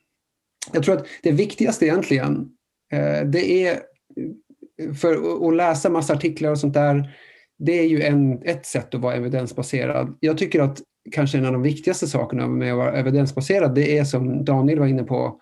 jag 0.74 0.84
tror 0.84 0.97
att 0.97 1.05
det 1.24 1.32
viktigaste 1.32 1.86
egentligen, 1.86 2.49
det 3.26 3.68
är 3.68 3.80
för 4.95 5.47
att 5.47 5.55
läsa 5.55 5.89
massa 5.89 6.13
artiklar 6.13 6.51
och 6.51 6.59
sånt 6.59 6.74
där, 6.74 7.16
det 7.57 7.80
är 7.80 7.88
ju 7.88 8.01
en, 8.01 8.41
ett 8.43 8.66
sätt 8.66 8.95
att 8.95 9.01
vara 9.01 9.16
evidensbaserad. 9.16 10.18
Jag 10.20 10.38
tycker 10.38 10.61
att 10.61 10.82
kanske 11.11 11.38
en 11.38 11.45
av 11.45 11.51
de 11.51 11.61
viktigaste 11.61 12.07
sakerna 12.07 12.47
med 12.47 12.72
att 12.72 12.78
vara 12.78 12.97
evidensbaserad, 12.97 13.76
det 13.76 13.97
är 13.97 14.03
som 14.03 14.45
Daniel 14.45 14.80
var 14.80 14.88
inne 14.88 15.03
på, 15.03 15.39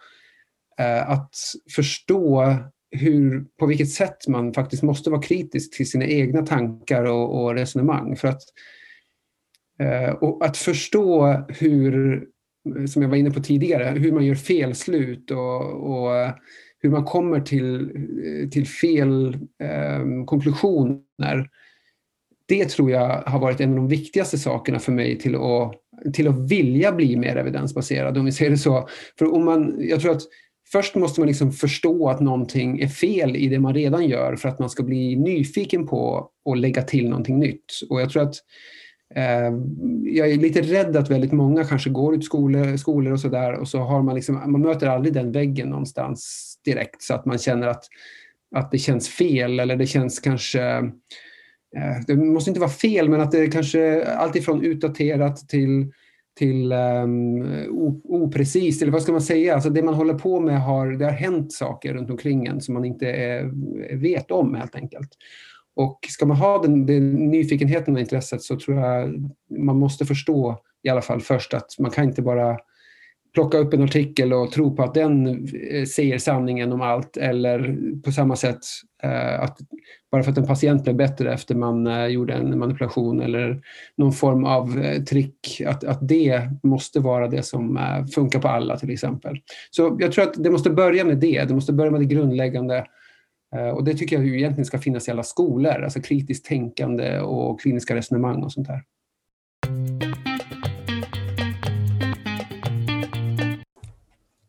att 1.08 1.36
förstå 1.76 2.58
hur, 2.94 3.46
på 3.60 3.66
vilket 3.66 3.90
sätt 3.90 4.28
man 4.28 4.54
faktiskt 4.54 4.84
måste 4.84 5.10
vara 5.10 5.22
kritisk 5.22 5.78
till 5.78 5.90
sina 5.90 6.06
egna 6.06 6.46
tankar 6.46 7.04
och, 7.04 7.44
och 7.44 7.54
resonemang. 7.54 8.16
För 8.16 8.28
att 8.28 8.42
Eh, 9.80 10.14
och 10.14 10.46
att 10.46 10.58
förstå 10.58 11.28
hur, 11.48 12.26
som 12.88 13.02
jag 13.02 13.10
var 13.10 13.18
inne 13.18 13.32
på 13.32 13.40
tidigare, 13.40 14.00
hur 14.00 14.12
man 14.12 14.26
gör 14.26 14.36
felslut 14.36 15.32
och, 15.32 15.62
och 15.92 16.32
hur 16.80 16.90
man 16.90 17.04
kommer 17.04 17.40
till, 17.40 17.92
till 18.52 18.68
fel 18.68 19.38
eh, 19.64 20.26
konklusioner. 20.26 21.50
Det 22.46 22.66
tror 22.66 22.92
jag 22.92 23.22
har 23.22 23.40
varit 23.40 23.60
en 23.60 23.70
av 23.70 23.76
de 23.76 23.88
viktigaste 23.88 24.38
sakerna 24.38 24.80
för 24.80 24.92
mig 24.92 25.20
till 25.20 25.36
att, 25.36 25.74
till 26.14 26.28
att 26.28 26.52
vilja 26.52 26.92
bli 26.92 27.16
mer 27.16 27.36
evidensbaserad, 27.36 28.18
om 28.18 28.26
vi 28.26 28.32
säger 28.32 28.52
det 28.52 28.58
så. 28.58 28.88
För 29.20 29.34
om 29.34 29.46
man, 29.46 29.76
jag 29.80 30.00
tror 30.00 30.12
att 30.12 30.22
först 30.74 30.96
måste 30.96 31.22
man 31.22 31.28
liksom 31.28 31.52
förstå 31.52 32.10
att 32.10 32.20
någonting 32.20 32.80
är 32.80 32.88
fel 32.88 33.36
i 33.36 33.48
det 33.48 33.60
man 33.60 33.74
redan 33.74 34.08
gör 34.08 34.36
för 34.36 34.50
att 34.50 34.60
man 34.60 34.70
ska 34.70 34.84
bli 34.84 35.16
nyfiken 35.16 35.88
på 35.88 36.30
att 36.52 36.58
lägga 36.58 36.82
till 36.82 37.10
någonting 37.10 37.40
nytt. 37.40 37.66
Och 37.90 38.02
jag 38.02 38.10
tror 38.10 38.24
att 38.24 38.36
Eh, 39.16 39.52
jag 40.04 40.32
är 40.32 40.38
lite 40.38 40.62
rädd 40.62 40.96
att 40.96 41.12
väldigt 41.12 41.32
många 41.32 41.64
kanske 41.64 41.90
går 41.90 42.16
ut 42.16 42.26
skolor, 42.26 42.78
skolor 42.78 43.14
och 43.14 43.20
sådär 43.20 43.54
och 43.54 43.68
så 43.68 43.80
har 43.80 44.04
man 44.04 44.16
liksom, 44.16 44.52
man 44.52 44.62
möter 44.62 44.88
aldrig 44.88 45.14
den 45.14 45.32
väggen 45.32 45.70
någonstans 45.70 46.54
direkt 46.66 47.02
så 47.02 47.14
att 47.14 47.26
man 47.26 47.38
känner 47.38 47.68
att, 47.68 47.84
att 48.56 48.72
det 48.72 48.78
känns 48.78 49.10
fel 49.10 49.60
eller 49.60 49.76
det 49.76 49.88
känns 49.88 50.20
kanske 50.20 50.62
eh, 51.78 52.00
det 52.08 52.16
måste 52.16 52.50
inte 52.50 52.60
vara 52.60 52.70
fel 52.70 53.10
men 53.10 53.22
att 53.22 53.32
det 53.32 53.48
kanske 53.48 54.06
alltifrån 54.06 54.66
utdaterat 54.66 55.50
till 55.50 55.92
till 56.36 56.72
um, 56.72 57.44
oprecist, 58.04 58.82
eller 58.82 58.92
vad 58.92 59.02
ska 59.02 59.12
man 59.12 59.22
säga? 59.22 59.54
Alltså 59.54 59.70
det 59.70 59.84
man 59.84 59.94
håller 59.94 60.14
på 60.14 60.40
med 60.40 60.62
har, 60.62 60.88
det 60.92 61.06
har 61.06 61.12
hänt 61.12 61.54
saker 61.54 61.94
runt 61.94 62.10
omkring 62.10 62.46
en 62.46 62.62
som 62.62 62.74
man 62.74 62.86
inte 62.86 63.08
är, 63.08 63.52
vet 63.96 64.32
om 64.32 64.56
helt 64.56 64.76
enkelt. 64.76 65.10
Och 65.76 66.00
ska 66.10 66.26
man 66.26 66.38
ha 66.38 66.62
den, 66.62 66.86
den 66.86 67.12
nyfikenheten 67.14 67.94
och 67.94 68.00
intresset 68.00 68.42
så 68.42 68.60
tror 68.60 68.78
jag 68.78 69.32
man 69.50 69.80
måste 69.80 70.06
förstå 70.06 70.58
i 70.84 70.90
alla 70.90 71.02
fall 71.02 71.22
först 71.22 71.54
att 71.54 71.80
man 71.80 71.92
kan 71.92 72.06
inte 72.06 72.22
bara 72.22 72.58
plocka 73.34 73.58
upp 73.58 73.74
en 73.74 73.84
artikel 73.84 74.34
och 74.34 74.52
tro 74.52 74.76
på 74.76 74.84
att 74.84 74.94
den 74.94 75.28
eh, 75.72 75.86
säger 75.86 76.18
sanningen 76.18 76.72
om 76.72 76.82
allt 76.82 77.18
eller 77.18 77.78
på 78.02 78.12
samma 78.12 78.36
sätt 78.36 78.60
eh, 79.04 79.40
att 79.40 79.58
bara 80.12 80.24
för 80.24 80.32
att 80.32 80.38
en 80.38 80.48
patient 80.48 80.84
blev 80.84 80.96
bättre 80.96 81.34
efter 81.34 81.56
man 81.56 81.88
eh, 81.88 82.06
gjorde 82.06 82.34
en 82.34 82.60
manipulation 82.60 83.22
eller 83.22 83.62
någon 83.98 84.14
form 84.14 84.46
av 84.46 84.80
eh, 84.80 85.04
trick, 85.04 85.62
att, 85.66 85.84
att 85.84 86.08
det 86.08 86.42
måste 86.64 87.00
vara 87.00 87.28
det 87.28 87.44
som 87.44 87.78
eh, 87.78 88.06
funkar 88.06 88.40
på 88.40 88.48
alla 88.48 88.78
till 88.78 88.90
exempel. 88.90 89.38
Så 89.72 89.98
jag 90.00 90.12
tror 90.12 90.24
att 90.24 90.44
det 90.44 90.52
måste 90.52 90.70
börja 90.70 91.06
med 91.06 91.18
det, 91.18 91.44
det 91.44 91.54
måste 91.54 91.74
börja 91.74 91.92
med 91.92 92.02
det 92.02 92.06
grundläggande 92.06 92.86
Eh, 93.56 93.70
och 93.70 93.84
det 93.84 93.94
tycker 93.94 94.16
jag 94.16 94.26
ju 94.26 94.38
egentligen 94.38 94.66
ska 94.66 94.80
finnas 94.80 95.08
i 95.08 95.12
alla 95.12 95.24
skolor, 95.24 95.84
alltså 95.84 96.02
kritiskt 96.02 96.46
tänkande 96.46 97.20
och 97.20 97.62
kliniska 97.62 97.96
resonemang 97.96 98.44
och 98.44 98.52
sånt 98.52 98.68
där. 98.68 98.84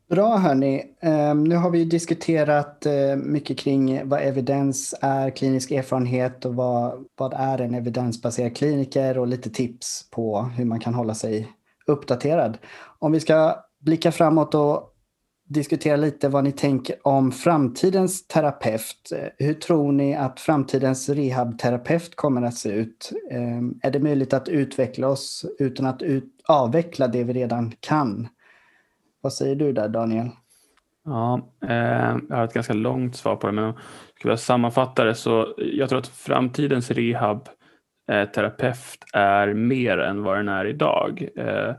Bra 0.08 0.36
hörni. 0.36 0.84
Ehm, 1.00 1.44
nu 1.44 1.56
har 1.56 1.70
vi 1.70 1.84
diskuterat 1.84 2.86
eh, 2.86 3.16
mycket 3.16 3.58
kring 3.58 4.08
vad 4.08 4.20
evidens 4.20 4.94
är, 5.00 5.30
klinisk 5.30 5.70
erfarenhet 5.70 6.44
och 6.44 6.54
vad, 6.54 7.04
vad 7.18 7.34
är 7.34 7.60
en 7.60 7.74
evidensbaserad 7.74 8.56
kliniker 8.56 9.18
och 9.18 9.26
lite 9.26 9.50
tips 9.50 10.10
på 10.10 10.42
hur 10.42 10.64
man 10.64 10.80
kan 10.80 10.94
hålla 10.94 11.14
sig 11.14 11.48
uppdaterad. 11.86 12.58
Om 12.98 13.12
vi 13.12 13.20
ska 13.20 13.56
blicka 13.80 14.12
framåt 14.12 14.54
och 14.54 14.90
diskutera 15.48 15.96
lite 15.96 16.28
vad 16.28 16.44
ni 16.44 16.52
tänker 16.52 16.96
om 17.02 17.32
framtidens 17.32 18.26
terapeut. 18.26 19.12
Eh, 19.12 19.46
hur 19.46 19.54
tror 19.54 19.92
ni 19.92 20.14
att 20.14 20.40
framtidens 20.40 21.08
rehabterapeut 21.08 22.16
kommer 22.16 22.42
att 22.42 22.54
se 22.54 22.68
ut? 22.68 23.12
Ehm, 23.30 23.78
är 23.82 23.90
det 23.90 24.00
möjligt 24.00 24.32
att 24.32 24.48
utveckla 24.48 25.08
oss 25.08 25.46
utan 25.58 25.86
att 25.86 26.02
ut 26.02 26.32
avveckla 26.48 27.08
det 27.08 27.24
vi 27.24 27.32
redan 27.32 27.72
kan? 27.80 28.28
Vad 29.24 29.32
säger 29.32 29.56
du 29.56 29.72
där 29.72 29.88
Daniel? 29.88 30.28
Ja, 31.04 31.52
eh, 31.68 32.16
jag 32.28 32.36
har 32.36 32.44
ett 32.44 32.54
ganska 32.54 32.72
långt 32.72 33.16
svar 33.16 33.36
på 33.36 33.46
det 33.46 33.52
men 33.52 33.72
ska 34.18 34.28
jag 34.28 34.40
sammanfatta 34.40 35.04
det 35.04 35.14
så 35.14 35.54
jag 35.56 35.88
tror 35.88 35.98
att 35.98 36.08
framtidens 36.08 36.90
rehabterapeut 36.90 39.04
eh, 39.14 39.20
är 39.20 39.54
mer 39.54 39.98
än 39.98 40.22
vad 40.22 40.36
den 40.36 40.48
är 40.48 40.64
idag. 40.64 41.28
Eh, 41.36 41.74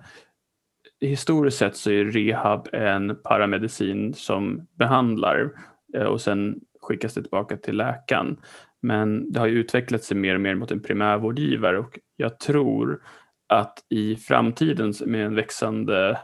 historiskt 1.01 1.57
sett 1.57 1.75
så 1.75 1.91
är 1.91 2.05
rehab 2.05 2.67
en 2.73 3.15
paramedicin 3.23 4.13
som 4.13 4.67
behandlar 4.77 5.51
eh, 5.97 6.05
och 6.05 6.21
sen 6.21 6.59
skickas 6.81 7.13
det 7.13 7.21
tillbaka 7.21 7.57
till 7.57 7.77
läkaren. 7.77 8.37
Men 8.81 9.31
det 9.31 9.39
har 9.39 9.47
ju 9.47 9.59
utvecklat 9.59 10.03
sig 10.03 10.17
mer 10.17 10.35
och 10.35 10.41
mer 10.41 10.55
mot 10.55 10.71
en 10.71 10.81
primärvårdgivare 10.81 11.79
och 11.79 11.99
jag 12.15 12.39
tror 12.39 13.01
att 13.49 13.79
i 13.89 14.15
framtiden 14.15 14.93
med 15.05 15.25
en 15.25 15.35
växande 15.35 16.09
eh, 16.09 16.17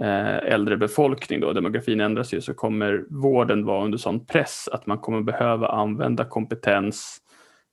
Eh, 0.00 0.36
äldre 0.36 0.76
befolkning, 0.76 1.40
då, 1.40 1.52
demografin 1.52 2.00
ändras 2.00 2.34
ju, 2.34 2.40
så 2.40 2.54
kommer 2.54 3.04
vården 3.10 3.64
vara 3.64 3.84
under 3.84 3.98
sån 3.98 4.26
press 4.26 4.68
att 4.72 4.86
man 4.86 4.98
kommer 4.98 5.20
behöva 5.20 5.68
använda 5.68 6.24
kompetens 6.24 7.18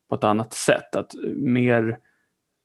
på 0.09 0.15
ett 0.15 0.23
annat 0.23 0.53
sätt. 0.53 0.95
Att 0.95 1.11
mer 1.35 1.97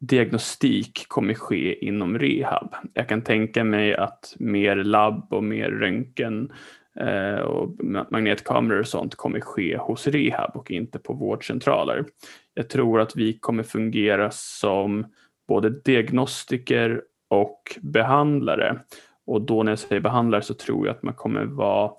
diagnostik 0.00 1.04
kommer 1.08 1.34
ske 1.34 1.86
inom 1.86 2.18
rehab. 2.18 2.74
Jag 2.94 3.08
kan 3.08 3.22
tänka 3.22 3.64
mig 3.64 3.94
att 3.94 4.34
mer 4.38 4.76
labb 4.76 5.26
och 5.30 5.44
mer 5.44 5.70
röntgen 5.70 6.52
eh, 7.00 7.40
och 7.40 7.84
magnetkameror 7.84 8.80
och 8.80 8.86
sånt 8.86 9.14
kommer 9.14 9.40
ske 9.40 9.76
hos 9.76 10.06
rehab 10.06 10.50
och 10.56 10.70
inte 10.70 10.98
på 10.98 11.12
vårdcentraler. 11.12 12.04
Jag 12.54 12.68
tror 12.68 13.00
att 13.00 13.16
vi 13.16 13.38
kommer 13.38 13.62
fungera 13.62 14.30
som 14.30 15.06
både 15.48 15.70
diagnostiker 15.70 17.02
och 17.28 17.78
behandlare. 17.80 18.80
Och 19.26 19.42
då 19.42 19.62
när 19.62 19.72
jag 19.72 19.78
säger 19.78 20.00
behandlare 20.00 20.42
så 20.42 20.54
tror 20.54 20.86
jag 20.86 20.96
att 20.96 21.02
man 21.02 21.14
kommer 21.14 21.44
vara 21.44 21.92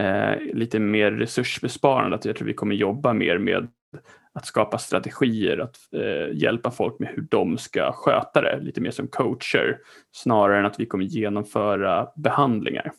eh, 0.00 0.40
lite 0.54 0.78
mer 0.78 1.10
resursbesparande. 1.10 2.16
Att 2.16 2.24
jag 2.24 2.36
tror 2.36 2.46
vi 2.46 2.54
kommer 2.54 2.74
jobba 2.74 3.12
mer 3.12 3.38
med 3.38 3.68
att 4.32 4.46
skapa 4.46 4.78
strategier, 4.78 5.58
att 5.58 5.76
eh, 5.92 6.36
hjälpa 6.36 6.70
folk 6.70 6.98
med 6.98 7.08
hur 7.08 7.26
de 7.30 7.58
ska 7.58 7.92
sköta 7.92 8.40
det, 8.40 8.60
lite 8.60 8.80
mer 8.80 8.90
som 8.90 9.08
coacher, 9.08 9.78
snarare 10.12 10.58
än 10.58 10.66
att 10.66 10.80
vi 10.80 10.86
kommer 10.86 11.04
genomföra 11.04 12.08
behandlingar. 12.16 12.92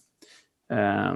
Eh, 0.73 1.13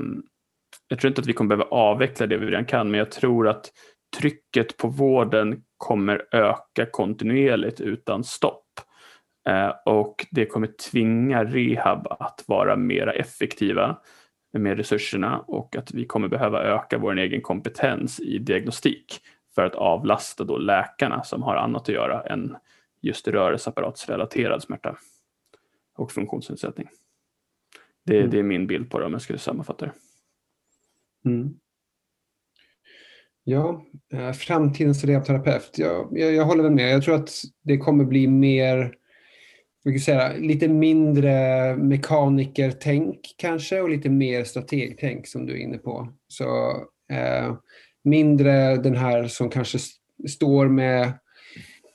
jag 0.88 1.00
tror 1.00 1.10
inte 1.10 1.22
att 1.22 1.28
vi 1.28 1.34
kommer 1.34 1.56
behöva 1.56 1.76
avveckla 1.76 2.28
det 2.28 2.38
vi 2.38 2.46
redan 2.46 2.66
kan, 2.66 2.92
men 2.92 2.98
jag 2.98 3.12
tror 3.12 3.48
att 3.48 3.72
trycket 4.18 4.78
på 4.78 4.88
vården 4.88 5.64
kommer 5.78 6.26
öka 6.32 6.86
kontinuerligt 6.92 7.82
utan 7.82 8.24
stopp. 8.24 8.63
Eh, 9.46 9.74
och 9.86 10.28
det 10.32 10.46
kommer 10.46 10.68
tvinga 10.92 11.44
rehab 11.44 12.08
att 12.10 12.44
vara 12.48 12.76
mer 12.76 13.08
effektiva 13.08 13.98
med 14.54 14.78
resurserna 14.78 15.40
och 15.40 15.76
att 15.76 15.94
vi 15.94 16.06
kommer 16.06 16.28
behöva 16.28 16.64
öka 16.64 16.98
vår 16.98 17.20
egen 17.20 17.42
kompetens 17.42 18.20
i 18.20 18.38
diagnostik 18.38 19.22
för 19.56 19.66
att 19.66 19.76
avlasta 19.76 20.44
då 20.44 20.58
läkarna 20.58 21.24
som 21.24 21.44
har 21.44 21.56
annat 21.56 21.82
att 21.82 21.96
göra 21.96 22.24
än 22.24 22.56
just 23.02 23.28
rörelseapparatsrelaterad 23.28 24.64
smärta 24.64 24.98
och 25.96 26.12
funktionsnedsättning. 26.12 26.90
Det, 28.06 28.18
mm. 28.18 28.30
det, 28.30 28.40
är 28.40 28.44
min 28.44 28.68
bild 28.68 28.90
på 28.90 29.00
det 29.00 29.06
om 29.06 29.12
jag 29.12 29.22
skulle 29.22 29.40
sammanfatta 29.40 29.86
det. 29.86 29.94
Mm. 31.30 31.54
Ja, 33.44 33.86
eh, 34.14 34.32
framtidens 34.32 35.04
rehabterapeut. 35.04 35.72
Ja, 35.78 36.10
jag, 36.12 36.34
jag 36.34 36.46
håller 36.46 36.64
väl 36.64 36.72
med. 36.72 36.94
Jag 36.94 37.04
tror 37.04 37.16
att 37.16 37.30
det 37.64 37.78
kommer 37.78 38.06
bli 38.06 38.28
mer 38.28 38.96
jag 39.84 40.02
säga, 40.02 40.34
lite 40.38 40.68
mindre 40.68 41.76
mekanikertänk 41.76 43.20
kanske 43.38 43.82
och 43.82 43.90
lite 43.90 44.10
mer 44.10 44.44
strategtänk 44.44 45.28
som 45.28 45.46
du 45.46 45.54
är 45.54 45.58
inne 45.58 45.78
på. 45.78 46.08
Så 46.28 46.72
eh, 47.12 47.56
mindre 48.04 48.76
den 48.76 48.96
här 48.96 49.28
som 49.28 49.50
kanske 49.50 49.78
står 50.30 50.68
med 50.68 51.04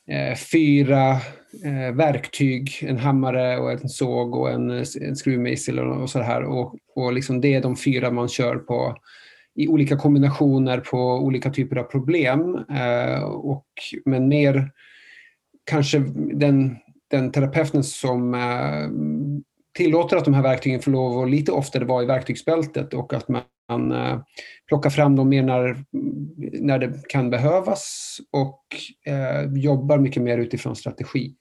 eh, 0.09 0.37
fyra 0.53 1.11
eh, 1.65 1.95
verktyg, 1.95 2.71
en 2.83 2.99
hammare 2.99 3.59
och 3.59 3.73
en 3.73 3.89
såg 3.89 4.35
och 4.35 4.51
en, 4.51 4.71
en 5.01 5.17
skruvmejsel 5.17 5.79
och, 5.79 6.03
och 6.03 6.11
så 6.11 6.21
här. 6.21 6.43
Och, 6.43 6.77
och 6.95 7.13
liksom 7.13 7.41
det 7.41 7.55
är 7.55 7.63
de 7.63 7.77
fyra 7.77 8.11
man 8.11 8.29
kör 8.29 8.57
på 8.57 8.97
i 9.55 9.69
olika 9.69 9.97
kombinationer 9.97 10.81
på 10.81 10.99
olika 10.99 11.51
typer 11.51 11.77
av 11.77 11.83
problem. 11.83 12.55
Eh, 12.55 13.23
och, 13.23 13.67
men 14.05 14.29
mer 14.29 14.71
kanske 15.65 15.99
den 16.35 16.77
den 17.11 17.33
terapeuten 17.33 17.85
som 17.85 18.35
eh, 18.35 18.89
tillåter 19.75 20.17
att 20.17 20.25
de 20.25 20.35
här 20.35 20.43
verktygen 20.43 20.81
får 20.81 20.91
lov 20.91 21.23
att 21.23 21.31
lite 21.31 21.53
oftare 21.53 21.85
vara 21.85 22.03
i 22.03 22.07
verktygsbältet 22.07 22.95
och 22.95 23.13
att 23.15 23.29
man 23.29 23.93
eh, 23.93 24.21
plockar 24.69 24.91
fram 24.91 25.17
dem 25.17 25.29
mer 25.29 25.43
när, 25.43 25.85
när 26.61 26.79
det 26.79 27.09
kan 27.09 27.31
behövas 27.31 28.17
och 28.31 28.63
eh, 29.07 29.53
jobbar 29.53 29.99
mycket 29.99 30.23
mer 30.23 30.39
utifrån 30.39 30.77
strategier. 30.77 31.35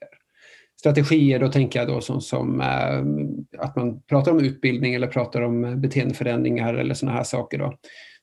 Strategier, 0.80 1.40
då 1.40 1.52
tänker 1.52 1.80
jag 1.80 1.88
då 1.88 2.02
som, 2.02 2.22
som 2.22 2.62
eh, 2.62 3.64
att 3.64 3.76
man 3.76 4.02
pratar 4.02 4.32
om 4.32 4.40
utbildning 4.40 4.94
eller 4.94 5.08
pratar 5.08 5.42
om 5.42 5.82
beteendeförändringar 5.82 6.74
eller 6.74 6.94
sådana 6.94 7.18
här 7.18 7.24
saker. 7.24 7.58
Då 7.58 7.74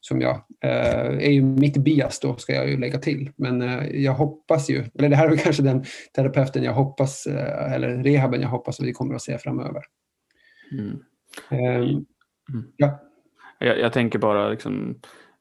som 0.09 0.21
jag 0.21 0.35
eh, 0.61 1.07
är 1.07 1.31
ju 1.31 1.43
mitt 1.43 1.77
bias 1.77 2.21
då, 2.21 2.37
ska 2.37 2.55
jag 2.55 2.71
ju 2.71 2.77
lägga 2.77 2.99
till. 2.99 3.31
Men 3.37 3.63
eh, 3.63 3.87
jag 3.87 4.13
hoppas 4.13 4.71
ju, 4.71 4.85
eller 4.99 5.09
det 5.09 5.17
här 5.17 5.29
är 5.29 5.37
kanske 5.45 5.63
den 5.63 5.85
terapeuten 6.17 6.63
jag 6.63 6.73
hoppas, 6.73 7.27
eh, 7.27 7.73
eller 7.73 8.03
rehaben 8.03 8.41
jag 8.41 8.49
hoppas 8.49 8.81
att 8.81 8.87
vi 8.87 8.93
kommer 8.93 9.15
att 9.15 9.23
se 9.23 9.39
framöver. 9.39 9.83
Mm. 10.73 10.99
Ehm, 11.51 11.83
mm. 11.83 12.05
Ja. 12.77 13.01
Jag, 13.59 13.79
jag, 13.79 13.93
tänker 13.93 14.19
bara 14.19 14.49
liksom 14.49 15.01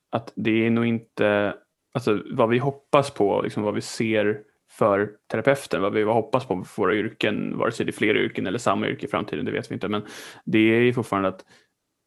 att 0.09 0.33
det 0.35 0.65
är 0.65 0.69
nog 0.69 0.85
inte, 0.85 1.53
alltså 1.93 2.23
vad 2.31 2.49
vi 2.49 2.57
hoppas 2.57 3.11
på, 3.11 3.41
liksom 3.41 3.63
vad 3.63 3.73
vi 3.75 3.81
ser 3.81 4.41
för 4.71 5.11
terapeuten, 5.31 5.81
vad 5.81 5.93
vi 5.93 6.03
hoppas 6.03 6.45
på 6.45 6.63
för 6.63 6.81
våra 6.81 6.95
yrken, 6.95 7.57
vare 7.57 7.71
sig 7.71 7.85
det 7.85 7.89
är 7.89 7.93
fler 7.93 8.17
yrken 8.17 8.47
eller 8.47 8.59
samma 8.59 8.87
yrke 8.87 9.05
i 9.05 9.09
framtiden, 9.09 9.45
det 9.45 9.51
vet 9.51 9.71
vi 9.71 9.73
inte, 9.73 9.87
men 9.87 10.01
det 10.45 10.59
är 10.59 10.93
fortfarande 10.93 11.29
att 11.29 11.45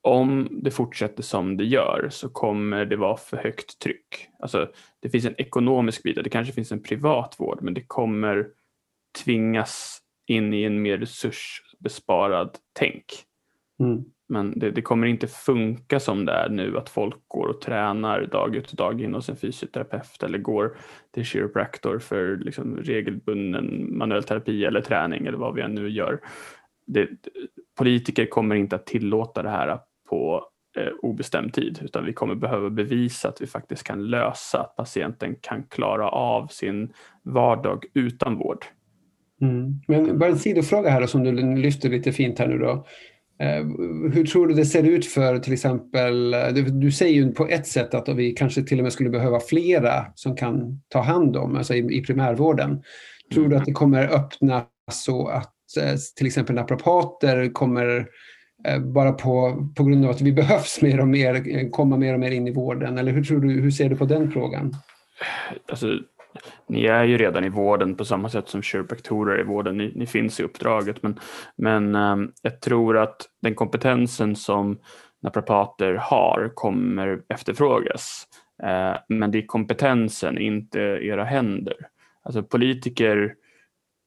om 0.07 0.49
det 0.51 0.71
fortsätter 0.71 1.23
som 1.23 1.57
det 1.57 1.65
gör 1.65 2.09
så 2.11 2.29
kommer 2.29 2.85
det 2.85 2.97
vara 2.97 3.17
för 3.17 3.37
högt 3.37 3.79
tryck. 3.79 4.29
Alltså, 4.39 4.69
det 5.01 5.09
finns 5.09 5.25
en 5.25 5.41
ekonomisk 5.41 6.03
bit, 6.03 6.25
det 6.25 6.31
kanske 6.31 6.53
finns 6.53 6.73
en 6.73 6.83
privat 6.83 7.35
vård, 7.39 7.59
men 7.63 7.75
det 7.75 7.83
kommer 7.83 8.47
tvingas 9.25 9.99
in 10.27 10.55
i 10.55 10.63
en 10.63 10.83
mer 10.83 10.99
resursbesparad 10.99 12.51
tänk. 12.73 13.05
Mm. 13.81 14.05
Men 14.29 14.59
det, 14.59 14.71
det, 14.71 14.83
kommer 14.83 15.07
inte 15.07 15.27
funka 15.27 16.01
som 16.01 16.25
det 16.25 16.33
är 16.33 16.49
nu 16.49 16.79
att 16.79 16.89
folk 16.89 17.17
går 17.29 17.49
och 17.49 17.61
tränar 17.61 18.27
dag 18.27 18.57
ut 18.57 18.71
och 18.71 18.77
dag 18.77 19.01
in 19.01 19.15
hos 19.15 19.29
en 19.29 19.37
fysioterapeut 19.37 20.23
eller 20.23 20.39
går 20.39 20.77
till 21.15 21.25
chiropractor 21.25 21.99
för 21.99 22.37
liksom 22.37 22.77
regelbunden 22.77 23.99
manuell 23.99 24.23
terapi 24.23 24.65
eller 24.65 24.81
träning 24.81 25.27
eller 25.27 25.39
vad 25.39 25.55
vi 25.55 25.63
än 25.63 25.75
nu 25.75 25.89
gör. 25.89 26.21
Det, 26.87 27.09
politiker 27.79 28.27
kommer 28.27 28.55
inte 28.55 28.77
att 28.77 28.87
tillåta 28.87 29.43
det 29.43 29.51
här 29.51 29.69
på 30.09 30.45
eh, 30.77 30.93
obestämd 31.03 31.53
tid 31.53 31.79
utan 31.83 32.05
vi 32.05 32.13
kommer 32.13 32.35
behöva 32.35 32.71
bevisa 32.71 33.29
att 33.29 33.41
vi 33.41 33.47
faktiskt 33.47 33.83
kan 33.83 34.11
lösa 34.11 34.61
att 34.61 34.77
patienten 34.77 35.37
kan 35.41 35.63
klara 35.63 36.09
av 36.09 36.47
sin 36.47 36.93
vardag 37.23 37.85
utan 37.95 38.39
vård. 38.39 38.65
Mm. 39.41 39.81
Men 39.89 40.19
bara 40.19 40.31
en 40.31 40.39
sidofråga 40.39 40.91
här 40.91 41.01
då, 41.01 41.07
som 41.07 41.25
du 41.25 41.57
lyfter 41.57 41.89
lite 41.89 42.13
fint 42.13 42.39
här 42.39 42.47
nu 42.47 42.59
då. 42.59 42.87
Eh, 43.39 43.65
hur 44.13 44.27
tror 44.27 44.47
du 44.47 44.55
det 44.55 44.65
ser 44.65 44.83
ut 44.83 45.07
för 45.07 45.39
till 45.39 45.53
exempel, 45.53 46.35
eh, 46.35 46.49
du, 46.53 46.93
säger 46.93 47.15
ju 47.15 47.33
på 47.33 47.49
ett 47.49 47.67
sätt 47.67 47.95
att 47.95 48.09
vi 48.09 48.33
kanske 48.33 48.63
till 48.63 48.79
och 48.79 48.83
med 48.83 48.93
skulle 48.93 49.11
behöva 49.11 49.41
flera 49.41 50.07
som 50.15 50.37
kan 50.37 50.81
ta 50.89 51.01
hand 51.01 51.37
om, 51.37 51.57
alltså 51.57 51.75
i, 51.75 52.03
primärvården. 52.03 52.83
Tror 53.35 53.45
mm. 53.45 53.51
du 53.51 53.57
att 53.57 53.65
det 53.65 53.73
kommer 53.73 54.15
öppna 54.15 54.65
så 54.93 55.29
att 55.29 55.55
eh, 55.81 55.97
till 56.17 56.27
exempel 56.27 56.55
naprapater 56.55 57.53
kommer 57.53 58.09
Eh, 58.65 58.81
bara 58.81 59.13
på, 59.13 59.67
på 59.77 59.85
grund 59.85 60.05
av 60.05 60.11
att 60.11 60.21
vi 60.21 60.33
behövs 60.33 60.83
mer 60.83 61.01
och 61.01 61.09
mer, 61.09 61.57
eh, 61.57 61.69
komma 61.71 61.97
mer 61.97 62.15
och 62.15 62.21
mer 62.21 62.31
in 62.31 62.49
i 62.49 62.53
vården? 62.53 62.99
Eller 62.99 63.13
hur, 63.13 63.25
tror 63.25 63.41
du, 63.41 63.61
hur 63.61 63.71
ser 63.71 63.89
du 63.89 63.97
på 63.97 64.05
den 64.05 64.31
frågan? 64.31 64.75
Alltså, 65.69 65.99
ni 66.69 66.85
är 66.85 67.05
ju 67.05 67.19
redan 67.19 67.45
i 67.45 67.49
vården 67.49 67.95
på 67.95 68.05
samma 68.05 68.29
sätt 68.29 68.49
som 68.49 68.63
kiropraktorer 68.63 69.41
i 69.41 69.45
vården. 69.45 69.77
Ni, 69.77 69.93
ni, 69.95 70.07
finns 70.07 70.41
i 70.41 70.43
uppdraget 70.43 71.03
men, 71.03 71.21
men 71.57 71.95
ehm, 71.95 72.33
jag 72.43 72.61
tror 72.61 72.99
att 72.99 73.17
den 73.43 73.55
kompetensen 73.55 74.37
som 74.37 74.79
naprapater 75.23 75.95
har 75.95 76.51
kommer 76.55 77.23
efterfrågas. 77.29 78.27
Eh, 78.63 78.97
men 79.09 79.31
det 79.31 79.39
är 79.39 79.47
kompetensen, 79.47 80.39
inte 80.39 80.81
era 80.81 81.25
händer. 81.25 81.77
Alltså 82.23 82.43
politiker 82.43 83.35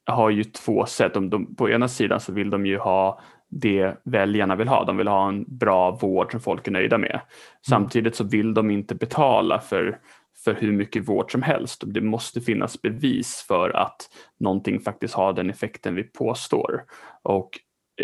har 0.05 0.29
ju 0.29 0.43
två 0.43 0.85
sätt. 0.85 1.13
De, 1.13 1.29
de, 1.29 1.55
på 1.55 1.69
ena 1.69 1.87
sidan 1.87 2.19
så 2.19 2.31
vill 2.31 2.49
de 2.49 2.65
ju 2.65 2.77
ha 2.77 3.21
det 3.49 4.01
väljarna 4.03 4.55
vill 4.55 4.67
ha. 4.67 4.85
De 4.85 4.97
vill 4.97 5.07
ha 5.07 5.29
en 5.29 5.45
bra 5.57 5.91
vård 5.91 6.31
som 6.31 6.39
folk 6.39 6.67
är 6.67 6.71
nöjda 6.71 6.97
med. 6.97 7.09
Mm. 7.09 7.21
Samtidigt 7.67 8.15
så 8.15 8.23
vill 8.23 8.53
de 8.53 8.71
inte 8.71 8.95
betala 8.95 9.59
för, 9.59 9.99
för 10.43 10.53
hur 10.53 10.71
mycket 10.71 11.07
vård 11.07 11.31
som 11.31 11.41
helst. 11.41 11.83
Det 11.85 12.01
måste 12.01 12.41
finnas 12.41 12.81
bevis 12.81 13.45
för 13.47 13.69
att 13.69 14.09
någonting 14.39 14.79
faktiskt 14.79 15.13
har 15.13 15.33
den 15.33 15.49
effekten 15.49 15.95
vi 15.95 16.03
påstår. 16.03 16.83
Och 17.23 17.49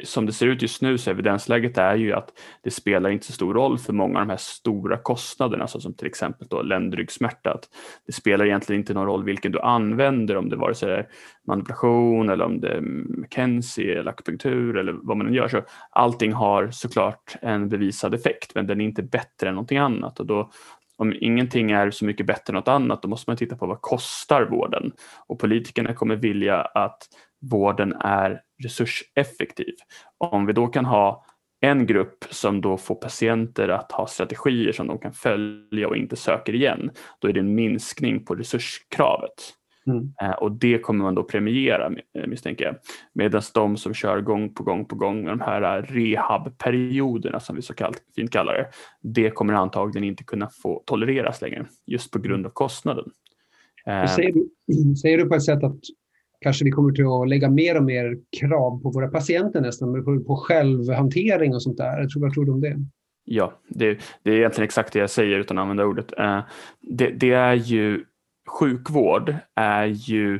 som 0.03 0.25
det 0.25 0.33
ser 0.33 0.47
ut 0.47 0.61
just 0.61 0.81
nu 0.81 0.97
så 0.97 1.11
evidensläget 1.11 1.77
är 1.77 1.95
ju 1.95 2.13
att 2.13 2.29
det 2.63 2.71
spelar 2.71 3.09
inte 3.09 3.25
så 3.25 3.33
stor 3.33 3.53
roll 3.53 3.77
för 3.77 3.93
många 3.93 4.19
av 4.19 4.25
de 4.25 4.29
här 4.29 4.37
stora 4.37 4.97
kostnaderna 4.97 5.67
såsom 5.67 5.93
till 5.93 6.07
exempel 6.07 6.47
då 6.47 6.61
ländryggsmärta. 6.61 7.53
Att 7.53 7.69
det 8.05 8.13
spelar 8.13 8.45
egentligen 8.45 8.81
inte 8.81 8.93
någon 8.93 9.05
roll 9.05 9.23
vilken 9.23 9.51
du 9.51 9.59
använder 9.59 10.37
om 10.37 10.49
det 10.49 10.55
vare 10.55 10.75
sig 10.75 10.91
är 10.91 11.07
manipulation 11.47 12.29
eller 12.29 12.45
om 12.45 12.59
det 12.59 12.67
är 12.67 12.81
McKenzie 13.21 13.99
eller 13.99 14.11
akupunktur 14.11 14.77
eller 14.77 14.95
vad 15.01 15.17
man 15.17 15.27
än 15.27 15.33
gör. 15.33 15.47
Så 15.47 15.61
allting 15.91 16.33
har 16.33 16.71
såklart 16.71 17.35
en 17.41 17.69
bevisad 17.69 18.13
effekt 18.13 18.55
men 18.55 18.67
den 18.67 18.81
är 18.81 18.85
inte 18.85 19.03
bättre 19.03 19.49
än 19.49 19.55
någonting 19.55 19.77
annat 19.77 20.19
och 20.19 20.25
då 20.25 20.51
om 20.97 21.13
ingenting 21.19 21.71
är 21.71 21.91
så 21.91 22.05
mycket 22.05 22.25
bättre 22.25 22.51
än 22.51 22.55
något 22.55 22.67
annat 22.67 23.01
då 23.01 23.07
måste 23.07 23.29
man 23.29 23.37
titta 23.37 23.55
på 23.55 23.67
vad 23.67 23.81
kostar 23.81 24.45
vården 24.45 24.91
och 25.27 25.39
politikerna 25.39 25.93
kommer 25.93 26.15
vilja 26.15 26.61
att 26.61 26.97
vården 27.51 27.93
är 27.93 28.41
resurseffektiv. 28.63 29.73
Om 30.17 30.45
vi 30.45 30.53
då 30.53 30.67
kan 30.67 30.85
ha 30.85 31.25
en 31.59 31.85
grupp 31.85 32.25
som 32.29 32.61
då 32.61 32.77
får 32.77 32.95
patienter 32.95 33.69
att 33.69 33.91
ha 33.91 34.07
strategier 34.07 34.71
som 34.71 34.87
de 34.87 34.99
kan 34.99 35.13
följa 35.13 35.87
och 35.87 35.97
inte 35.97 36.15
söker 36.15 36.55
igen, 36.55 36.91
då 37.19 37.27
är 37.27 37.33
det 37.33 37.39
en 37.39 37.55
minskning 37.55 38.25
på 38.25 38.35
resurskravet. 38.35 39.53
Mm. 39.87 40.13
Eh, 40.21 40.31
och 40.31 40.51
det 40.51 40.77
kommer 40.77 41.03
man 41.03 41.15
då 41.15 41.23
premiera 41.23 41.93
eh, 42.13 42.27
misstänker 42.27 42.65
jag. 42.65 42.75
Medan 43.13 43.41
de 43.53 43.77
som 43.77 43.93
kör 43.93 44.21
gång 44.21 44.53
på 44.53 44.63
gång 44.63 44.85
på 44.85 44.95
gång, 44.95 45.25
de 45.25 45.41
här 45.41 45.81
rehabperioderna 45.81 47.39
som 47.39 47.55
vi 47.55 47.61
så 47.61 47.73
kallt, 47.73 48.03
fint 48.15 48.31
kallar 48.31 48.53
det, 48.53 48.69
det 49.01 49.29
kommer 49.29 49.53
antagligen 49.53 50.03
inte 50.03 50.23
kunna 50.23 50.49
få 50.49 50.83
tolereras 50.85 51.41
längre 51.41 51.65
just 51.85 52.11
på 52.11 52.19
grund 52.19 52.45
av 52.45 52.49
kostnaden. 52.49 53.11
Säger 54.15 54.31
du, 54.31 54.49
säger 54.95 55.17
du 55.17 55.25
på 55.25 55.35
ett 55.35 55.43
sätt 55.43 55.63
att 55.63 55.79
kanske 56.45 56.65
vi 56.65 56.71
kommer 56.71 56.93
till 56.93 57.05
att 57.05 57.29
lägga 57.29 57.49
mer 57.49 57.77
och 57.77 57.83
mer 57.83 58.17
krav 58.39 58.81
på 58.81 58.89
våra 58.89 59.07
patienter 59.07 59.61
nästan, 59.61 60.03
på 60.25 60.35
självhantering 60.35 61.53
och 61.53 61.63
sånt 61.63 61.77
där. 61.77 61.99
Jag 61.99 62.09
tror, 62.09 62.21
vad 62.21 62.33
tror 62.33 62.45
du 62.45 62.51
om 62.51 62.61
det? 62.61 62.77
Ja, 63.23 63.53
det, 63.69 63.99
det, 64.23 64.31
är 64.31 64.35
egentligen 64.35 64.65
exakt 64.65 64.93
det 64.93 64.99
jag 64.99 65.09
säger 65.09 65.39
utan 65.39 65.57
att 65.57 65.61
använda 65.61 65.85
ordet. 65.85 66.19
Eh, 66.19 66.39
det, 66.81 67.09
det, 67.09 67.31
är 67.31 67.53
ju 67.53 68.03
sjukvård 68.59 69.35
är 69.55 69.85
ju 69.85 70.39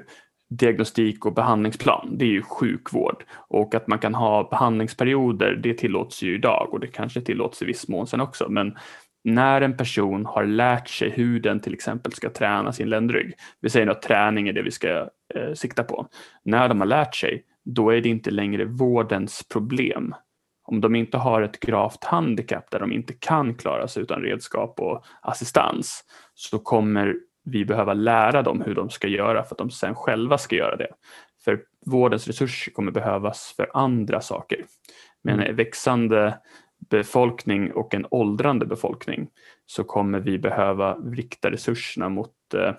diagnostik 0.50 1.26
och 1.26 1.34
behandlingsplan. 1.34 2.18
Det 2.18 2.26
är 2.26 2.30
ju 2.30 2.42
sjukvård 2.42 3.24
och 3.48 3.76
att 3.76 3.88
man 3.88 4.00
kan 4.00 4.16
ha 4.16 4.48
behandlingsperioder. 4.50 5.60
Det 5.64 5.74
tillåts 5.74 6.24
ju 6.24 6.36
idag 6.36 6.68
och 6.72 6.80
det 6.80 6.88
kanske 6.88 7.22
tillåts 7.22 7.62
i 7.62 7.66
viss 7.66 7.88
mån 7.88 8.08
sen 8.08 8.22
också. 8.22 8.50
Men 8.50 8.78
när 9.26 9.62
en 9.62 9.78
person 9.78 10.26
har 10.26 10.46
lärt 10.46 10.90
sig 10.90 11.10
hur 11.10 11.40
den 11.40 11.60
till 11.60 11.74
exempel 11.74 12.14
ska 12.14 12.30
träna 12.30 12.72
sin 12.72 12.90
ländrygg. 12.90 13.34
Vi 13.62 13.70
säger 13.70 13.88
att 13.88 14.02
träning 14.02 14.48
är 14.48 14.54
det 14.54 14.62
vi 14.62 14.72
ska 14.72 15.10
eh, 15.36 15.54
sikta 15.54 15.84
på. 15.84 16.08
När 16.44 16.70
de 16.70 16.80
har 16.80 16.88
lärt 16.88 17.16
sig, 17.16 17.44
då 17.64 17.90
är 17.90 18.02
det 18.02 18.10
inte 18.10 18.32
längre 18.32 18.66
vårdens 18.66 19.48
problem. 19.48 20.16
Om 20.64 20.82
de 20.82 20.96
inte 20.96 21.18
har 21.18 21.42
ett 21.42 21.60
gravt 21.60 22.04
handikapp 22.04 22.72
där 22.72 22.80
de 22.80 22.92
inte 22.92 23.14
kan 23.14 23.56
klara 23.56 23.88
sig 23.88 24.04
utan 24.04 24.22
redskap 24.22 24.80
och 24.80 25.06
assistans 25.22 26.04
så 26.34 26.60
kommer 26.60 27.16
vi 27.46 27.66
behöva 27.66 27.94
lära 27.94 28.42
dem 28.42 28.62
hur 28.66 28.76
de 28.76 28.90
ska 28.90 29.08
göra 29.08 29.44
för 29.44 29.56
att 29.56 29.60
de 29.60 29.72
sen 29.72 29.96
själva 29.96 30.38
ska 30.38 30.56
göra 30.56 30.76
det. 30.76 30.90
För 31.46 31.62
vårdens 31.86 32.28
resurser 32.28 32.72
kommer 32.72 32.92
behövas 32.92 33.54
för 33.58 33.70
andra 33.74 34.22
saker. 34.22 34.66
Med 35.24 35.34
en 35.34 35.40
mm. 35.40 35.56
växande 35.56 36.38
befolkning 36.90 37.72
och 37.72 37.94
en 37.94 38.06
åldrande 38.12 38.66
befolkning 38.66 39.28
så 39.66 39.84
kommer 39.84 40.20
vi 40.20 40.40
behöva 40.40 40.96
rikta 40.96 41.52
resurserna 41.52 42.10
mot 42.10 42.54
eh, 42.54 42.74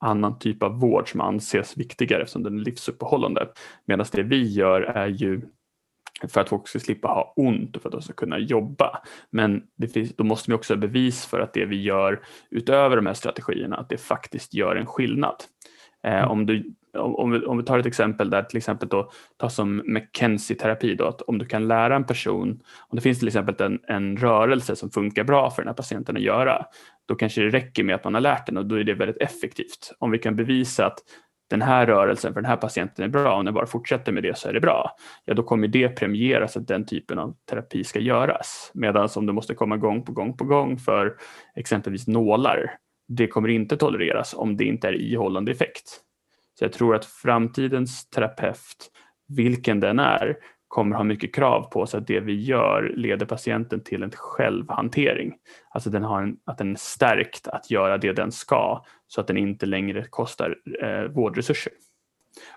annan 0.00 0.38
typ 0.38 0.62
av 0.62 0.80
vård 0.80 1.10
som 1.10 1.20
anses 1.20 1.76
viktigare 1.76 2.22
eftersom 2.22 2.42
den 2.42 2.58
är 2.58 2.64
livsuppehållande. 2.64 3.48
Medan 3.84 4.06
det 4.12 4.22
vi 4.22 4.52
gör 4.52 4.80
är 4.80 5.06
ju 5.06 5.42
för 6.28 6.40
att 6.40 6.48
folk 6.48 6.68
ska 6.68 6.78
slippa 6.78 7.08
ha 7.08 7.32
ont 7.36 7.76
och 7.76 7.82
för 7.82 7.88
att 7.88 7.92
de 7.92 8.02
ska 8.02 8.12
kunna 8.12 8.38
jobba. 8.38 9.02
Men 9.30 9.62
finns, 9.92 10.16
då 10.16 10.24
måste 10.24 10.50
vi 10.50 10.54
också 10.56 10.74
ha 10.74 10.78
bevis 10.78 11.26
för 11.26 11.40
att 11.40 11.54
det 11.54 11.64
vi 11.64 11.82
gör 11.82 12.20
utöver 12.50 12.96
de 12.96 13.06
här 13.06 13.14
strategierna, 13.14 13.76
att 13.76 13.88
det 13.88 13.98
faktiskt 13.98 14.54
gör 14.54 14.76
en 14.76 14.86
skillnad. 14.86 15.36
Eh, 16.04 16.16
mm. 16.16 16.30
om, 16.30 16.46
du, 16.46 16.74
om, 16.96 17.30
vi, 17.30 17.38
om 17.38 17.58
vi 17.58 17.64
tar 17.64 17.78
ett 17.78 17.86
exempel 17.86 18.30
där 18.30 18.42
till 18.42 18.56
exempel 18.56 18.88
då, 18.88 19.10
ta 19.36 19.50
som 19.50 19.82
McKenzie-terapi 19.86 20.94
då, 20.94 21.06
att 21.06 21.22
om 21.22 21.38
du 21.38 21.46
kan 21.46 21.68
lära 21.68 21.96
en 21.96 22.04
person, 22.04 22.60
om 22.88 22.96
det 22.96 23.02
finns 23.02 23.18
till 23.18 23.28
exempel 23.28 23.54
en, 23.66 23.80
en 23.88 24.16
rörelse 24.16 24.76
som 24.76 24.90
funkar 24.90 25.24
bra 25.24 25.50
för 25.50 25.62
den 25.62 25.68
här 25.68 25.74
patienten 25.74 26.16
att 26.16 26.22
göra, 26.22 26.66
då 27.08 27.14
kanske 27.14 27.40
det 27.40 27.48
räcker 27.48 27.84
med 27.84 27.94
att 27.94 28.04
man 28.04 28.14
har 28.14 28.20
lärt 28.20 28.46
den 28.46 28.56
och 28.56 28.66
då 28.66 28.74
är 28.74 28.84
det 28.84 28.94
väldigt 28.94 29.22
effektivt. 29.22 29.92
Om 29.98 30.10
vi 30.10 30.18
kan 30.18 30.36
bevisa 30.36 30.86
att 30.86 30.98
den 31.50 31.62
här 31.62 31.86
rörelsen 31.86 32.34
för 32.34 32.40
den 32.40 32.50
här 32.50 32.56
patienten 32.56 33.04
är 33.04 33.08
bra, 33.08 33.34
om 33.34 33.44
den 33.44 33.54
bara 33.54 33.66
fortsätter 33.66 34.12
med 34.12 34.22
det 34.22 34.38
så 34.38 34.48
är 34.48 34.52
det 34.52 34.60
bra. 34.60 34.96
Ja, 35.24 35.34
då 35.34 35.42
kommer 35.42 35.68
det 35.68 35.88
premieras 35.88 36.56
att 36.56 36.68
den 36.68 36.86
typen 36.86 37.18
av 37.18 37.34
terapi 37.50 37.84
ska 37.84 38.00
göras. 38.00 38.70
Medan 38.74 39.08
om 39.16 39.26
du 39.26 39.32
måste 39.32 39.54
komma 39.54 39.76
gång 39.76 40.04
på 40.04 40.12
gång 40.12 40.36
på 40.36 40.44
gång 40.44 40.78
för 40.78 41.16
exempelvis 41.56 42.06
nålar, 42.06 42.70
det 43.08 43.26
kommer 43.26 43.48
inte 43.48 43.76
tolereras 43.76 44.34
om 44.34 44.56
det 44.56 44.64
inte 44.64 44.88
är 44.88 44.92
ihållande 44.92 45.52
effekt. 45.52 46.00
Så 46.58 46.64
jag 46.64 46.72
tror 46.72 46.94
att 46.94 47.04
framtidens 47.04 48.10
terapeut, 48.10 48.90
vilken 49.28 49.80
den 49.80 49.98
är, 49.98 50.36
kommer 50.68 50.96
ha 50.96 51.04
mycket 51.04 51.34
krav 51.34 51.62
på 51.62 51.86
sig 51.86 51.98
att 51.98 52.06
det 52.06 52.20
vi 52.20 52.44
gör 52.44 52.92
leder 52.96 53.26
patienten 53.26 53.80
till 53.84 54.02
en 54.02 54.10
självhantering. 54.10 55.34
Alltså 55.70 55.90
den 55.90 56.04
har 56.04 56.22
en, 56.22 56.36
att 56.44 56.58
den 56.58 56.72
är 56.72 56.78
stärkt 56.78 57.48
att 57.48 57.70
göra 57.70 57.98
det 57.98 58.12
den 58.12 58.32
ska 58.32 58.84
så 59.06 59.20
att 59.20 59.26
den 59.26 59.36
inte 59.36 59.66
längre 59.66 60.04
kostar 60.10 60.56
eh, 60.82 61.02
vårdresurser. 61.02 61.72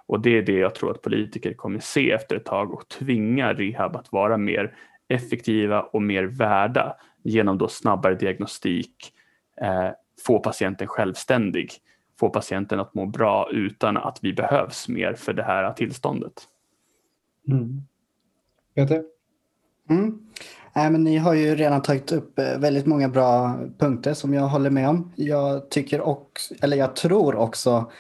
Och 0.08 0.20
det 0.22 0.38
är 0.38 0.42
det 0.42 0.58
jag 0.58 0.76
tror 0.76 0.92
att 0.92 1.02
politiker 1.02 1.54
kommer 1.54 1.80
se 1.80 2.12
efter 2.12 2.36
ett 2.36 2.46
tag 2.46 2.74
och 2.74 2.88
tvinga 2.88 3.54
rehab 3.54 3.96
att 3.96 4.12
vara 4.12 4.38
mer 4.38 4.76
effektiva 5.08 5.82
och 5.82 6.02
mer 6.02 6.24
värda 6.24 6.96
genom 7.24 7.58
då 7.58 7.68
snabbare 7.68 8.16
diagnostik, 8.16 9.14
eh, 9.62 9.90
få 10.26 10.40
patienten 10.40 10.88
självständig, 10.88 11.72
få 12.20 12.30
patienten 12.30 12.80
att 12.80 12.94
må 12.94 13.06
bra 13.06 13.50
utan 13.52 13.98
att 13.98 14.20
vi 14.22 14.34
behövs 14.34 14.88
mer 14.88 15.14
för 15.14 15.34
det 15.34 15.44
här 15.44 15.74
tillståndet. 15.74 16.34
Mm. 17.48 17.82
Peter? 18.76 19.04
Mm. 19.90 20.20
Äh, 20.76 20.92
men 20.92 21.04
ni 21.04 21.18
har 21.18 21.34
ju 21.34 21.56
redan 21.56 21.82
tagit 21.82 22.12
upp 22.12 22.40
eh, 22.40 22.58
väldigt 22.58 22.86
många 22.86 23.10
bra 23.10 23.60
punkter 23.78 24.14
som 24.14 24.34
jag 24.34 24.48
håller 24.48 24.70
med 24.70 24.90
om. 24.90 25.12
Jag 25.16 25.70
tycker 25.70 26.02
också, 26.02 26.54
eller 26.62 26.78
jag 26.78 26.96
tror 26.96 27.36
också, 27.36 27.92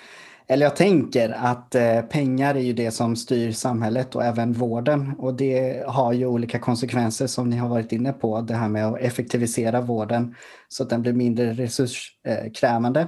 eller 0.47 0.65
jag 0.65 0.75
tänker 0.75 1.29
att 1.29 1.75
eh, 1.75 2.01
pengar 2.01 2.55
är 2.55 2.59
ju 2.59 2.73
det 2.73 2.91
som 2.91 3.15
styr 3.15 3.51
samhället 3.51 4.15
och 4.15 4.23
även 4.23 4.53
vården. 4.53 5.13
Och 5.17 5.33
det 5.33 5.83
har 5.87 6.13
ju 6.13 6.25
olika 6.25 6.59
konsekvenser 6.59 7.27
som 7.27 7.49
ni 7.49 7.57
har 7.57 7.69
varit 7.69 7.91
inne 7.91 8.13
på. 8.13 8.41
Det 8.41 8.53
här 8.53 8.69
med 8.69 8.87
att 8.87 8.99
effektivisera 8.99 9.81
vården 9.81 10.35
så 10.67 10.83
att 10.83 10.89
den 10.89 11.01
blir 11.01 11.13
mindre 11.13 11.53
resurskrävande. 11.53 13.07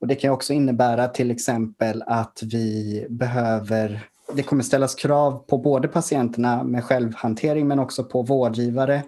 Och 0.00 0.06
det 0.06 0.14
kan 0.14 0.30
också 0.30 0.52
innebära 0.52 1.08
till 1.08 1.30
exempel 1.30 2.02
att 2.06 2.42
vi 2.42 3.06
behöver 3.10 4.10
det 4.34 4.42
kommer 4.42 4.62
ställas 4.62 4.94
krav 4.94 5.44
på 5.48 5.58
både 5.58 5.88
patienterna 5.88 6.64
med 6.64 6.84
självhantering 6.84 7.68
men 7.68 7.78
också 7.78 8.04
på 8.04 8.22
vårdgivare 8.22 9.02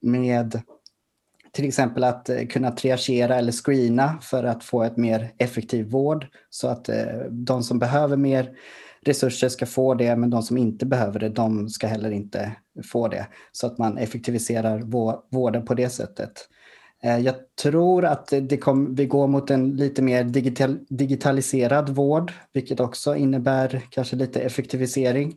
med 0.00 0.62
till 1.52 1.68
exempel 1.68 2.04
att 2.04 2.28
eh, 2.28 2.46
kunna 2.46 2.70
triagera 2.70 3.36
eller 3.36 3.52
screena 3.52 4.18
för 4.22 4.44
att 4.44 4.64
få 4.64 4.82
ett 4.82 4.96
mer 4.96 5.32
effektiv 5.38 5.86
vård 5.86 6.26
så 6.50 6.68
att 6.68 6.88
eh, 6.88 7.04
de 7.30 7.62
som 7.62 7.78
behöver 7.78 8.16
mer 8.16 8.50
resurser 9.02 9.48
ska 9.48 9.66
få 9.66 9.94
det 9.94 10.16
men 10.16 10.30
de 10.30 10.42
som 10.42 10.58
inte 10.58 10.86
behöver 10.86 11.20
det 11.20 11.28
de 11.28 11.68
ska 11.68 11.86
heller 11.86 12.10
inte 12.10 12.52
få 12.84 13.08
det. 13.08 13.26
Så 13.52 13.66
att 13.66 13.78
man 13.78 13.98
effektiviserar 13.98 14.80
vården 15.30 15.64
på 15.64 15.74
det 15.74 15.90
sättet. 15.90 16.48
Eh, 17.02 17.18
jag 17.18 17.34
tror 17.62 18.04
att 18.04 18.32
det 18.42 18.56
kom, 18.56 18.94
vi 18.94 19.06
går 19.06 19.26
mot 19.26 19.50
en 19.50 19.76
lite 19.76 20.02
mer 20.02 20.24
digital, 20.24 20.78
digitaliserad 20.88 21.88
vård, 21.88 22.32
vilket 22.52 22.80
också 22.80 23.16
innebär 23.16 23.82
kanske 23.90 24.16
lite 24.16 24.40
effektivisering. 24.40 25.36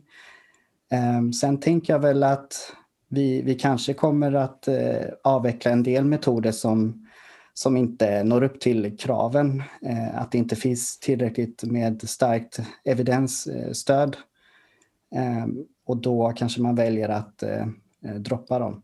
Ehm, 0.90 1.32
sen 1.32 1.60
tänker 1.60 1.92
jag 1.92 2.00
väl 2.00 2.22
att 2.22 2.72
vi, 3.08 3.42
vi 3.42 3.54
kanske 3.54 3.94
kommer 3.94 4.32
att 4.32 4.68
eh, 4.68 5.04
avveckla 5.24 5.70
en 5.70 5.82
del 5.82 6.04
metoder 6.04 6.52
som, 6.52 7.08
som 7.54 7.76
inte 7.76 8.24
når 8.24 8.42
upp 8.42 8.60
till 8.60 8.96
kraven. 8.98 9.62
Eh, 9.82 10.18
att 10.18 10.32
det 10.32 10.38
inte 10.38 10.56
finns 10.56 10.98
tillräckligt 10.98 11.64
med 11.64 12.08
starkt 12.08 12.60
evidensstöd. 12.84 14.16
Ehm, 15.14 15.64
och 15.86 15.96
då 15.96 16.32
kanske 16.36 16.62
man 16.62 16.74
väljer 16.74 17.08
att 17.08 17.42
droppa 18.18 18.58
dem. 18.58 18.82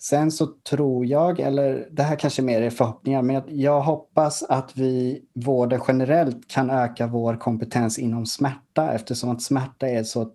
Sen 0.00 0.30
så 0.30 0.46
tror 0.46 1.06
jag, 1.06 1.40
eller 1.40 1.88
det 1.90 2.02
här 2.02 2.16
kanske 2.16 2.42
mer 2.42 2.62
är 2.62 2.70
förhoppningar, 2.70 3.22
men 3.22 3.42
jag 3.46 3.80
hoppas 3.80 4.42
att 4.42 4.76
vi 4.76 5.22
vården 5.34 5.80
generellt 5.88 6.48
kan 6.48 6.70
öka 6.70 7.06
vår 7.06 7.36
kompetens 7.36 7.98
inom 7.98 8.26
smärta 8.26 8.92
eftersom 8.92 9.30
att 9.30 9.42
smärta 9.42 9.88
är 9.88 10.00
ett 10.00 10.06
så 10.06 10.22
eh, 10.22 10.28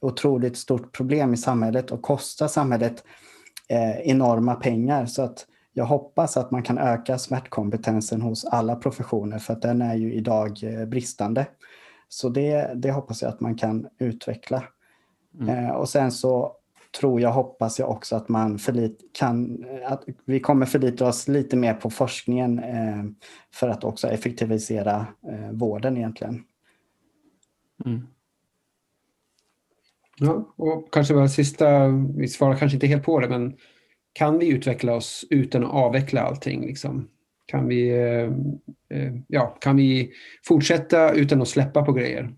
otroligt 0.00 0.56
stort 0.56 0.92
problem 0.92 1.34
i 1.34 1.36
samhället 1.36 1.90
och 1.90 2.02
kostar 2.02 2.48
samhället 2.48 3.04
eh, 3.68 4.00
enorma 4.00 4.54
pengar. 4.54 5.06
Så 5.06 5.22
att 5.22 5.46
jag 5.72 5.84
hoppas 5.84 6.36
att 6.36 6.50
man 6.50 6.62
kan 6.62 6.78
öka 6.78 7.18
smärtkompetensen 7.18 8.22
hos 8.22 8.44
alla 8.44 8.76
professioner 8.76 9.38
för 9.38 9.52
att 9.52 9.62
den 9.62 9.82
är 9.82 9.94
ju 9.94 10.14
idag 10.14 10.62
eh, 10.62 10.86
bristande. 10.86 11.46
Så 12.08 12.28
det, 12.28 12.72
det 12.74 12.92
hoppas 12.92 13.22
jag 13.22 13.28
att 13.28 13.40
man 13.40 13.54
kan 13.54 13.86
utveckla. 13.98 14.64
Mm. 15.40 15.70
och 15.70 15.88
sen 15.88 16.12
så 16.12 16.57
tror 16.90 17.20
jag, 17.20 17.32
hoppas 17.32 17.78
jag 17.78 17.90
också 17.90 18.16
att 18.16 18.28
man 18.28 18.58
förlit, 18.58 19.00
kan, 19.12 19.64
att 19.84 20.04
vi 20.24 20.40
kommer 20.40 20.66
förlita 20.66 21.08
oss 21.08 21.28
lite 21.28 21.56
mer 21.56 21.74
på 21.74 21.90
forskningen 21.90 22.58
eh, 22.58 23.04
för 23.54 23.68
att 23.68 23.84
också 23.84 24.08
effektivisera 24.08 25.06
eh, 25.28 25.52
vården 25.52 25.96
egentligen. 25.96 26.44
Mm. 27.84 28.06
Ja, 30.20 30.54
och 30.56 30.92
kanske 30.92 31.14
bara 31.14 31.28
sista, 31.28 31.86
vi 32.16 32.28
svarar 32.28 32.56
kanske 32.56 32.76
inte 32.76 32.86
helt 32.86 33.04
på 33.04 33.20
det, 33.20 33.28
men 33.28 33.56
kan 34.12 34.38
vi 34.38 34.48
utveckla 34.48 34.94
oss 34.94 35.24
utan 35.30 35.64
att 35.64 35.72
avveckla 35.72 36.20
allting? 36.20 36.66
Liksom? 36.66 37.08
Kan, 37.46 37.68
vi, 37.68 37.90
eh, 37.90 38.32
eh 38.98 39.14
ja, 39.28 39.46
kan 39.60 39.76
vi 39.76 40.12
fortsätta 40.44 41.12
utan 41.12 41.42
att 41.42 41.48
släppa 41.48 41.82
på 41.82 41.92
grejer? 41.92 42.34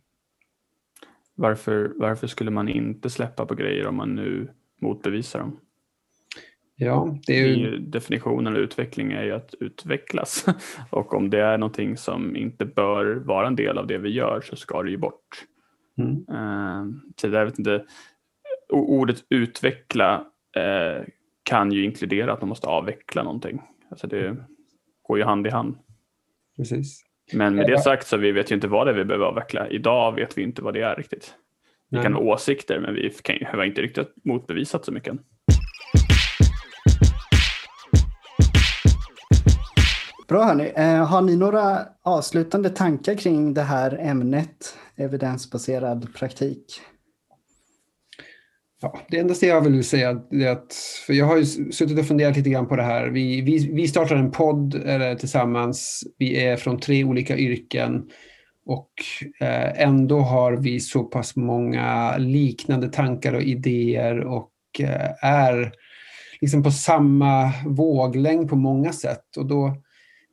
Varför, 1.41 1.93
varför 1.97 2.27
skulle 2.27 2.51
man 2.51 2.69
inte 2.69 3.11
släppa 3.11 3.47
på 3.47 3.55
grejer 3.55 3.87
om 3.87 3.97
man 3.97 4.15
nu 4.15 4.49
motbevisar 4.81 5.39
dem? 5.39 5.61
Ja, 6.77 7.19
det 7.27 7.41
är 7.41 7.47
ju... 7.47 7.79
Definitionen 7.79 8.53
av 8.53 8.59
utveckling 8.59 9.13
är 9.13 9.23
ju 9.23 9.33
att 9.33 9.55
utvecklas 9.61 10.47
och 10.91 11.15
om 11.15 11.31
det 11.31 11.41
är 11.41 11.59
någonting 11.59 11.97
som 11.97 12.37
inte 12.37 12.65
bör 12.65 13.15
vara 13.15 13.47
en 13.47 13.57
del 13.57 13.79
av 13.79 13.87
det 13.87 13.99
vi 13.99 14.11
gör 14.11 14.41
så 14.41 14.57
ska 14.57 14.83
det 14.83 14.91
ju 14.91 14.97
bort. 14.97 15.45
Mm. 15.99 16.13
Uh, 16.13 16.95
så 17.17 17.29
jag 17.29 17.45
vet 17.45 17.59
inte, 17.59 17.85
ordet 18.73 19.25
utveckla 19.29 20.25
uh, 20.57 21.05
kan 21.43 21.73
ju 21.73 21.85
inkludera 21.85 22.33
att 22.33 22.41
man 22.41 22.49
måste 22.49 22.67
avveckla 22.67 23.23
någonting. 23.23 23.63
Alltså 23.91 24.07
det 24.07 24.37
går 25.03 25.19
ju 25.19 25.25
hand 25.25 25.47
i 25.47 25.51
hand. 25.51 25.79
Precis. 26.57 27.05
Men 27.33 27.55
med 27.55 27.67
det 27.67 27.79
sagt 27.79 28.07
så 28.07 28.17
vi 28.17 28.33
vet 28.33 28.51
ju 28.51 28.55
inte 28.55 28.69
vad 28.69 28.87
det 28.87 28.91
är 28.91 28.95
vi 28.95 29.05
behöver 29.05 29.27
avveckla. 29.27 29.69
Idag 29.69 30.15
vet 30.15 30.39
vi 30.39 30.43
inte 30.43 30.63
vad 30.63 30.75
det 30.75 30.83
är 30.83 30.97
riktigt. 30.97 31.35
Vi 31.91 31.97
Nej. 31.97 32.03
kan 32.03 32.15
ha 32.15 32.21
åsikter 32.21 32.81
men 32.81 32.95
vi 32.95 33.11
kan 33.11 33.37
ju, 33.37 33.45
har 33.45 33.65
inte 33.65 33.83
riktigt 33.83 34.13
motbevisat 34.25 34.85
så 34.85 34.93
mycket. 34.93 35.15
Bra 40.29 40.45
hörni. 40.45 40.73
Eh, 40.77 41.07
har 41.07 41.23
ni 41.23 41.37
några 41.37 41.79
avslutande 42.03 42.71
tankar 42.71 43.15
kring 43.15 43.55
det 43.55 43.63
här 43.63 43.99
ämnet, 44.01 44.77
evidensbaserad 44.97 46.15
praktik? 46.15 46.81
Ja, 48.83 49.01
det 49.09 49.19
enda 49.19 49.35
jag 49.41 49.61
vill 49.61 49.85
säga 49.85 50.21
är 50.31 50.49
att, 50.49 50.75
för 51.07 51.13
jag 51.13 51.27
har 51.27 51.37
ju 51.37 51.45
suttit 51.45 51.99
och 51.99 52.07
funderat 52.07 52.37
lite 52.37 52.51
grann 52.51 52.69
på 52.69 52.77
det 52.77 52.83
här. 52.83 53.07
Vi, 53.07 53.41
vi, 53.41 53.73
vi 53.73 53.89
startar 53.89 54.17
en 54.17 54.31
podd 54.31 54.75
eller, 54.75 55.15
tillsammans. 55.15 56.05
Vi 56.19 56.45
är 56.45 56.57
från 56.57 56.81
tre 56.81 57.05
olika 57.05 57.37
yrken 57.37 58.11
och 58.67 58.91
eh, 59.41 59.83
ändå 59.83 60.19
har 60.21 60.53
vi 60.53 60.81
så 60.81 61.05
pass 61.05 61.37
många 61.37 62.17
liknande 62.19 62.89
tankar 62.89 63.33
och 63.33 63.43
idéer 63.43 64.21
och 64.21 64.51
eh, 64.79 65.25
är 65.25 65.73
liksom 66.41 66.63
på 66.63 66.71
samma 66.71 67.53
våglängd 67.67 68.49
på 68.49 68.57
många 68.57 68.93
sätt. 68.93 69.37
Och 69.37 69.47
då 69.47 69.77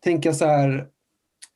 tänker 0.03 0.29
jag 0.29 0.35
så 0.35 0.45
här, 0.45 0.85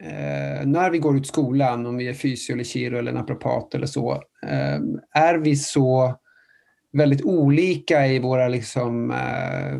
eh, 0.03 0.65
när 0.65 0.89
vi 0.89 0.97
går 0.97 1.17
ut 1.17 1.27
skolan, 1.27 1.85
om 1.85 1.97
vi 1.97 2.07
är 2.07 2.13
fysio 2.13 2.53
eller 2.53 2.63
kiro 2.63 2.97
eller 2.97 3.11
naprapat 3.11 3.75
eller 3.75 3.87
så, 3.87 4.13
eh, 4.47 4.79
är 5.13 5.37
vi 5.37 5.55
så 5.55 6.17
väldigt 6.93 7.21
olika 7.21 8.07
i 8.07 8.19
våra 8.19 8.47
liksom, 8.47 9.11
eh, 9.11 9.79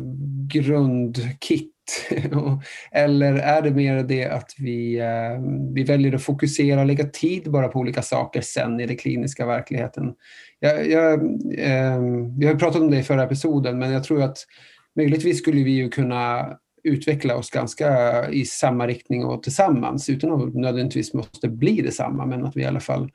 grundkit? 0.52 1.68
Eller 2.92 3.34
är 3.34 3.62
det 3.62 3.70
mer 3.70 4.02
det 4.02 4.24
att 4.24 4.54
vi, 4.58 4.98
eh, 4.98 5.40
vi 5.74 5.84
väljer 5.84 6.14
att 6.14 6.22
fokusera 6.22 6.80
och 6.80 6.86
lägga 6.86 7.04
tid 7.04 7.50
bara 7.50 7.68
på 7.68 7.78
olika 7.78 8.02
saker 8.02 8.40
sen 8.40 8.80
i 8.80 8.86
den 8.86 8.96
kliniska 8.96 9.46
verkligheten? 9.46 10.12
Jag, 10.60 10.90
jag, 10.90 11.12
eh, 11.58 12.00
vi 12.38 12.46
har 12.46 12.54
pratat 12.54 12.82
om 12.82 12.90
det 12.90 12.98
i 12.98 13.02
förra 13.02 13.24
episoden, 13.24 13.78
men 13.78 13.92
jag 13.92 14.04
tror 14.04 14.22
att 14.22 14.38
möjligtvis 14.96 15.38
skulle 15.38 15.62
vi 15.62 15.70
ju 15.70 15.88
kunna 15.88 16.56
utveckla 16.84 17.36
oss 17.36 17.50
ganska 17.50 18.28
i 18.30 18.44
samma 18.44 18.86
riktning 18.86 19.24
och 19.24 19.42
tillsammans 19.42 20.08
utan 20.08 20.32
att 20.32 20.54
nödvändigtvis 20.54 21.14
måste 21.14 21.48
bli 21.48 21.80
detsamma, 21.80 22.26
men 22.26 22.44
att 22.44 22.56
vi 22.56 22.62
i 22.62 22.66
alla 22.66 22.80
fall 22.80 23.02
eh, 23.02 23.08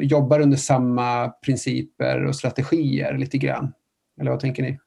jobbar 0.00 0.40
under 0.40 0.56
samma 0.56 1.28
principer 1.28 2.24
och 2.24 2.36
strategier 2.36 3.18
lite 3.18 3.38
grann. 3.38 3.72
Eller 4.20 4.30
vad 4.30 4.40
tänker 4.40 4.62
ni? 4.62 4.78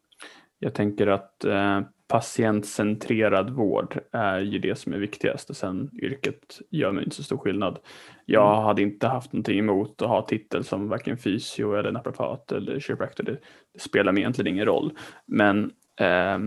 Jag 0.59 0.73
tänker 0.73 1.07
att 1.07 1.43
eh, 1.43 1.81
patientcentrerad 2.07 3.49
vård 3.49 3.99
är 4.11 4.39
ju 4.39 4.59
det 4.59 4.75
som 4.75 4.93
är 4.93 4.97
viktigast 4.97 5.49
och 5.49 5.57
sen 5.57 5.89
yrket 6.01 6.59
gör 6.71 6.91
mig 6.91 7.03
inte 7.03 7.15
så 7.15 7.23
stor 7.23 7.37
skillnad. 7.37 7.79
Jag 8.25 8.53
mm. 8.53 8.63
hade 8.63 8.81
inte 8.81 9.07
haft 9.07 9.33
någonting 9.33 9.59
emot 9.59 10.01
att 10.01 10.07
ha 10.07 10.21
titel 10.21 10.63
som 10.63 10.89
varken 10.89 11.17
fysio 11.17 11.75
eller 11.75 11.91
naprapat 11.91 12.51
eller 12.51 12.79
chiropractor. 12.79 13.23
Det, 13.23 13.37
det 13.73 13.79
spelar 13.79 14.11
mig 14.11 14.21
egentligen 14.21 14.53
ingen 14.53 14.65
roll. 14.65 14.97
Men 15.25 15.71
eh, 15.99 16.39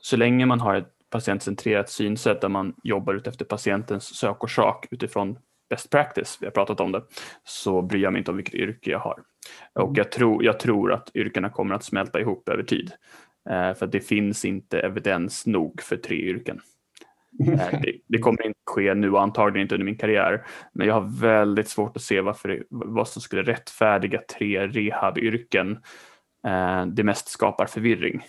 så 0.00 0.16
länge 0.16 0.46
man 0.46 0.60
har 0.60 0.74
ett 0.74 0.92
patientcentrerat 1.10 1.90
synsätt 1.90 2.40
där 2.40 2.48
man 2.48 2.74
jobbar 2.82 3.14
utefter 3.14 3.44
patientens 3.44 4.16
sökorsak 4.16 4.86
utifrån 4.90 5.38
best 5.70 5.90
practice, 5.90 6.38
vi 6.40 6.46
har 6.46 6.50
pratat 6.50 6.80
om 6.80 6.92
det, 6.92 7.02
så 7.44 7.82
bryr 7.82 8.02
jag 8.02 8.12
mig 8.12 8.18
inte 8.18 8.30
om 8.30 8.36
vilket 8.36 8.54
yrke 8.54 8.90
jag 8.90 8.98
har. 8.98 9.18
Och 9.72 9.82
mm. 9.82 9.94
jag 9.94 10.12
tror, 10.12 10.44
jag 10.44 10.60
tror 10.60 10.92
att 10.92 11.16
yrkena 11.16 11.50
kommer 11.50 11.74
att 11.74 11.84
smälta 11.84 12.20
ihop 12.20 12.48
över 12.48 12.62
tid. 12.62 12.92
Eh, 13.50 13.74
för 13.74 13.86
det 13.86 14.00
finns 14.00 14.44
inte 14.44 14.80
evidens 14.80 15.46
nog 15.46 15.82
för 15.82 15.96
tre 15.96 16.16
yrken. 16.16 16.60
Eh, 17.48 17.80
det, 17.82 17.92
det, 18.06 18.18
kommer 18.18 18.46
inte 18.46 18.60
ske 18.70 18.94
nu 18.94 19.10
och 19.10 19.22
antagligen 19.22 19.64
inte 19.64 19.74
under 19.74 19.84
min 19.84 19.98
karriär. 19.98 20.46
Men 20.72 20.86
jag 20.86 20.94
har 20.94 21.20
väldigt 21.20 21.68
svårt 21.68 21.96
att 21.96 22.02
se 22.02 22.20
varför, 22.20 22.64
vad 22.70 23.08
som 23.08 23.22
skulle 23.22 23.42
rättfärdiga 23.42 24.20
tre 24.38 24.66
rehabyrken. 24.66 25.78
Eh, 26.46 26.86
det 26.86 27.04
mest 27.04 27.28
skapar 27.28 27.66
förvirring. 27.66 28.26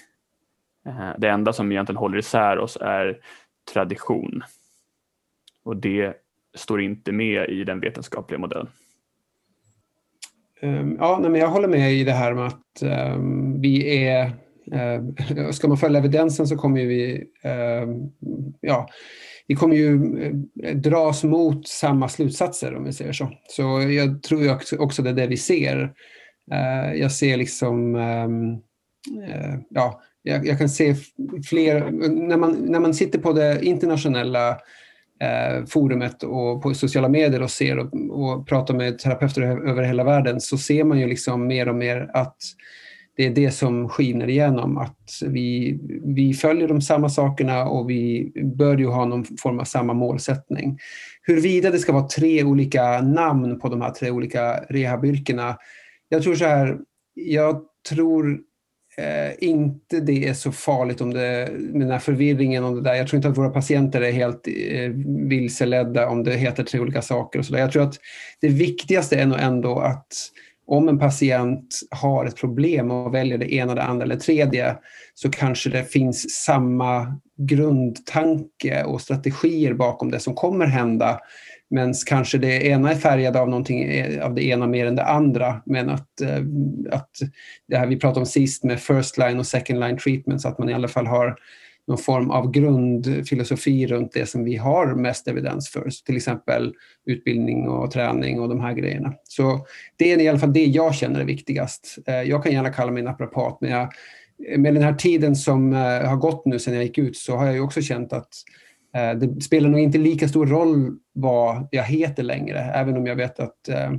Det 1.18 1.30
enda 1.30 1.54
som 1.54 1.72
egentligen 1.72 1.98
håller 1.98 2.18
isär 2.18 2.60
oss 2.60 2.78
är 2.82 3.20
tradition. 3.74 4.44
Och 5.64 5.78
det 5.78 6.16
står 6.56 6.82
inte 6.82 7.12
med 7.12 7.50
i 7.50 7.64
den 7.64 7.80
vetenskapliga 7.80 8.40
modellen. 8.40 8.68
Ehm, 10.62 10.96
ja, 11.00 11.20
men 11.22 11.36
jag 11.36 11.48
håller 11.48 11.68
med 11.68 11.94
i 11.94 12.04
det 12.04 12.12
här 12.12 12.34
med 12.34 12.46
att 12.48 12.84
um, 13.16 13.62
vi 13.62 14.06
är... 14.06 14.32
Uh, 14.74 15.50
ska 15.52 15.68
man 15.68 15.78
följa 15.78 16.00
evidensen 16.00 16.48
så 16.48 16.58
kommer 16.58 16.86
vi... 16.86 17.24
Uh, 17.46 18.10
ja, 18.62 18.90
vi 19.52 19.56
kommer 19.56 19.76
ju 19.76 19.94
eh, 20.64 20.76
dras 20.76 21.24
mot 21.24 21.68
samma 21.68 22.10
slutsatser 22.10 22.76
om 22.76 22.84
vi 22.84 22.94
säger 22.94 23.14
så. 23.14 23.32
Så 23.48 23.64
jag 23.82 24.24
tror 24.24 24.58
också 24.80 25.02
det 25.02 25.10
är 25.10 25.14
det 25.14 25.28
vi 25.28 25.38
ser. 25.38 25.94
Eh, 26.52 26.94
jag 26.94 27.12
ser 27.12 27.38
liksom... 27.38 27.96
Eh, 27.96 28.28
ja, 29.70 30.02
jag, 30.22 30.58
kan 30.58 30.70
se 30.70 30.96
fler... 31.50 31.92
När 32.10 32.38
man, 32.38 32.52
när 32.52 32.80
man 32.80 32.94
sitter 32.94 33.20
på 33.20 33.34
det 33.34 33.66
internationella 33.66 34.58
Eh, 35.22 35.66
forumet 35.66 36.24
och 36.24 36.62
på 36.62 36.74
sociala 36.74 37.10
medier 37.10 37.42
och 37.42 37.52
ser 37.52 37.78
och, 37.80 37.94
och 38.10 38.48
pratar 38.48 38.74
med 38.74 39.00
terapeuter 39.00 39.42
över 39.42 39.84
hela 39.84 40.04
världen 40.04 40.42
så 40.42 40.58
ser 40.58 40.84
man 40.84 41.00
ju 41.00 41.08
liksom 41.08 41.48
mer 41.48 41.70
och 41.70 41.76
mer 41.76 42.10
att 42.14 42.38
det 43.18 43.26
är 43.26 43.30
det 43.30 43.52
som 43.52 43.90
skiner 43.90 44.30
igenom. 44.30 44.78
Att 44.78 45.10
vi, 45.26 45.80
vi 46.16 46.34
följer 46.34 46.68
de 46.68 46.82
samma 46.82 47.10
sakerna 47.10 47.66
och 47.66 47.90
vi 47.90 48.32
bör 48.56 48.78
ju 48.78 48.88
ha 48.88 49.06
någon 49.06 49.26
form 49.26 49.60
av 49.60 49.64
samma 49.64 49.94
målsättning. 49.94 50.80
Huruvida 51.22 51.70
det 51.70 51.80
ska 51.80 51.94
vara 51.94 52.08
tre 52.08 52.44
olika 52.44 53.02
namn 53.02 53.60
på 53.60 53.70
de 53.70 53.82
här 53.82 53.92
tre 53.92 54.12
olika 54.12 54.54
rehabyrkena. 54.70 55.58
Jag 56.10 56.24
tror 56.24 56.36
så 56.36 56.46
här, 56.46 56.78
jag 57.14 57.62
tror 57.90 58.40
eh, 58.98 59.50
inte 59.50 60.00
det 60.00 60.28
är 60.28 60.34
så 60.34 60.52
farligt 60.52 61.02
om 61.02 61.14
det, 61.14 61.50
med 61.60 61.82
den 61.82 61.92
här 61.92 62.00
förvirringen. 62.00 62.64
Om 62.64 62.76
det 62.76 62.82
där. 62.82 62.96
Jag 62.96 63.08
tror 63.08 63.18
inte 63.18 63.30
att 63.30 63.38
våra 63.38 63.50
patienter 63.50 64.02
är 64.02 64.12
helt 64.12 64.48
eh, 64.48 64.90
vilseledda 65.30 66.10
om 66.10 66.24
det 66.24 66.36
heter 66.36 66.64
tre 66.64 66.80
olika 66.80 67.02
saker. 67.02 67.40
och 67.40 67.46
så 67.46 67.54
där. 67.54 67.60
Jag 67.60 67.72
tror 67.72 67.84
att 67.84 67.96
det 68.42 68.50
viktigaste 68.50 69.16
är 69.16 69.26
nog 69.26 69.40
ändå 69.40 69.80
att 69.80 70.14
om 70.68 70.90
en 70.90 71.00
patient 71.00 71.80
har 71.90 72.26
ett 72.26 72.36
problem 72.36 72.92
och 72.92 73.14
väljer 73.14 73.38
det 73.38 73.54
ena, 73.54 73.76
det 73.76 73.84
andra 73.84 74.06
eller 74.06 74.16
tredje 74.16 74.76
så 75.14 75.30
kanske 75.30 75.70
det 75.70 75.84
finns 75.84 76.32
samma 76.32 77.20
grundtanke 77.38 78.84
och 78.84 79.02
strategier 79.02 79.74
bakom 79.74 80.12
det 80.12 80.20
som 80.20 80.36
kommer 80.36 80.66
hända 80.66 81.20
men 81.72 81.94
kanske 82.06 82.38
det 82.38 82.68
ena 82.68 82.92
är 82.92 82.96
färgad 82.96 83.38
av 83.38 83.50
någonting 83.50 83.84
eh, 83.84 84.26
av 84.26 84.36
det 84.36 84.44
ena 84.44 84.68
mer 84.68 84.86
än 84.86 84.96
det 84.96 85.06
andra. 85.06 85.62
Men 85.66 85.90
att, 85.90 86.22
eh, 86.22 86.44
att 86.92 87.10
det 87.68 87.78
här 87.78 87.88
vi 87.88 88.00
pratade 88.00 88.20
om 88.20 88.26
sist 88.26 88.64
med 88.64 88.80
first 88.80 89.18
line 89.18 89.40
och 89.40 89.48
second 89.48 89.80
line 89.80 89.98
treatments, 89.98 90.46
att 90.46 90.60
man 90.60 90.70
i 90.70 90.74
alla 90.74 90.88
fall 90.88 91.08
har 91.08 91.36
någon 91.88 91.98
form 91.98 92.32
av 92.32 92.52
grundfilosofi 92.52 93.88
runt 93.88 94.12
det 94.14 94.26
som 94.26 94.44
vi 94.44 94.56
har 94.56 94.96
mest 94.96 95.28
evidens 95.28 95.70
för. 95.70 95.90
Så 95.90 96.06
till 96.06 96.18
exempel 96.18 96.74
utbildning 97.06 97.70
och 97.70 97.92
träning 97.92 98.40
och 98.40 98.50
de 98.50 98.60
här 98.60 98.74
grejerna. 98.74 99.14
Så 99.24 99.66
det 99.98 100.12
är 100.12 100.22
i 100.22 100.28
alla 100.28 100.40
fall 100.40 100.54
det 100.54 100.66
jag 100.66 100.96
känner 100.96 101.20
är 101.20 101.26
viktigast. 101.26 101.98
Eh, 102.08 102.22
jag 102.22 102.44
kan 102.44 102.52
gärna 102.52 102.74
kalla 102.74 102.92
mig 102.92 103.04
naprapat 103.04 103.58
men 103.62 103.72
jag, 103.72 103.90
med 104.58 104.74
den 104.74 104.84
här 104.84 104.94
tiden 104.94 105.36
som 105.36 105.74
har 105.74 106.16
gått 106.16 106.46
nu 106.46 106.60
sedan 106.60 106.74
jag 106.74 106.84
gick 106.84 106.98
ut 106.98 107.18
så 107.18 107.36
har 107.36 107.46
jag 107.46 107.66
också 107.66 107.82
känt 107.82 108.14
att 108.14 108.30
det 108.94 109.42
spelar 109.44 109.70
nog 109.70 109.80
inte 109.80 109.98
lika 109.98 110.28
stor 110.28 110.48
roll 110.48 110.98
vad 111.14 111.68
jag 111.72 111.84
heter 111.84 112.24
längre, 112.24 112.60
även 112.60 112.98
om 112.98 113.06
jag 113.06 113.16
vet 113.16 113.40
att 113.40 113.70
eh, 113.70 113.92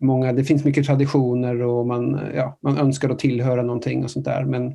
många, 0.00 0.32
det 0.32 0.44
finns 0.44 0.64
mycket 0.64 0.86
traditioner 0.86 1.62
och 1.62 1.86
man, 1.86 2.20
ja, 2.34 2.58
man 2.62 2.78
önskar 2.78 3.10
att 3.10 3.18
tillhöra 3.18 3.62
någonting 3.62 4.04
och 4.04 4.10
sånt 4.10 4.24
där. 4.24 4.44
Men 4.44 4.66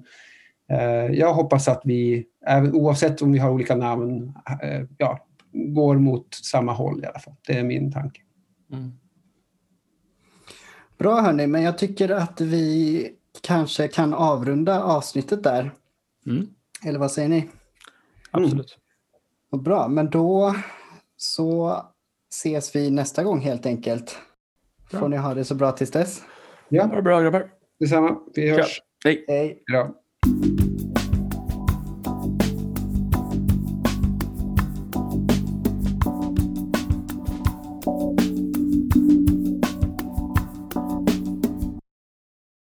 eh, 0.72 1.16
jag 1.20 1.34
hoppas 1.34 1.68
att 1.68 1.82
vi, 1.86 2.26
oavsett 2.74 3.22
om 3.22 3.32
vi 3.32 3.40
har 3.40 3.52
olika 3.52 3.76
namn, 3.76 4.34
ja, 4.98 5.28
går 5.54 5.96
mot 5.96 6.34
samma 6.34 6.74
håll 6.74 7.04
i 7.04 7.08
alla 7.08 7.20
fall. 7.20 7.36
Det 7.48 7.58
är 7.58 7.64
min 7.64 7.92
tanke. 7.92 8.22
Mm. 8.74 8.92
Bra 10.98 11.22
hörni, 11.22 11.48
men 11.48 11.62
jag 11.64 11.78
tycker 11.78 12.10
att 12.10 12.42
vi 12.42 13.10
kanske 13.42 13.88
kan 13.88 14.14
avrunda 14.14 14.84
avsnittet 14.84 15.44
där. 15.44 15.72
Mm. 16.26 16.48
Eller 16.86 17.00
vad 17.00 17.12
säger 17.12 17.30
ni? 17.30 17.50
Absolut. 18.32 18.78
Vad 19.54 19.64
bra, 19.64 19.88
men 19.88 20.10
då 20.10 20.56
så 21.18 21.82
ses 22.32 22.76
vi 22.76 22.92
nästa 22.92 23.24
gång 23.24 23.40
helt 23.40 23.66
enkelt. 23.66 24.18
Bra. 24.92 25.00
Får 25.00 25.08
ni 25.08 25.18
ha 25.18 25.34
det 25.34 25.46
så 25.46 25.56
bra 25.56 25.72
tills 25.72 25.92
dess. 25.92 26.22
Ja, 26.70 26.86
det 26.88 27.02
bra 27.02 27.22
grabbar. 27.22 27.52
Detsamma. 27.80 28.20
Vi 28.36 28.50
hörs. 28.50 28.82
Ja. 29.04 29.10
Hej. 29.10 29.26
Hej. 29.28 29.64
Ja. 29.66 30.03